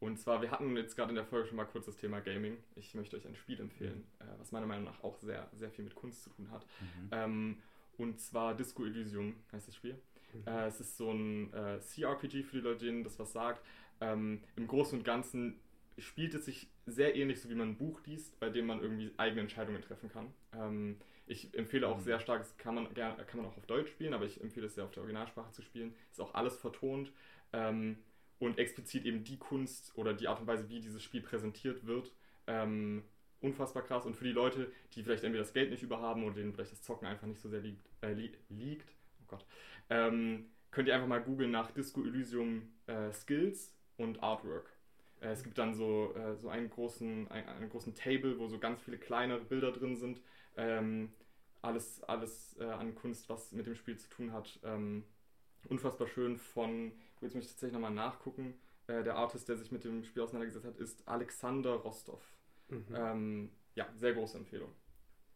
Und 0.00 0.18
zwar, 0.18 0.40
wir 0.42 0.50
hatten 0.52 0.76
jetzt 0.76 0.94
gerade 0.94 1.10
in 1.10 1.16
der 1.16 1.24
Folge 1.24 1.48
schon 1.48 1.56
mal 1.56 1.64
kurz 1.64 1.86
das 1.86 1.96
Thema 1.96 2.20
Gaming. 2.20 2.56
Ich 2.76 2.94
möchte 2.94 3.16
euch 3.16 3.26
ein 3.26 3.34
Spiel 3.34 3.58
empfehlen, 3.60 4.04
äh, 4.20 4.24
was 4.38 4.52
meiner 4.52 4.66
Meinung 4.66 4.84
nach 4.84 5.02
auch 5.02 5.18
sehr, 5.18 5.48
sehr 5.54 5.70
viel 5.70 5.84
mit 5.84 5.94
Kunst 5.96 6.22
zu 6.22 6.30
tun 6.30 6.50
hat. 6.50 6.64
Mhm. 6.80 7.08
Ähm, 7.10 7.62
und 7.96 8.20
zwar 8.20 8.54
Disco 8.54 8.84
Elysium 8.84 9.34
heißt 9.50 9.66
das 9.66 9.74
Spiel. 9.74 9.98
Äh, 10.46 10.66
es 10.66 10.78
ist 10.80 10.96
so 10.96 11.10
ein 11.10 11.52
äh, 11.52 11.80
CRPG 11.80 12.44
für 12.44 12.56
die 12.56 12.62
Leute, 12.62 12.84
denen 12.84 13.02
das 13.02 13.18
was 13.18 13.32
sagt. 13.32 13.64
Ähm, 14.00 14.42
Im 14.54 14.68
Großen 14.68 14.96
und 14.98 15.04
Ganzen 15.04 15.58
spielt 15.98 16.32
es 16.34 16.44
sich 16.44 16.68
sehr 16.86 17.16
ähnlich, 17.16 17.40
so 17.40 17.50
wie 17.50 17.56
man 17.56 17.70
ein 17.70 17.76
Buch 17.76 18.00
liest, 18.06 18.38
bei 18.38 18.50
dem 18.50 18.66
man 18.66 18.80
irgendwie 18.80 19.10
eigene 19.16 19.40
Entscheidungen 19.40 19.82
treffen 19.82 20.10
kann. 20.10 20.32
Ähm, 20.52 20.98
ich 21.26 21.52
empfehle 21.58 21.88
auch 21.88 21.96
Mhm. 21.98 22.02
sehr 22.02 22.20
stark, 22.20 22.38
das 22.40 22.56
kann 22.56 22.76
man, 22.76 22.94
kann 22.94 23.16
man 23.34 23.46
auch 23.46 23.56
auf 23.56 23.66
Deutsch 23.66 23.90
spielen, 23.90 24.14
aber 24.14 24.26
ich 24.26 24.40
empfehle 24.40 24.66
es 24.66 24.76
sehr 24.76 24.84
auf 24.84 24.92
der 24.92 25.02
Originalsprache 25.02 25.50
zu 25.50 25.62
spielen. 25.62 25.92
Ist 26.12 26.20
auch 26.20 26.34
alles 26.34 26.56
vertont 26.56 27.12
ähm, 27.52 27.98
und 28.38 28.58
explizit 28.58 29.04
eben 29.04 29.24
die 29.24 29.38
Kunst 29.38 29.92
oder 29.96 30.14
die 30.14 30.28
Art 30.28 30.40
und 30.40 30.46
Weise, 30.46 30.68
wie 30.68 30.80
dieses 30.80 31.02
Spiel 31.02 31.20
präsentiert 31.20 31.86
wird. 31.86 32.12
Ähm, 32.46 33.04
unfassbar 33.40 33.82
krass 33.82 34.06
und 34.06 34.16
für 34.16 34.24
die 34.24 34.32
Leute, 34.32 34.70
die 34.94 35.02
vielleicht 35.02 35.24
entweder 35.24 35.44
das 35.44 35.52
Geld 35.52 35.70
nicht 35.70 35.82
überhaben 35.82 36.24
oder 36.24 36.34
denen 36.34 36.52
vielleicht 36.52 36.72
das 36.72 36.82
Zocken 36.82 37.06
einfach 37.06 37.26
nicht 37.26 37.40
so 37.40 37.48
sehr 37.48 37.60
liegt, 37.60 37.88
äh, 38.02 38.12
li 38.12 38.32
liegt 38.48 38.88
oh 39.22 39.24
Gott, 39.28 39.46
ähm, 39.90 40.46
könnt 40.70 40.88
ihr 40.88 40.94
einfach 40.94 41.08
mal 41.08 41.22
googeln 41.22 41.50
nach 41.50 41.70
Disco 41.70 42.02
Elysium 42.02 42.72
äh, 42.86 43.12
Skills 43.12 43.74
und 43.96 44.22
Artwork. 44.22 44.70
Äh, 45.20 45.28
es 45.28 45.42
gibt 45.42 45.58
dann 45.58 45.74
so, 45.74 46.14
äh, 46.14 46.36
so 46.36 46.48
einen, 46.48 46.70
großen, 46.70 47.28
ein, 47.30 47.48
einen 47.48 47.70
großen 47.70 47.94
Table, 47.94 48.38
wo 48.38 48.48
so 48.48 48.58
ganz 48.58 48.82
viele 48.82 48.98
kleine 48.98 49.38
Bilder 49.38 49.72
drin 49.72 49.96
sind. 49.96 50.20
Ähm, 50.56 51.12
alles 51.62 52.02
alles 52.04 52.56
äh, 52.60 52.64
an 52.64 52.94
Kunst, 52.94 53.28
was 53.28 53.52
mit 53.52 53.66
dem 53.66 53.74
Spiel 53.74 53.96
zu 53.96 54.08
tun 54.08 54.32
hat. 54.32 54.58
Ähm, 54.64 55.04
unfassbar 55.68 56.06
schön 56.06 56.38
von, 56.38 56.92
jetzt 57.20 57.34
möchte 57.34 57.46
ich 57.46 57.52
tatsächlich 57.52 57.72
nochmal 57.74 57.92
nachgucken, 57.92 58.54
äh, 58.86 59.02
der 59.02 59.16
Artist, 59.16 59.48
der 59.48 59.56
sich 59.56 59.70
mit 59.72 59.84
dem 59.84 60.04
Spiel 60.04 60.22
auseinandergesetzt 60.22 60.66
hat, 60.66 60.76
ist 60.78 61.06
Alexander 61.06 61.72
Rostov. 61.74 62.22
Mhm. 62.68 62.84
Ähm, 62.94 63.50
ja, 63.74 63.86
sehr 63.96 64.14
große 64.14 64.36
Empfehlung. 64.38 64.70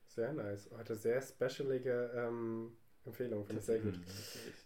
Sehr 0.09 0.33
nice. 0.33 0.69
Heute 0.77 0.95
sehr 0.95 1.23
specialige 1.23 2.11
ähm, 2.15 2.73
Empfehlung, 3.05 3.45
finde 3.45 3.61
ich 3.61 3.67
sehr 3.67 3.79
gut. 3.79 3.97
Mhm. 3.97 4.05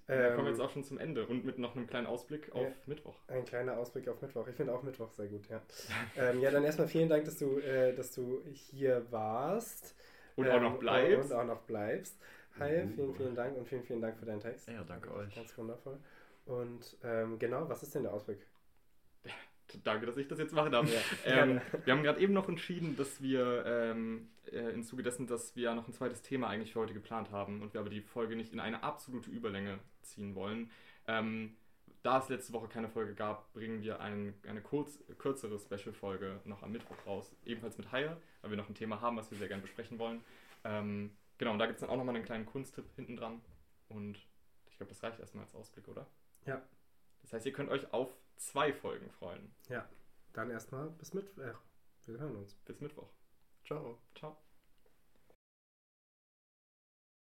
Wir 0.06 0.16
Ähm, 0.16 0.34
kommen 0.36 0.48
jetzt 0.48 0.60
auch 0.60 0.70
schon 0.70 0.84
zum 0.84 0.98
Ende 0.98 1.26
und 1.26 1.44
mit 1.44 1.58
noch 1.58 1.74
einem 1.76 1.86
kleinen 1.86 2.06
Ausblick 2.06 2.52
auf 2.52 2.62
Ja. 2.66 2.74
Mittwoch. 2.86 3.16
Ein 3.28 3.44
kleiner 3.44 3.76
Ausblick 3.76 4.08
auf 4.08 4.20
Mittwoch. 4.22 4.46
Ich 4.48 4.56
finde 4.56 4.72
auch 4.74 4.82
Mittwoch 4.82 5.10
sehr 5.12 5.28
gut, 5.28 5.48
ja. 5.48 5.62
ähm, 6.16 6.40
ja, 6.40 6.50
dann 6.50 6.64
erstmal 6.64 6.88
vielen 6.88 7.08
Dank, 7.08 7.24
dass 7.24 7.38
du, 7.38 7.58
äh, 7.58 7.94
dass 7.94 8.12
du 8.12 8.42
hier 8.44 9.06
warst. 9.10 9.94
Und 10.36 10.46
Ähm, 10.46 10.52
auch 10.52 10.60
noch 10.60 10.78
bleibst. 10.78 11.30
Und 11.30 11.36
auch 11.38 11.44
noch 11.44 11.62
bleibst. 11.62 12.18
Hi, 12.58 12.84
Uh. 12.84 12.88
vielen, 12.94 13.14
vielen 13.14 13.34
Dank 13.34 13.56
und 13.56 13.68
vielen, 13.68 13.82
vielen 13.84 14.00
Dank 14.00 14.16
für 14.18 14.26
deinen 14.26 14.40
Text. 14.40 14.66
Ja, 14.68 14.82
danke 14.84 15.12
euch. 15.12 15.34
Ganz 15.34 15.56
wundervoll. 15.58 15.98
Und 16.46 16.96
ähm, 17.02 17.38
genau, 17.38 17.68
was 17.68 17.82
ist 17.82 17.94
denn 17.94 18.04
der 18.04 18.14
Ausblick? 18.14 18.38
Danke, 19.84 20.06
dass 20.06 20.16
ich 20.16 20.28
das 20.28 20.38
jetzt 20.38 20.54
machen 20.54 20.72
darf. 20.72 20.88
Ja, 20.90 21.00
Ähm, 21.24 21.60
wir 21.84 21.92
haben 21.92 22.02
gerade 22.04 22.20
eben 22.20 22.32
noch 22.32 22.48
entschieden, 22.48 22.96
dass 22.96 23.20
wir 23.20 23.64
ähm, 23.66 24.28
äh, 24.46 24.70
im 24.70 24.84
Zuge 24.84 25.02
dessen, 25.02 25.26
dass 25.26 25.56
wir 25.56 25.74
noch 25.74 25.88
ein 25.88 25.92
zweites 25.92 26.22
Thema 26.22 26.48
eigentlich 26.48 26.72
für 26.72 26.80
heute 26.80 26.94
geplant 26.94 27.32
haben 27.32 27.62
und 27.62 27.74
wir 27.74 27.80
aber 27.80 27.90
die 27.90 28.00
Folge 28.00 28.36
nicht 28.36 28.52
in 28.52 28.60
eine 28.60 28.84
absolute 28.84 29.28
Überlänge 29.28 29.80
ziehen 30.02 30.36
wollen. 30.36 30.70
Ähm, 31.08 31.56
da 32.04 32.18
es 32.18 32.28
letzte 32.28 32.52
Woche 32.52 32.68
keine 32.68 32.88
Folge 32.88 33.14
gab, 33.14 33.52
bringen 33.52 33.82
wir 33.82 33.98
ein, 34.00 34.34
eine 34.46 34.60
kurz, 34.60 35.00
kürzere 35.18 35.58
Special-Folge 35.58 36.40
noch 36.44 36.62
am 36.62 36.70
Mittwoch 36.70 36.96
raus. 37.04 37.34
Ebenfalls 37.44 37.76
mit 37.76 37.90
Haie, 37.90 38.16
weil 38.42 38.50
wir 38.50 38.56
noch 38.56 38.68
ein 38.68 38.76
Thema 38.76 39.00
haben, 39.00 39.16
was 39.16 39.28
wir 39.32 39.38
sehr 39.38 39.48
gerne 39.48 39.62
besprechen 39.62 39.98
wollen. 39.98 40.22
Ähm, 40.62 41.16
genau, 41.38 41.50
und 41.52 41.58
da 41.58 41.66
gibt 41.66 41.78
es 41.78 41.80
dann 41.80 41.90
auch 41.90 41.96
nochmal 41.96 42.14
einen 42.14 42.24
kleinen 42.24 42.46
Kunsttipp 42.46 42.84
hinten 42.94 43.16
dran. 43.16 43.40
Und 43.88 44.18
ich 44.68 44.76
glaube, 44.76 44.90
das 44.90 45.02
reicht 45.02 45.18
erstmal 45.18 45.44
als 45.44 45.54
Ausblick, 45.56 45.88
oder? 45.88 46.06
Ja. 46.46 46.62
Das 47.22 47.32
heißt, 47.32 47.46
ihr 47.46 47.52
könnt 47.52 47.70
euch 47.70 47.92
auf 47.92 48.16
zwei 48.36 48.72
Folgen 48.72 49.10
freuen. 49.10 49.54
Dann 50.32 50.50
erstmal 50.50 50.90
bis 50.90 51.14
Mittwoch. 51.14 51.42
Äh, 51.42 51.54
wir 52.06 52.18
hören 52.18 52.36
uns. 52.36 52.54
Bis 52.64 52.80
Mittwoch. 52.80 53.10
Ciao. 53.64 53.98
Ciao. 54.14 54.36